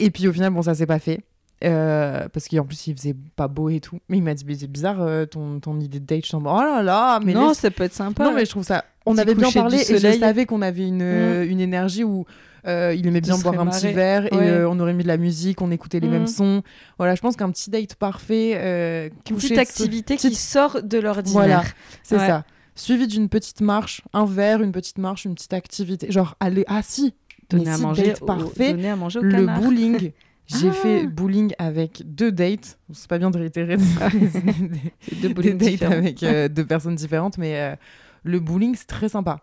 Et 0.00 0.10
puis 0.10 0.26
au 0.28 0.32
final, 0.32 0.52
bon, 0.52 0.60
ça 0.62 0.74
s'est 0.74 0.86
pas 0.86 0.98
fait. 0.98 1.20
Euh, 1.64 2.28
parce 2.32 2.48
qu'en 2.48 2.64
plus, 2.64 2.86
il 2.86 2.96
faisait 2.96 3.16
pas 3.34 3.48
beau 3.48 3.70
et 3.70 3.80
tout. 3.80 3.98
Mais 4.08 4.18
il 4.18 4.22
m'a 4.22 4.34
dit, 4.34 4.44
mais 4.46 4.54
c'est 4.56 4.66
bizarre 4.70 5.00
euh, 5.00 5.24
ton, 5.24 5.58
ton 5.60 5.80
idée 5.80 6.00
de 6.00 6.04
date. 6.04 6.22
Je 6.22 6.26
suis 6.26 6.36
en 6.36 6.42
oh 6.44 6.60
là 6.60 6.82
là, 6.82 7.18
mais 7.24 7.32
non, 7.32 7.48
laisse- 7.48 7.58
ça 7.58 7.70
peut 7.70 7.84
être 7.84 7.94
sympa. 7.94 8.24
non, 8.24 8.32
mais 8.34 8.44
je 8.44 8.50
trouve 8.50 8.64
ça. 8.64 8.84
On 9.06 9.16
avait 9.18 9.34
bien 9.34 9.50
parlé 9.50 9.78
et 9.90 9.98
je 9.98 10.18
savais 10.18 10.44
qu'on 10.46 10.60
avait 10.62 10.86
une, 10.86 11.00
euh, 11.02 11.46
une 11.48 11.60
énergie 11.60 12.02
où 12.04 12.26
euh, 12.66 12.92
il 12.96 13.06
aimait 13.06 13.20
bien 13.20 13.38
boire 13.38 13.58
un 13.60 13.66
petit 13.68 13.92
verre 13.92 14.26
et 14.32 14.36
Ouais. 14.36 14.64
on 14.68 14.78
aurait 14.80 14.92
mis 14.92 15.04
de 15.04 15.08
la 15.08 15.16
musique, 15.16 15.62
on 15.62 15.70
écoutait 15.70 16.00
les 16.00 16.08
mêmes 16.08 16.26
sons. 16.26 16.62
Voilà, 16.98 17.14
je 17.14 17.20
pense 17.22 17.36
qu'un 17.36 17.50
petit 17.50 17.70
date 17.70 17.94
parfait. 17.94 19.10
Une 19.30 19.36
petite 19.36 19.56
activité 19.58 20.16
qui 20.16 20.34
sort 20.34 20.82
de 20.82 20.98
l'ordinaire. 20.98 21.32
Voilà, 21.32 21.62
c'est 22.02 22.18
Ouais. 22.18 22.26
ça. 22.26 22.44
Suivi 22.74 23.06
d'une 23.06 23.30
petite 23.30 23.62
marche, 23.62 24.02
un 24.12 24.26
verre, 24.26 24.60
une 24.60 24.72
petite 24.72 24.98
marche, 24.98 25.24
une 25.24 25.34
petite 25.34 25.54
activité. 25.54 26.10
Genre, 26.10 26.34
aller. 26.40 26.64
Ah 26.68 26.80
si, 26.82 27.14
Donner 27.48 27.70
à 27.70 27.78
manger, 27.78 28.08
date 28.08 28.20
au, 28.22 28.26
parfait, 28.26 28.72
donner 28.72 28.90
à 28.90 28.96
manger 28.96 29.20
au 29.20 29.22
le 29.22 29.30
canard. 29.30 29.60
bowling. 29.60 30.10
J'ai 30.46 30.68
Ah. 30.68 30.72
fait 30.72 31.06
bowling 31.06 31.52
avec 31.58 32.02
deux 32.04 32.30
dates. 32.32 32.78
C'est 32.92 33.08
pas 33.08 33.18
bien 33.18 33.30
de 33.30 33.38
réitérer 33.38 33.76
des, 33.76 33.84
C'est 34.30 34.44
deux 35.20 35.28
des 35.28 35.34
bowling 35.34 35.58
dates 35.58 35.82
avec 35.82 36.22
euh, 36.22 36.48
deux 36.48 36.64
personnes 36.64 36.94
différentes, 36.94 37.36
mais 37.38 37.58
euh, 37.60 37.76
le 38.22 38.38
bowling, 38.40 38.74
c'est 38.76 38.86
très 38.86 39.08
sympa. 39.08 39.40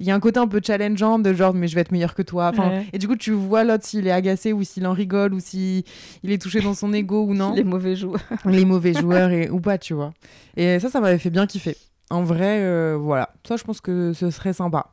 Il 0.00 0.06
y 0.06 0.10
a 0.10 0.14
un 0.14 0.20
côté 0.20 0.40
un 0.40 0.48
peu 0.48 0.60
challengeant 0.64 1.18
de 1.18 1.32
genre, 1.34 1.52
mais 1.54 1.68
je 1.68 1.74
vais 1.74 1.82
être 1.82 1.92
meilleur 1.92 2.14
que 2.14 2.22
toi. 2.22 2.48
Enfin, 2.52 2.68
Ouais. 2.70 2.86
Et 2.92 2.98
du 2.98 3.06
coup, 3.06 3.16
tu 3.16 3.30
vois 3.32 3.64
l'autre 3.64 3.84
s'il 3.84 4.06
est 4.06 4.10
agacé 4.12 4.52
ou 4.52 4.64
s'il 4.64 4.86
en 4.86 4.92
rigole 4.92 5.34
ou 5.34 5.40
s'il 5.40 5.84
il 6.22 6.32
est 6.32 6.40
touché 6.42 6.60
dans 6.62 6.74
son 6.74 6.92
ego 6.94 7.24
ou 7.26 7.34
non. 7.34 7.54
Les 7.54 7.62
mauvais 7.64 7.94
joueurs. 7.94 8.20
Les 8.46 8.64
mauvais 8.64 8.94
joueurs 8.94 9.30
et, 9.30 9.50
ou 9.50 9.60
pas, 9.60 9.76
tu 9.78 9.92
vois. 9.94 10.12
Et 10.56 10.80
ça, 10.80 10.88
ça 10.88 11.00
m'avait 11.00 11.18
fait 11.18 11.30
bien 11.30 11.46
kiffer. 11.46 11.76
En 12.10 12.22
vrai, 12.24 12.60
euh, 12.62 12.96
voilà. 12.98 13.30
Ça, 13.46 13.56
je 13.56 13.62
pense 13.64 13.80
que 13.80 14.12
ce 14.14 14.30
serait 14.30 14.52
sympa. 14.54 14.86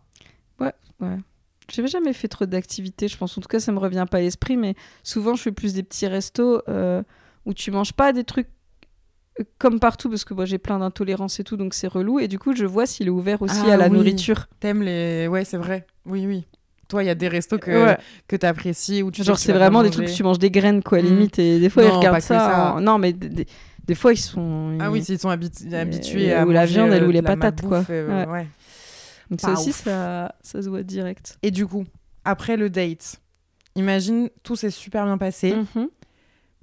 Ouais. 0.59 0.73
J'ai 1.73 1.87
jamais 1.87 2.13
fait 2.13 2.27
trop 2.27 2.45
d'activités, 2.45 3.07
je 3.07 3.17
pense. 3.17 3.37
En 3.37 3.41
tout 3.41 3.47
cas, 3.47 3.59
ça 3.59 3.71
me 3.71 3.79
revient 3.79 4.05
pas 4.09 4.17
à 4.17 4.21
l'esprit, 4.21 4.57
mais 4.57 4.75
souvent, 5.03 5.35
je 5.35 5.41
fais 5.43 5.51
plus 5.51 5.73
des 5.73 5.83
petits 5.83 6.07
restos 6.07 6.61
euh, 6.67 7.01
où 7.45 7.53
tu 7.53 7.71
manges 7.71 7.93
pas 7.93 8.11
des 8.13 8.23
trucs 8.23 8.47
euh, 9.39 9.43
comme 9.57 9.79
partout, 9.79 10.09
parce 10.09 10.25
que 10.25 10.33
moi, 10.33 10.45
j'ai 10.45 10.57
plein 10.57 10.79
d'intolérances 10.79 11.39
et 11.39 11.43
tout, 11.43 11.55
donc 11.57 11.73
c'est 11.73 11.87
relou. 11.87 12.19
Et 12.19 12.27
du 12.27 12.37
coup, 12.39 12.53
je 12.55 12.65
vois 12.65 12.85
s'il 12.85 13.07
est 13.07 13.11
ouvert 13.11 13.41
aussi 13.41 13.55
Ah 13.67 13.73
à 13.73 13.77
la 13.77 13.87
oui. 13.87 13.93
nourriture. 13.97 14.47
T'aimes 14.59 14.81
les. 14.83 15.27
Ouais, 15.27 15.45
c'est 15.45 15.57
vrai. 15.57 15.85
Oui, 16.05 16.25
oui. 16.27 16.45
Toi, 16.89 17.03
il 17.03 17.07
y 17.07 17.09
a 17.09 17.15
des 17.15 17.29
restos 17.29 17.57
que, 17.57 17.71
Ouais. 17.71 17.97
que 18.27 18.35
t'apprécies 18.35 19.01
où 19.01 19.11
tu 19.11 19.23
Genre, 19.23 19.37
que 19.37 19.41
c'est 19.41 19.53
vraiment 19.53 19.81
des 19.81 19.89
trucs 19.91 20.09
où 20.09 20.11
tu 20.13 20.23
manges 20.23 20.39
des 20.39 20.51
graines, 20.51 20.83
quoi, 20.83 21.01
Mm. 21.01 21.05
limite. 21.05 21.39
Et 21.39 21.57
des 21.61 21.69
fois, 21.69 21.83
Non, 21.83 21.89
ils 21.89 21.95
regardent 21.95 22.17
que 22.17 22.23
ça. 22.23 22.37
ça. 22.39 22.73
en- 22.75 22.81
Non, 22.81 22.97
mais 22.97 23.13
des, 23.13 23.95
fois, 23.95 24.11
ils 24.11 24.17
sont. 24.17 24.77
Ah 24.81 24.91
oui, 24.91 24.99
ils- 24.99 25.05
s'ils 25.05 25.19
sont 25.19 25.29
habitu- 25.29 25.73
habitués 25.73 26.25
Et- 26.25 26.33
à. 26.33 26.45
ou 26.45 26.51
la 26.51 26.65
viande, 26.65 26.91
elle, 26.91 27.03
euh, 27.03 27.07
ou 27.07 27.11
les 27.11 27.21
de 27.21 27.25
la 27.25 27.35
patates, 27.37 27.61
quoi. 27.65 27.85
euh, 27.89 28.25
ouais. 28.25 28.47
Donc, 29.31 29.41
ça 29.41 29.53
aussi, 29.53 29.71
ça, 29.71 30.35
ça 30.41 30.61
se 30.61 30.69
voit 30.69 30.83
direct. 30.83 31.37
Et 31.41 31.49
du 31.51 31.65
coup, 31.65 31.85
après 32.25 32.57
le 32.57 32.69
date, 32.69 33.19
imagine 33.75 34.29
tout 34.43 34.55
s'est 34.55 34.69
super 34.69 35.05
bien 35.05 35.17
passé. 35.17 35.55
Mhm. 35.75 35.87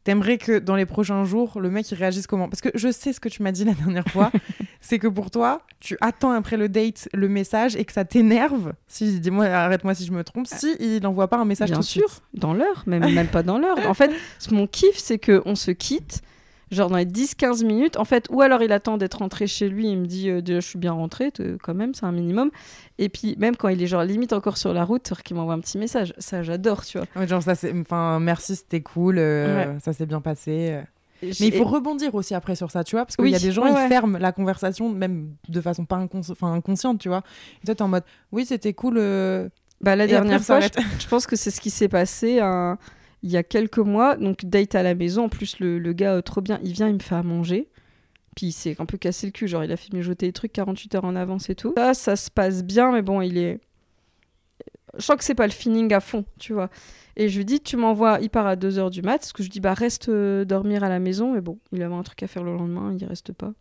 T'aimerais 0.04 0.38
que 0.38 0.58
dans 0.58 0.76
les 0.76 0.86
prochains 0.86 1.24
jours, 1.24 1.60
le 1.60 1.70
mec 1.70 1.90
il 1.90 1.94
réagisse 1.96 2.26
comment? 2.26 2.48
Parce 2.48 2.62
que 2.62 2.70
je 2.74 2.90
sais 2.90 3.12
ce 3.12 3.20
que 3.20 3.28
tu 3.28 3.42
m'as 3.42 3.52
dit 3.52 3.64
la 3.64 3.74
dernière 3.74 4.06
fois, 4.08 4.30
c'est 4.80 4.98
que 4.98 5.06
pour 5.08 5.30
toi, 5.30 5.62
tu 5.80 5.98
attends 6.00 6.30
après 6.30 6.56
le 6.56 6.68
date 6.70 7.08
le 7.12 7.28
message 7.28 7.76
et 7.76 7.84
que 7.84 7.92
ça 7.92 8.04
t'énerve. 8.06 8.72
Si, 8.86 9.20
dis-moi, 9.20 9.46
arrête-moi 9.46 9.94
si 9.94 10.06
je 10.06 10.12
me 10.12 10.24
trompe. 10.24 10.46
Si 10.46 10.76
il 10.80 11.02
n'envoie 11.02 11.28
pas 11.28 11.36
un 11.36 11.44
message 11.44 11.68
Bien 11.70 11.78
tout 11.78 11.82
sûr, 11.82 12.08
suite. 12.08 12.22
dans 12.34 12.54
l'heure, 12.54 12.84
même, 12.86 13.12
même 13.12 13.26
pas 13.28 13.42
dans 13.42 13.58
l'heure. 13.58 13.76
En 13.86 13.92
fait, 14.00 14.10
ce- 14.38 14.54
mon 14.54 14.66
kiff, 14.66 14.96
c'est 14.96 15.18
qu'on 15.18 15.54
se 15.56 15.72
quitte, 15.72 16.22
genre 16.70 16.90
dans 16.90 16.96
les 16.96 17.04
10-15 17.06 17.64
minutes, 17.64 17.96
en 17.96 18.04
fait, 18.04 18.26
ou 18.30 18.40
alors 18.42 18.62
il 18.62 18.72
attend 18.72 18.96
d'être 18.98 19.18
rentré 19.18 19.46
chez 19.46 19.68
lui, 19.68 19.88
il 19.88 19.98
me 19.98 20.06
dit 20.06 20.30
euh, 20.30 20.40
déjà 20.42 20.60
je 20.60 20.66
suis 20.66 20.78
bien 20.78 20.92
rentré, 20.92 21.32
quand 21.62 21.74
même, 21.74 21.94
c'est 21.94 22.06
un 22.06 22.12
minimum. 22.12 22.50
Et 22.98 23.08
puis 23.08 23.36
même 23.38 23.56
quand 23.56 23.68
il 23.68 23.82
est 23.82 23.86
genre 23.86 24.02
limite 24.04 24.32
encore 24.32 24.56
sur 24.58 24.72
la 24.74 24.84
route, 24.84 25.12
qu'il 25.24 25.36
m'envoie 25.36 25.54
un 25.54 25.60
petit 25.60 25.78
message, 25.78 26.14
ça 26.18 26.42
j'adore, 26.42 26.84
tu 26.84 26.98
vois. 26.98 27.06
Ouais, 27.16 27.26
genre 27.26 27.42
ça, 27.42 27.54
c'est, 27.54 27.72
enfin, 27.78 28.18
merci, 28.20 28.56
c'était 28.56 28.80
cool, 28.82 29.18
euh, 29.18 29.78
ça 29.80 29.92
s'est 29.92 30.06
bien 30.06 30.20
passé. 30.20 30.78
Mais 31.22 31.30
il 31.40 31.52
faut 31.52 31.64
rebondir 31.64 32.14
aussi 32.14 32.34
après 32.34 32.54
sur 32.54 32.70
ça, 32.70 32.84
tu 32.84 32.94
vois, 32.94 33.04
parce 33.04 33.16
qu'il 33.16 33.24
Oui, 33.24 33.32
y 33.32 33.34
a 33.34 33.40
des 33.40 33.50
gens 33.50 33.64
ouais, 33.64 33.72
ouais. 33.72 33.88
ferment 33.88 34.18
la 34.18 34.30
conversation 34.30 34.88
même 34.88 35.30
de 35.48 35.60
façon 35.60 35.84
pas 35.84 35.96
incons- 35.96 36.30
enfin, 36.30 36.52
inconsciente, 36.52 37.00
tu 37.00 37.08
vois. 37.08 37.22
Et 37.62 37.66
toi 37.66 37.74
t'es 37.74 37.82
en 37.82 37.88
mode, 37.88 38.04
oui 38.30 38.46
c'était 38.46 38.72
cool. 38.72 38.98
euh, 38.98 39.48
Bah, 39.80 39.96
la 39.96 40.04
Et 40.04 40.08
dernière 40.08 40.40
fois, 40.42 40.60
je, 41.00 41.06
pense 41.08 41.26
que 41.26 41.34
c'est 41.34 41.50
ce 41.50 41.60
qui 41.60 41.70
s'est 41.70 41.88
passé 41.88 42.38
il 43.22 43.30
y 43.30 43.36
a 43.36 43.42
quelques 43.42 43.78
mois. 43.78 44.16
Donc, 44.16 44.44
date 44.44 44.74
à 44.74 44.82
la 44.82 44.94
maison. 44.94 45.24
En 45.24 45.28
plus, 45.28 45.58
le, 45.60 45.78
le 45.78 45.92
gars, 45.92 46.14
euh, 46.14 46.22
trop 46.22 46.40
bien, 46.40 46.60
il 46.62 46.72
vient, 46.72 46.88
il 46.88 46.94
me 46.94 47.00
fait 47.00 47.14
à 47.14 47.22
manger. 47.22 47.68
Puis, 48.36 48.46
il 48.46 48.52
s'est 48.52 48.76
un 48.78 48.86
peu 48.86 48.98
cassé 48.98 49.26
le 49.26 49.32
cul. 49.32 49.48
Genre, 49.48 49.64
il 49.64 49.72
a 49.72 49.76
fait 49.76 49.92
mijoter 49.92 50.26
les 50.26 50.32
trucs 50.32 50.52
48 50.52 50.94
heures 50.96 51.04
en 51.04 51.16
avance 51.16 51.50
et 51.50 51.54
tout. 51.54 51.74
Ça, 51.76 51.94
ça 51.94 52.16
se 52.16 52.30
passe 52.30 52.62
bien, 52.62 52.92
mais 52.92 53.02
bon, 53.02 53.20
il 53.20 53.38
est. 53.38 53.60
Je 54.96 55.04
sens 55.04 55.16
que 55.16 55.24
c'est 55.24 55.34
pas 55.34 55.46
le 55.46 55.52
feeling 55.52 55.92
à 55.92 56.00
fond, 56.00 56.24
tu 56.38 56.52
vois. 56.54 56.70
Et 57.16 57.28
je 57.28 57.36
lui 57.36 57.44
dis, 57.44 57.60
tu 57.60 57.76
m'envoies, 57.76 58.18
il 58.22 58.30
part 58.30 58.46
à 58.46 58.56
2h 58.56 58.90
du 58.90 59.02
mat. 59.02 59.18
Parce 59.18 59.32
que 59.32 59.42
je 59.42 59.50
dis, 59.50 59.60
bah, 59.60 59.74
reste 59.74 60.08
euh, 60.08 60.44
dormir 60.44 60.84
à 60.84 60.88
la 60.88 60.98
maison. 60.98 61.34
Mais 61.34 61.40
bon, 61.40 61.58
il 61.72 61.82
avait 61.82 61.94
un 61.94 62.02
truc 62.02 62.22
à 62.22 62.26
faire 62.26 62.44
le 62.44 62.54
lendemain, 62.54 62.94
il 62.98 63.04
reste 63.04 63.32
pas. 63.32 63.52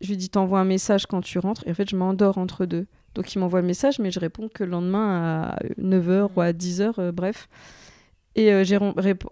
Je 0.00 0.08
lui 0.08 0.16
dis, 0.16 0.28
t'envoies 0.28 0.60
un 0.60 0.64
message 0.64 1.06
quand 1.06 1.22
tu 1.22 1.38
rentres. 1.38 1.66
Et 1.66 1.70
en 1.70 1.74
fait, 1.74 1.88
je 1.88 1.96
m'endors 1.96 2.38
entre 2.38 2.66
deux. 2.66 2.86
Donc 3.16 3.34
il 3.34 3.38
m'envoie 3.38 3.62
le 3.62 3.66
message, 3.66 3.98
mais 3.98 4.10
je 4.10 4.20
réponds 4.20 4.48
que 4.52 4.62
le 4.62 4.70
lendemain 4.70 5.54
à 5.56 5.58
9h 5.80 6.28
ou 6.36 6.40
à 6.42 6.52
10h, 6.52 6.94
euh, 6.98 7.12
bref. 7.12 7.48
Et 8.36 8.52
euh, 8.52 8.64
j'ai 8.64 8.78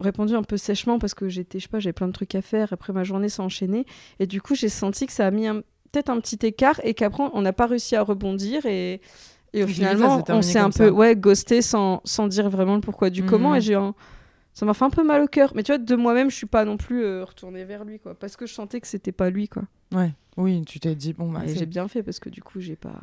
répondu 0.00 0.34
un 0.34 0.42
peu 0.42 0.56
sèchement 0.56 0.98
parce 0.98 1.12
que 1.14 1.28
j'étais, 1.28 1.58
je 1.58 1.64
sais 1.64 1.68
pas, 1.68 1.78
j'avais 1.78 1.92
plein 1.92 2.08
de 2.08 2.12
trucs 2.12 2.34
à 2.34 2.40
faire. 2.40 2.72
Après 2.72 2.92
ma 2.92 3.04
journée 3.04 3.28
s'est 3.28 3.42
enchaînée. 3.42 3.84
Et 4.18 4.26
du 4.26 4.40
coup, 4.40 4.54
j'ai 4.54 4.70
senti 4.70 5.06
que 5.06 5.12
ça 5.12 5.26
a 5.26 5.30
mis 5.30 5.46
peut-être 5.92 6.08
un 6.08 6.18
petit 6.20 6.38
écart 6.44 6.80
et 6.82 6.94
qu'après, 6.94 7.24
on 7.34 7.42
n'a 7.42 7.52
pas 7.52 7.66
réussi 7.66 7.96
à 7.96 8.02
rebondir. 8.02 8.64
Et, 8.64 9.00
finalement, 9.52 10.24
on 10.28 10.42
s'est 10.42 10.58
un 10.58 10.70
peu 10.70 10.88
ouais, 10.88 11.14
ghosté 11.14 11.60
sans, 11.60 12.00
sans 12.04 12.26
dire 12.26 12.48
vraiment 12.48 12.74
le 12.74 12.80
pourquoi 12.80 13.10
du 13.10 13.24
comment. 13.24 13.50
Mhm. 13.50 13.56
Et 13.56 13.60
j'ai 13.60 13.74
un- 13.74 13.94
Ça 14.54 14.64
m'a 14.64 14.72
fait 14.72 14.84
un 14.84 14.90
peu 14.90 15.04
mal 15.04 15.22
au 15.22 15.26
cœur. 15.26 15.52
Mais 15.54 15.62
tu 15.62 15.72
vois, 15.72 15.78
de 15.78 15.96
moi-même, 15.96 16.30
je 16.30 16.36
suis 16.36 16.46
pas 16.46 16.64
non 16.64 16.78
plus 16.78 17.04
euh, 17.04 17.24
retournée 17.24 17.64
vers 17.64 17.84
lui, 17.84 18.00
quoi. 18.00 18.14
Parce 18.14 18.36
que 18.36 18.46
je 18.46 18.54
sentais 18.54 18.80
que 18.80 18.86
c'était 18.86 19.12
pas 19.12 19.28
lui, 19.28 19.48
quoi. 19.48 19.64
Ouais, 19.92 20.12
oui, 20.38 20.62
tu 20.64 20.80
t'es 20.80 20.94
dit, 20.94 21.12
bon, 21.12 21.30
bah, 21.30 21.42
j'ai 21.46 21.66
bien 21.66 21.88
fait 21.88 22.02
parce 22.02 22.20
que 22.20 22.30
du 22.30 22.42
coup, 22.42 22.60
j'ai 22.60 22.76
pas. 22.76 23.00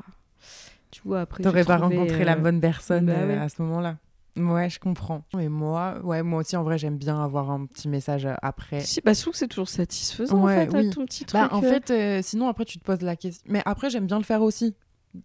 Tu 0.90 1.02
vois, 1.06 1.22
après. 1.22 1.44
T'aurais 1.44 1.64
pas 1.64 1.78
rencontré 1.78 2.26
la 2.26 2.36
euh, 2.36 2.40
bonne 2.40 2.60
personne 2.60 3.06
bah 3.06 3.26
ouais. 3.28 3.38
à 3.38 3.48
ce 3.48 3.62
moment-là. 3.62 3.98
Ouais, 4.38 4.70
je 4.70 4.80
comprends. 4.80 5.24
Et 5.38 5.50
moi, 5.50 6.00
ouais, 6.04 6.24
moi 6.24 6.40
aussi, 6.40 6.56
en 6.56 6.64
vrai, 6.64 6.78
j'aime 6.78 6.98
bien 6.98 7.22
avoir 7.22 7.52
un 7.52 7.66
petit 7.66 7.90
message 7.90 8.28
après. 8.42 8.80
Si, 8.80 9.02
bah, 9.02 9.14
je 9.14 9.22
trouve 9.22 9.34
que 9.34 9.40
c'est 9.40 9.48
toujours 9.48 9.68
satisfaisant 9.70 10.42
Ouais, 10.42 10.68
en 10.68 10.72
fait, 10.72 10.78
oui. 10.78 10.90
ton 10.90 11.06
petit 11.06 11.26
truc. 11.26 11.40
Bah, 11.42 11.50
en 11.52 11.62
euh. 11.62 11.68
fait, 11.70 11.92
euh, 11.92 12.22
sinon, 12.24 12.48
après, 12.48 12.64
tu 12.66 12.80
te 12.80 12.84
poses 12.84 13.02
la 13.02 13.16
question. 13.18 13.44
Mais 13.52 13.62
après, 13.66 13.90
j'aime 13.90 14.08
bien 14.08 14.18
le 14.18 14.24
faire 14.24 14.42
aussi. 14.42 14.74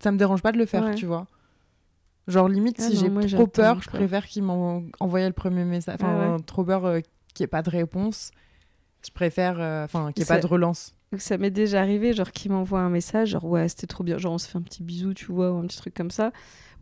Ça 0.02 0.10
me 0.10 0.18
dérange 0.18 0.42
pas 0.42 0.50
de 0.50 0.58
le 0.58 0.66
faire, 0.66 0.84
Ouais. 0.84 0.94
tu 0.96 1.06
vois. 1.06 1.26
Genre, 2.26 2.48
limite, 2.48 2.76
Ah 2.80 2.88
si 2.88 2.96
j'ai 2.96 3.36
trop 3.36 3.46
peur, 3.46 3.80
je 3.80 3.88
préfère 3.88 4.26
qu'il 4.26 4.42
m'envoie 4.42 5.26
le 5.26 5.32
premier 5.32 5.64
message. 5.64 5.98
Enfin, 6.00 6.18
Ah 6.20 6.32
ouais. 6.32 6.42
trop 6.42 6.64
peur 6.64 6.84
euh, 6.84 7.00
qu'il 7.34 7.44
n'y 7.44 7.44
ait 7.44 7.48
pas 7.48 7.62
de 7.62 7.70
réponse. 7.70 8.32
Je 9.06 9.12
préfère 9.12 9.60
euh, 9.60 9.84
enfin 9.84 10.10
qu'il 10.10 10.22
n'y 10.22 10.24
ait 10.24 10.34
pas 10.34 10.40
de 10.40 10.46
relance. 10.48 10.95
Donc, 11.16 11.22
ça 11.22 11.38
m'est 11.38 11.50
déjà 11.50 11.80
arrivé, 11.80 12.12
genre, 12.12 12.30
qu'il 12.30 12.52
m'envoie 12.52 12.80
un 12.80 12.90
message, 12.90 13.30
genre, 13.30 13.46
ouais, 13.46 13.68
c'était 13.70 13.86
trop 13.86 14.04
bien. 14.04 14.18
Genre, 14.18 14.34
on 14.34 14.36
se 14.38 14.46
fait 14.46 14.58
un 14.58 14.60
petit 14.60 14.82
bisou, 14.82 15.14
tu 15.14 15.32
vois, 15.32 15.50
ou 15.50 15.56
un 15.56 15.66
petit 15.66 15.78
truc 15.78 15.94
comme 15.94 16.10
ça. 16.10 16.30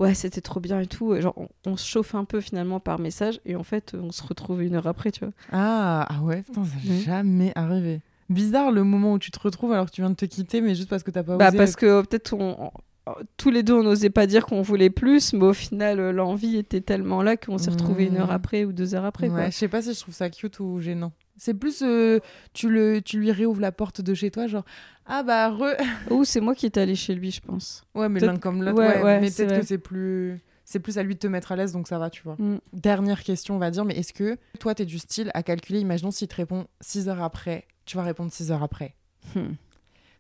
Ouais, 0.00 0.12
c'était 0.12 0.40
trop 0.40 0.58
bien 0.58 0.80
et 0.80 0.86
tout. 0.88 1.14
Et 1.14 1.20
genre, 1.22 1.34
on, 1.36 1.46
on 1.66 1.76
se 1.76 1.86
chauffe 1.86 2.16
un 2.16 2.24
peu 2.24 2.40
finalement 2.40 2.80
par 2.80 2.98
message, 2.98 3.38
et 3.46 3.54
en 3.54 3.62
fait, 3.62 3.94
on 3.94 4.10
se 4.10 4.24
retrouve 4.24 4.60
une 4.60 4.74
heure 4.74 4.88
après, 4.88 5.12
tu 5.12 5.20
vois. 5.24 5.32
Ah, 5.52 6.04
ah 6.10 6.20
ouais, 6.22 6.42
putain, 6.42 6.64
ça 6.64 6.74
n'est 6.84 7.00
jamais 7.00 7.52
arrivé. 7.54 8.00
Bizarre 8.28 8.72
le 8.72 8.82
moment 8.82 9.12
où 9.12 9.18
tu 9.20 9.30
te 9.30 9.38
retrouves 9.38 9.70
alors 9.72 9.86
que 9.86 9.92
tu 9.92 10.00
viens 10.00 10.10
de 10.10 10.16
te 10.16 10.24
quitter, 10.24 10.60
mais 10.60 10.74
juste 10.74 10.88
parce 10.88 11.04
que 11.04 11.12
t'as 11.12 11.22
pas 11.22 11.36
Bah, 11.36 11.50
osé. 11.50 11.56
parce 11.58 11.76
que 11.76 12.02
peut-être 12.02 12.32
on. 12.32 12.72
on- 13.06 13.12
Tous 13.36 13.50
les 13.50 13.62
deux, 13.62 13.74
on 13.74 13.82
n'osait 13.84 14.10
pas 14.10 14.26
dire 14.26 14.46
qu'on 14.46 14.62
voulait 14.62 14.90
plus, 14.90 15.32
mais 15.34 15.44
au 15.44 15.52
final, 15.52 16.00
euh, 16.00 16.10
l'envie 16.10 16.56
était 16.56 16.80
tellement 16.80 17.22
là 17.22 17.36
qu'on 17.36 17.58
s'est 17.58 17.70
retrouvés 17.70 18.06
une 18.06 18.16
heure 18.16 18.28
Mhm. 18.30 18.34
après 18.34 18.64
ou 18.64 18.72
deux 18.72 18.94
heures 18.96 19.04
après. 19.04 19.28
Ouais, 19.28 19.52
je 19.52 19.56
sais 19.56 19.68
pas 19.68 19.80
si 19.82 19.92
je 19.94 20.00
trouve 20.00 20.14
ça 20.14 20.28
cute 20.30 20.58
ou 20.58 20.80
gênant. 20.80 21.12
C'est 21.36 21.54
plus, 21.54 21.82
euh, 21.82 22.20
tu, 22.52 22.68
le, 22.68 23.00
tu 23.02 23.18
lui 23.18 23.32
réouvres 23.32 23.60
la 23.60 23.72
porte 23.72 24.00
de 24.00 24.14
chez 24.14 24.30
toi, 24.30 24.46
genre, 24.46 24.64
ah 25.06 25.22
bah, 25.22 25.50
re. 25.50 25.74
Ou 26.10 26.24
c'est 26.24 26.40
moi 26.40 26.54
qui 26.54 26.66
étais 26.66 26.80
allée 26.80 26.94
chez 26.94 27.14
lui, 27.14 27.30
je 27.30 27.40
pense. 27.40 27.84
Ouais, 27.94 28.08
mais 28.08 28.20
l'un 28.20 28.36
comme 28.36 28.62
l'autre, 28.62 28.78
ouais, 28.78 28.96
ouais, 28.96 29.02
ouais, 29.02 29.20
mais 29.20 29.30
peut-être 29.30 29.60
que 29.60 29.66
c'est 29.66 29.78
plus. 29.78 30.40
C'est 30.66 30.80
plus 30.80 30.96
à 30.96 31.02
lui 31.02 31.14
de 31.14 31.18
te 31.18 31.26
mettre 31.26 31.52
à 31.52 31.56
l'aise, 31.56 31.72
donc 31.72 31.86
ça 31.88 31.98
va, 31.98 32.08
tu 32.08 32.22
vois. 32.22 32.36
Mm. 32.38 32.58
Dernière 32.72 33.22
question, 33.22 33.56
on 33.56 33.58
va 33.58 33.70
dire, 33.70 33.84
mais 33.84 33.98
est-ce 33.98 34.14
que 34.14 34.38
toi, 34.58 34.74
t'es 34.74 34.86
du 34.86 34.98
style 34.98 35.30
à 35.34 35.42
calculer, 35.42 35.80
imaginons 35.80 36.10
s'il 36.10 36.26
te 36.26 36.36
répond 36.36 36.66
6 36.80 37.10
heures 37.10 37.22
après, 37.22 37.66
tu 37.84 37.98
vas 37.98 38.02
répondre 38.02 38.32
6 38.32 38.50
heures 38.50 38.62
après? 38.62 38.94
Hmm. 39.34 39.54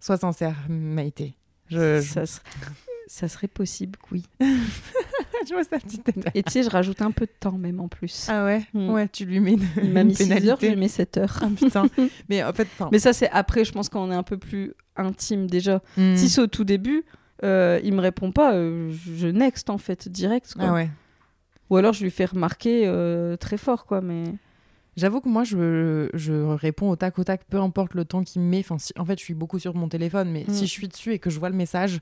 Sois 0.00 0.18
sincère, 0.18 0.56
Maïté. 0.68 1.34
Je, 1.68 2.02
Ça, 2.02 2.26
serait... 2.26 2.44
ça 3.06 3.28
serait 3.28 3.48
possible, 3.48 3.98
oui. 4.12 4.24
je 5.48 5.54
vois 5.54 5.64
sa 5.64 5.78
petite 5.78 6.04
tête. 6.04 6.26
Et 6.34 6.42
tu 6.42 6.52
sais, 6.52 6.62
je 6.62 6.70
rajoute 6.70 7.00
un 7.02 7.10
peu 7.10 7.26
de 7.26 7.32
temps 7.38 7.58
même 7.58 7.80
en 7.80 7.88
plus. 7.88 8.26
Ah 8.28 8.44
ouais? 8.44 8.62
Mm. 8.74 8.90
Ouais, 8.90 9.08
tu 9.08 9.24
lui 9.24 9.40
mets 9.40 9.52
une, 9.54 9.64
Il 9.82 9.90
m'a 9.92 10.04
mis 10.04 10.14
6 10.14 10.30
heures, 10.48 10.58
je 10.60 10.66
lui 10.66 10.76
mets 10.76 10.88
7 10.88 11.16
heures. 11.18 11.38
Ah 11.42 11.48
putain. 11.56 11.86
Mais 12.28 12.42
en 12.44 12.52
fait, 12.52 12.68
enfin. 12.74 12.88
Mais 12.92 12.98
ça, 12.98 13.12
c'est 13.12 13.28
après, 13.30 13.64
je 13.64 13.72
pense 13.72 13.88
qu'on 13.88 14.10
est 14.10 14.14
un 14.16 14.22
peu 14.22 14.38
plus 14.38 14.74
intime 14.96 15.46
déjà. 15.48 15.82
hmm. 15.96 16.16
Si 16.16 16.28
c'est 16.28 16.40
au 16.40 16.46
tout 16.46 16.64
début, 16.64 17.04
euh, 17.42 17.80
il 17.84 17.92
me 17.94 18.00
répond 18.00 18.32
pas, 18.32 18.54
euh, 18.54 18.92
je 19.16 19.26
next 19.28 19.70
en 19.70 19.78
fait, 19.78 20.08
direct. 20.08 20.54
Quoi. 20.54 20.64
Ah 20.68 20.72
ouais. 20.72 20.90
Ou 21.70 21.76
alors 21.76 21.92
je 21.92 22.04
lui 22.04 22.10
fais 22.10 22.26
remarquer 22.26 22.84
euh, 22.86 23.36
très 23.36 23.56
fort, 23.56 23.86
quoi. 23.86 24.00
Mais 24.00 24.24
J'avoue 24.96 25.20
que 25.20 25.28
moi, 25.28 25.42
je, 25.42 26.08
je 26.14 26.32
réponds 26.54 26.88
au 26.90 26.94
tac 26.94 27.18
au 27.18 27.24
tac, 27.24 27.42
peu 27.50 27.58
importe 27.58 27.94
le 27.94 28.04
temps 28.04 28.22
qu'il 28.22 28.40
me 28.42 28.46
met. 28.48 28.60
Enfin, 28.60 28.78
si- 28.78 28.92
en 28.96 29.04
fait, 29.04 29.18
je 29.18 29.24
suis 29.24 29.34
beaucoup 29.34 29.58
sur 29.58 29.74
mon 29.74 29.88
téléphone, 29.88 30.30
mais 30.30 30.44
si 30.48 30.66
je 30.66 30.70
suis 30.70 30.86
dessus 30.86 31.12
et 31.12 31.18
que 31.18 31.30
je 31.30 31.38
vois 31.40 31.48
le 31.48 31.56
message, 31.56 31.98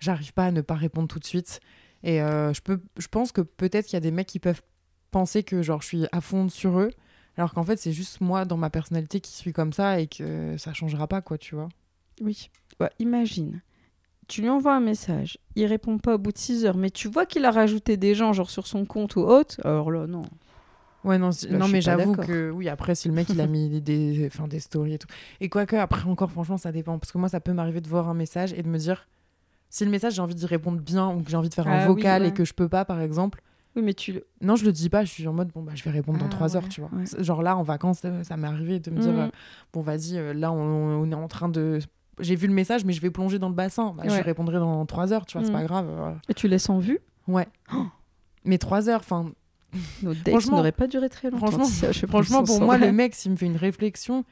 j'arrive 0.00 0.34
pas 0.34 0.44
à 0.46 0.50
ne 0.50 0.60
pas 0.60 0.74
répondre 0.74 1.08
tout 1.08 1.18
de 1.18 1.24
suite. 1.24 1.60
Et 2.02 2.22
euh, 2.22 2.52
je, 2.52 2.60
peux, 2.60 2.80
je 2.96 3.08
pense 3.08 3.32
que 3.32 3.40
peut-être 3.40 3.86
qu'il 3.86 3.94
y 3.94 3.98
a 3.98 4.00
des 4.00 4.10
mecs 4.10 4.26
qui 4.26 4.38
peuvent 4.38 4.62
penser 5.10 5.42
que 5.42 5.62
genre, 5.62 5.82
je 5.82 5.86
suis 5.86 6.06
à 6.12 6.20
fond 6.20 6.48
sur 6.48 6.78
eux, 6.80 6.90
alors 7.36 7.52
qu'en 7.52 7.64
fait, 7.64 7.76
c'est 7.76 7.92
juste 7.92 8.20
moi, 8.20 8.44
dans 8.44 8.56
ma 8.56 8.70
personnalité, 8.70 9.20
qui 9.20 9.32
suis 9.32 9.52
comme 9.52 9.72
ça 9.72 10.00
et 10.00 10.06
que 10.06 10.56
ça 10.58 10.72
changera 10.72 11.06
pas, 11.06 11.20
quoi, 11.20 11.38
tu 11.38 11.54
vois. 11.54 11.68
oui. 12.20 12.50
Ouais, 12.80 12.90
imagine. 12.98 13.60
Tu 14.26 14.40
lui 14.40 14.48
envoies 14.48 14.74
un 14.74 14.80
message, 14.80 15.38
il 15.56 15.66
répond 15.66 15.98
pas 15.98 16.14
au 16.14 16.18
bout 16.18 16.32
de 16.32 16.38
6 16.38 16.64
heures, 16.64 16.76
mais 16.76 16.88
tu 16.90 17.08
vois 17.08 17.26
qu'il 17.26 17.44
a 17.44 17.50
rajouté 17.50 17.96
des 17.96 18.14
gens, 18.14 18.32
genre 18.32 18.48
sur 18.48 18.66
son 18.66 18.86
compte 18.86 19.16
ou 19.16 19.20
autre. 19.20 19.60
Alors 19.64 19.90
là, 19.90 20.06
non. 20.06 20.22
Ouais, 21.02 21.18
non, 21.18 21.30
Là, 21.48 21.58
non 21.58 21.68
mais 21.68 21.80
j'avoue 21.80 22.14
que 22.14 22.50
oui, 22.50 22.68
après, 22.68 22.94
si 22.94 23.08
le 23.08 23.14
mec 23.14 23.28
il 23.30 23.40
a 23.40 23.46
mis 23.46 23.68
des, 23.68 23.80
des, 23.80 24.26
enfin, 24.26 24.46
des 24.46 24.60
stories 24.60 24.94
et 24.94 24.98
tout. 24.98 25.08
Et 25.40 25.48
quoique, 25.48 25.74
après, 25.76 26.08
encore, 26.08 26.30
franchement, 26.30 26.58
ça 26.58 26.72
dépend. 26.72 26.98
Parce 26.98 27.10
que 27.10 27.18
moi, 27.18 27.28
ça 27.28 27.40
peut 27.40 27.52
m'arriver 27.52 27.80
de 27.80 27.88
voir 27.88 28.08
un 28.08 28.14
message 28.14 28.52
et 28.52 28.62
de 28.62 28.68
me 28.68 28.78
dire, 28.78 29.08
si 29.70 29.84
le 29.84 29.90
message, 29.90 30.14
j'ai 30.14 30.22
envie 30.22 30.34
d'y 30.34 30.46
répondre 30.46 30.80
bien 30.80 31.08
ou 31.10 31.22
que 31.22 31.30
j'ai 31.30 31.36
envie 31.36 31.48
de 31.48 31.54
faire 31.54 31.68
un 31.68 31.76
Ah 31.78 31.80
oui, 31.80 31.86
vocal 31.86 32.26
et 32.26 32.32
que 32.32 32.44
je 32.44 32.52
peux 32.52 32.68
pas, 32.68 32.84
par 32.84 33.00
exemple, 33.00 33.40
Oui, 33.76 33.82
mais 33.82 33.94
tu 33.94 34.12
le. 34.12 34.26
non, 34.42 34.56
je 34.56 34.64
le 34.64 34.72
dis 34.72 34.88
pas, 34.90 35.04
je 35.04 35.10
suis 35.10 35.26
en 35.28 35.32
mode, 35.32 35.48
bon, 35.52 35.62
bah, 35.62 35.72
je 35.74 35.82
vais 35.84 35.90
répondre 35.90 36.18
dans 36.18 36.26
Ah, 36.26 36.30
trois 36.30 36.56
heures, 36.56 36.68
tu 36.68 36.80
vois. 36.80 36.90
ouais. 36.92 37.04
Genre 37.24 37.42
là, 37.42 37.56
en 37.56 37.62
vacances, 37.62 38.02
euh, 38.04 38.22
ça 38.24 38.36
m'est 38.36 38.48
arrivé 38.48 38.80
de 38.80 38.90
me 38.90 38.98
dire, 38.98 39.12
Mhm. 39.12 39.18
euh, 39.20 39.28
bon, 39.72 39.80
vas-y, 39.80 40.18
euh, 40.18 40.34
là, 40.34 40.50
on, 40.52 40.58
on 41.02 41.10
est 41.10 41.14
en 41.14 41.28
train 41.28 41.48
de. 41.48 41.78
J'ai 42.18 42.34
vu 42.36 42.46
le 42.48 42.52
message, 42.52 42.84
mais 42.84 42.92
je 42.92 43.00
vais 43.00 43.10
plonger 43.10 43.38
dans 43.38 43.48
le 43.48 43.54
bassin. 43.54 43.94
Bah, 43.96 44.02
Je 44.08 44.22
répondrai 44.22 44.58
dans 44.58 44.84
trois 44.86 45.12
heures, 45.12 45.24
tu 45.24 45.38
vois, 45.38 45.46
c'est 45.46 45.52
Mhm. 45.52 45.58
pas 45.60 45.64
grave. 45.64 45.86
euh, 45.88 46.12
Et 46.28 46.34
tu 46.34 46.48
laisses 46.48 46.68
en 46.68 46.78
vue 46.78 46.98
Ouais. 47.28 47.46
Mais 48.44 48.58
trois 48.58 48.88
heures, 48.88 49.00
enfin, 49.00 49.30
Nos 50.02 50.14
dates 50.14 50.30
Franchement- 50.30 50.56
n'auraient 50.56 50.72
pas 50.72 50.88
duré 50.88 51.08
très 51.08 51.30
longtemps. 51.30 51.46
franchement, 51.46 51.64
ça, 51.64 51.92
je 51.92 52.04
franchement, 52.06 52.42
pour 52.42 52.60
moi, 52.60 52.76
le 52.76 52.90
mec, 52.90 53.14
s'il 53.14 53.30
me 53.30 53.36
fait 53.36 53.46
une 53.46 53.56
réflexion, 53.56 54.24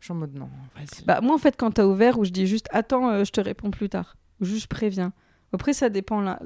je 0.00 0.06
suis 0.06 0.12
en 0.12 0.16
mode 0.16 0.34
non, 0.34 0.48
vas-y. 0.74 1.04
Bah, 1.04 1.20
moi, 1.20 1.32
en 1.32 1.38
fait, 1.38 1.56
quand 1.56 1.70
t'as 1.70 1.84
ouvert, 1.86 2.18
où 2.18 2.24
je 2.24 2.30
dis 2.32 2.48
juste 2.48 2.66
attends, 2.72 3.08
euh, 3.08 3.22
je 3.24 3.30
te 3.30 3.40
réponds 3.40 3.70
plus 3.70 3.88
tard. 3.88 4.16
Ou 4.40 4.44
juste 4.44 4.66
préviens. 4.68 5.12
Après, 5.52 5.72
ça 5.72 5.88
dépend 5.88 6.20
là. 6.20 6.40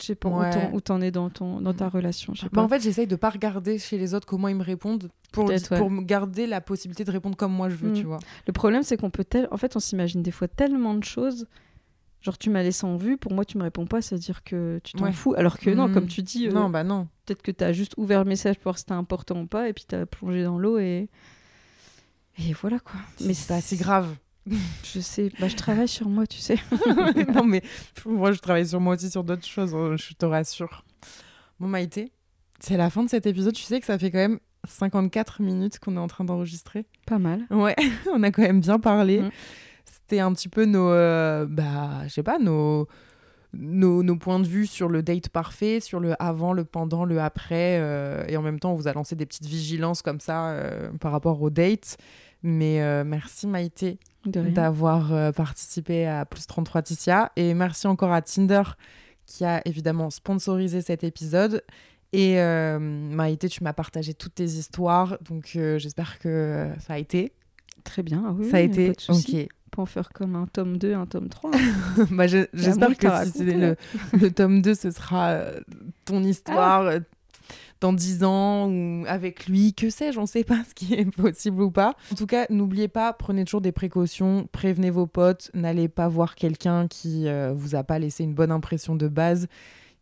Je 0.00 0.06
sais 0.06 0.14
pas 0.16 0.28
où 0.28 0.38
Ouais. 0.40 0.50
t'en- 0.50 0.72
où 0.72 0.80
t'en 0.80 1.00
es 1.00 1.12
dans, 1.12 1.30
ton, 1.30 1.60
dans 1.60 1.72
ta 1.72 1.88
relation. 1.88 2.32
Bah, 2.42 2.48
pas. 2.52 2.62
en 2.62 2.68
fait, 2.68 2.80
j'essaye 2.82 3.06
de 3.06 3.14
pas 3.14 3.30
regarder 3.30 3.78
chez 3.78 3.96
les 3.96 4.12
autres 4.14 4.26
comment 4.26 4.48
ils 4.48 4.56
me 4.56 4.64
répondent 4.64 5.08
pour, 5.32 5.44
ouais. 5.44 5.56
garder 6.04 6.48
la 6.48 6.60
possibilité 6.60 7.04
de 7.04 7.12
répondre 7.12 7.36
comme 7.36 7.52
moi 7.52 7.68
je 7.70 7.76
veux, 7.76 7.90
Mm. 7.90 7.94
tu 7.94 8.02
vois. 8.04 8.18
Le 8.48 8.52
problème, 8.52 8.82
c'est 8.82 8.96
qu'on 8.96 9.10
peut 9.10 9.22
tel... 9.24 9.46
En 9.52 9.56
fait, 9.56 9.76
on 9.76 9.80
s'imagine 9.80 10.20
des 10.22 10.32
fois 10.32 10.48
tellement 10.48 10.94
de 10.94 11.04
choses. 11.04 11.46
Genre, 12.22 12.36
tu 12.38 12.50
m'as 12.50 12.62
laissé 12.64 12.84
en 12.86 12.96
vue, 12.96 13.18
pour 13.18 13.32
moi, 13.32 13.44
tu 13.44 13.56
me 13.58 13.62
réponds 13.62 13.86
pas, 13.86 14.00
c'est-à-dire 14.02 14.42
que 14.42 14.80
tu 14.82 14.94
t'en 14.94 15.04
Ouais. 15.04 15.12
fous. 15.12 15.34
Alors 15.36 15.58
que 15.58 15.70
non, 15.70 15.92
comme 15.92 16.06
tu 16.08 16.22
dis, 16.22 16.48
euh, 16.48 16.52
Non, 16.52 16.70
bah 16.70 16.82
non. 16.82 17.06
peut-être 17.26 17.42
que 17.42 17.52
t'as 17.52 17.72
juste 17.72 17.92
ouvert 17.96 18.24
le 18.24 18.28
message 18.28 18.56
pour 18.56 18.64
voir 18.64 18.78
si 18.78 18.80
c'était 18.82 18.92
important 18.94 19.40
ou 19.42 19.46
pas, 19.46 19.68
et 19.68 19.72
puis 19.74 19.84
t'as 19.86 20.06
plongé 20.06 20.42
dans 20.42 20.58
l'eau 20.58 20.78
et. 20.78 21.08
Et 22.38 22.52
voilà 22.54 22.80
quoi. 22.80 22.98
Mais 23.24 23.32
c'est 23.34 23.46
pas 23.54 23.60
si 23.60 23.76
grave. 23.76 24.08
Je 24.84 25.00
sais, 25.00 25.30
bah, 25.40 25.48
je 25.48 25.56
travaille 25.56 25.88
sur 25.88 26.08
moi, 26.08 26.26
tu 26.26 26.38
sais. 26.38 26.58
non, 27.34 27.44
mais 27.44 27.62
moi, 28.04 28.32
je 28.32 28.38
travaille 28.38 28.66
sur 28.66 28.80
moi 28.80 28.94
aussi 28.94 29.10
sur 29.10 29.24
d'autres 29.24 29.46
choses, 29.46 29.74
hein, 29.74 29.96
je 29.96 30.12
te 30.14 30.26
rassure. 30.26 30.84
Bon, 31.58 31.66
Maïté, 31.66 32.12
c'est 32.60 32.76
la 32.76 32.90
fin 32.90 33.02
de 33.02 33.08
cet 33.08 33.26
épisode. 33.26 33.54
Tu 33.54 33.62
sais 33.62 33.80
que 33.80 33.86
ça 33.86 33.98
fait 33.98 34.10
quand 34.10 34.18
même 34.18 34.38
54 34.68 35.40
minutes 35.42 35.78
qu'on 35.78 35.96
est 35.96 36.00
en 36.00 36.08
train 36.08 36.24
d'enregistrer. 36.24 36.84
Pas 37.06 37.18
mal. 37.18 37.46
Ouais, 37.50 37.74
on 38.12 38.22
a 38.22 38.30
quand 38.30 38.42
même 38.42 38.60
bien 38.60 38.78
parlé. 38.78 39.20
Mhm. 39.20 39.30
C'était 39.86 40.20
un 40.20 40.32
petit 40.32 40.48
peu 40.48 40.66
nos, 40.66 40.90
euh, 40.90 41.46
bah, 41.48 42.02
je 42.04 42.08
sais 42.12 42.22
pas, 42.22 42.38
nos, 42.38 42.86
nos, 43.54 44.02
nos 44.02 44.16
points 44.16 44.40
de 44.40 44.46
vue 44.46 44.66
sur 44.66 44.88
le 44.88 45.02
date 45.02 45.28
parfait, 45.30 45.80
sur 45.80 46.00
le 46.00 46.14
avant, 46.22 46.52
le 46.52 46.64
pendant, 46.64 47.04
le 47.06 47.20
après. 47.20 47.78
euh, 47.80 48.24
et 48.28 48.36
en 48.36 48.42
même 48.42 48.60
temps, 48.60 48.72
on 48.72 48.76
vous 48.76 48.88
a 48.88 48.92
lancé 48.92 49.16
des 49.16 49.24
petites 49.26 49.46
vigilances 49.46 50.02
comme 50.02 50.20
ça 50.20 50.48
euh, 50.50 50.90
par 51.00 51.12
rapport 51.12 51.40
au 51.40 51.48
date. 51.50 51.96
Mais 52.44 52.82
euh, 52.82 53.04
merci 53.04 53.46
Maïté 53.46 53.98
d'avoir 54.26 55.14
euh, 55.14 55.32
participé 55.32 56.06
à 56.06 56.26
Plus 56.26 56.46
33 56.46 56.82
Ticia. 56.82 57.32
Et 57.36 57.54
merci 57.54 57.86
encore 57.86 58.12
à 58.12 58.20
Tinder 58.20 58.62
qui 59.24 59.46
a 59.46 59.62
évidemment 59.64 60.10
sponsorisé 60.10 60.82
cet 60.82 61.04
épisode. 61.04 61.64
Et 62.12 62.38
euh, 62.38 62.78
Maïté, 62.78 63.48
tu 63.48 63.64
m'as 63.64 63.72
partagé 63.72 64.12
toutes 64.12 64.34
tes 64.34 64.44
histoires, 64.44 65.18
donc 65.22 65.58
j'espère 65.78 66.18
que 66.18 66.68
ça 66.86 66.92
a 66.92 66.98
été. 66.98 67.32
Très 67.82 68.02
bien. 68.02 68.22
ah 68.26 68.32
oui, 68.38 68.50
ça 68.50 68.58
a 68.58 68.60
été 68.60 68.92
Pas 68.92 69.12
de 69.14 69.18
ok. 69.18 69.48
Peut 69.70 69.82
en 69.82 69.86
faire 69.86 70.10
comme 70.10 70.36
un 70.36 70.46
tome 70.46 70.76
2, 70.76 70.94
un 70.94 71.06
tome 71.06 71.30
3. 71.30 71.50
bah, 72.10 72.26
j'espère 72.26 72.96
que 72.96 73.08
si 73.24 73.30
c'est 73.32 73.44
raconté. 73.44 73.54
le, 73.54 73.76
le 74.12 74.30
tome 74.30 74.60
2, 74.60 74.74
ce 74.74 74.90
sera 74.90 75.40
ton 76.04 76.22
histoire 76.22 76.82
Ah. 76.88 76.98
Euh, 77.84 77.88
dans 77.88 77.92
10 77.92 78.24
ans 78.24 78.68
ou 78.70 79.04
avec 79.06 79.46
lui, 79.46 79.74
que 79.74 79.90
sais-je, 79.90 80.18
on 80.18 80.26
sait 80.26 80.44
pas 80.44 80.62
ce 80.68 80.74
qui 80.74 80.94
est 80.94 81.04
possible 81.14 81.60
ou 81.62 81.70
pas. 81.70 81.94
En 82.12 82.14
tout 82.14 82.26
cas, 82.26 82.46
n'oubliez 82.50 82.88
pas, 82.88 83.12
prenez 83.12 83.44
toujours 83.44 83.60
des 83.60 83.72
précautions, 83.72 84.48
prévenez 84.52 84.90
vos 84.90 85.06
potes, 85.06 85.50
n'allez 85.54 85.88
pas 85.88 86.08
voir 86.08 86.34
quelqu'un 86.34 86.88
qui 86.88 87.28
euh, 87.28 87.52
vous 87.54 87.74
a 87.74 87.84
pas 87.84 87.98
laissé 87.98 88.24
une 88.24 88.34
bonne 88.34 88.50
impression 88.52 88.96
de 88.96 89.08
base 89.08 89.46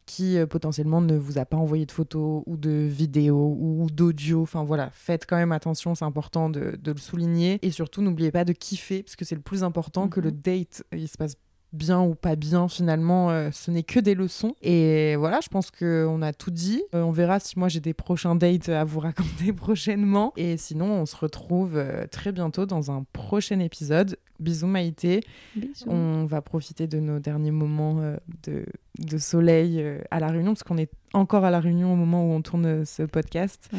qui 0.05 0.37
euh, 0.37 0.47
potentiellement 0.47 1.01
ne 1.01 1.17
vous 1.17 1.39
a 1.39 1.45
pas 1.45 1.57
envoyé 1.57 1.87
de 1.87 1.93
photos 1.93 2.43
ou 2.47 2.57
de 2.57 2.71
vidéos 2.91 3.57
ou 3.61 3.87
d'audio. 3.91 4.43
Enfin 4.43 4.65
voilà, 4.65 4.91
faites 4.93 5.27
quand 5.27 5.37
même 5.37 5.53
attention, 5.53 5.95
c'est 5.95 6.05
important 6.05 6.51
de, 6.51 6.77
de 6.81 6.93
le 6.93 6.99
souligner. 6.99 7.59
Et 7.63 7.71
surtout, 7.71 8.03
n'oubliez 8.03 8.33
pas 8.33 8.45
de 8.45 8.53
kiffer, 8.53 9.03
parce 9.05 9.15
que 9.17 9.25
c'est 9.25 9.37
le 9.37 9.41
plus 9.43 9.63
important, 9.63 10.09
que 10.09 10.19
Mhm. 10.21 10.27
le 10.27 10.33
date, 10.33 10.83
il 10.93 11.09
se 11.09 11.17
passe 11.17 11.37
bien 11.73 12.03
ou 12.03 12.15
pas 12.15 12.37
bien, 12.37 12.69
finalement, 12.69 13.31
euh, 13.31 13.51
ce 13.53 13.71
n'est 13.71 13.83
que 13.83 14.01
des 14.01 14.15
leçons. 14.15 14.55
Et 14.63 15.17
voilà, 15.17 15.41
je 15.43 15.49
pense 15.49 15.71
qu'on 15.71 16.23
a 16.23 16.33
tout 16.33 16.51
dit. 16.51 16.83
Euh, 16.95 17.03
on 17.03 17.11
verra 17.11 17.41
si 17.41 17.59
moi 17.59 17.69
j'ai 17.69 17.81
des 17.81 17.95
prochains 17.95 18.35
dates 18.35 18.69
à 18.69 18.85
vous 18.85 19.01
raconter 19.01 19.53
prochainement. 19.53 20.33
Et 20.37 20.57
sinon, 20.57 20.87
on 20.87 21.07
se 21.07 21.17
retrouve 21.17 21.77
euh, 21.77 22.07
très 22.07 22.33
bientôt 22.33 22.67
dans 22.67 22.91
un 22.91 23.05
prochain 23.13 23.59
épisode. 23.59 24.19
Bisous 24.41 24.67
Maïté. 24.67 25.21
Bisous. 25.55 25.89
On 25.89 26.25
va 26.25 26.43
profiter 26.43 26.87
de 26.87 26.99
nos 26.99 27.21
derniers 27.21 27.53
moments 27.53 28.01
de, 28.43 28.67
de 28.99 29.19
soleil 29.19 29.85
à 30.11 30.19
La 30.19 30.29
Réunion, 30.29 30.53
parce 30.53 30.65
qu'on 30.65 30.79
est 30.79 30.91
encore 31.13 31.45
à 31.45 31.51
La 31.51 31.61
Réunion 31.61 31.93
au 31.93 31.97
moment 31.97 32.27
où 32.27 32.33
on 32.33 32.43
tourne 32.43 32.85
ce 32.85 33.05
podcast. 33.05 33.69
Ouais. 33.73 33.79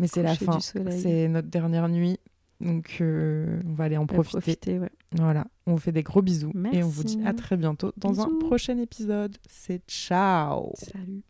Mais 0.00 0.08
c'est 0.08 0.22
la 0.22 0.34
fin. 0.34 0.58
C'est 0.60 1.28
notre 1.28 1.48
dernière 1.48 1.88
nuit. 1.88 2.18
Donc, 2.60 2.98
euh, 3.00 3.60
on 3.66 3.72
va 3.72 3.84
aller 3.84 3.96
en 3.96 4.06
profiter. 4.06 4.38
profiter, 4.38 4.78
ouais. 4.78 4.90
Voilà, 5.12 5.46
on 5.66 5.72
vous 5.72 5.78
fait 5.78 5.92
des 5.92 6.02
gros 6.02 6.22
bisous 6.22 6.52
et 6.72 6.82
on 6.82 6.88
vous 6.88 7.04
dit 7.04 7.16
Merci. 7.16 7.28
à 7.28 7.34
très 7.34 7.56
bientôt 7.56 7.92
dans 7.96 8.20
un 8.20 8.38
prochain 8.38 8.78
épisode. 8.78 9.36
C'est 9.48 9.82
ciao 9.88 10.72
Salut. 10.76 11.22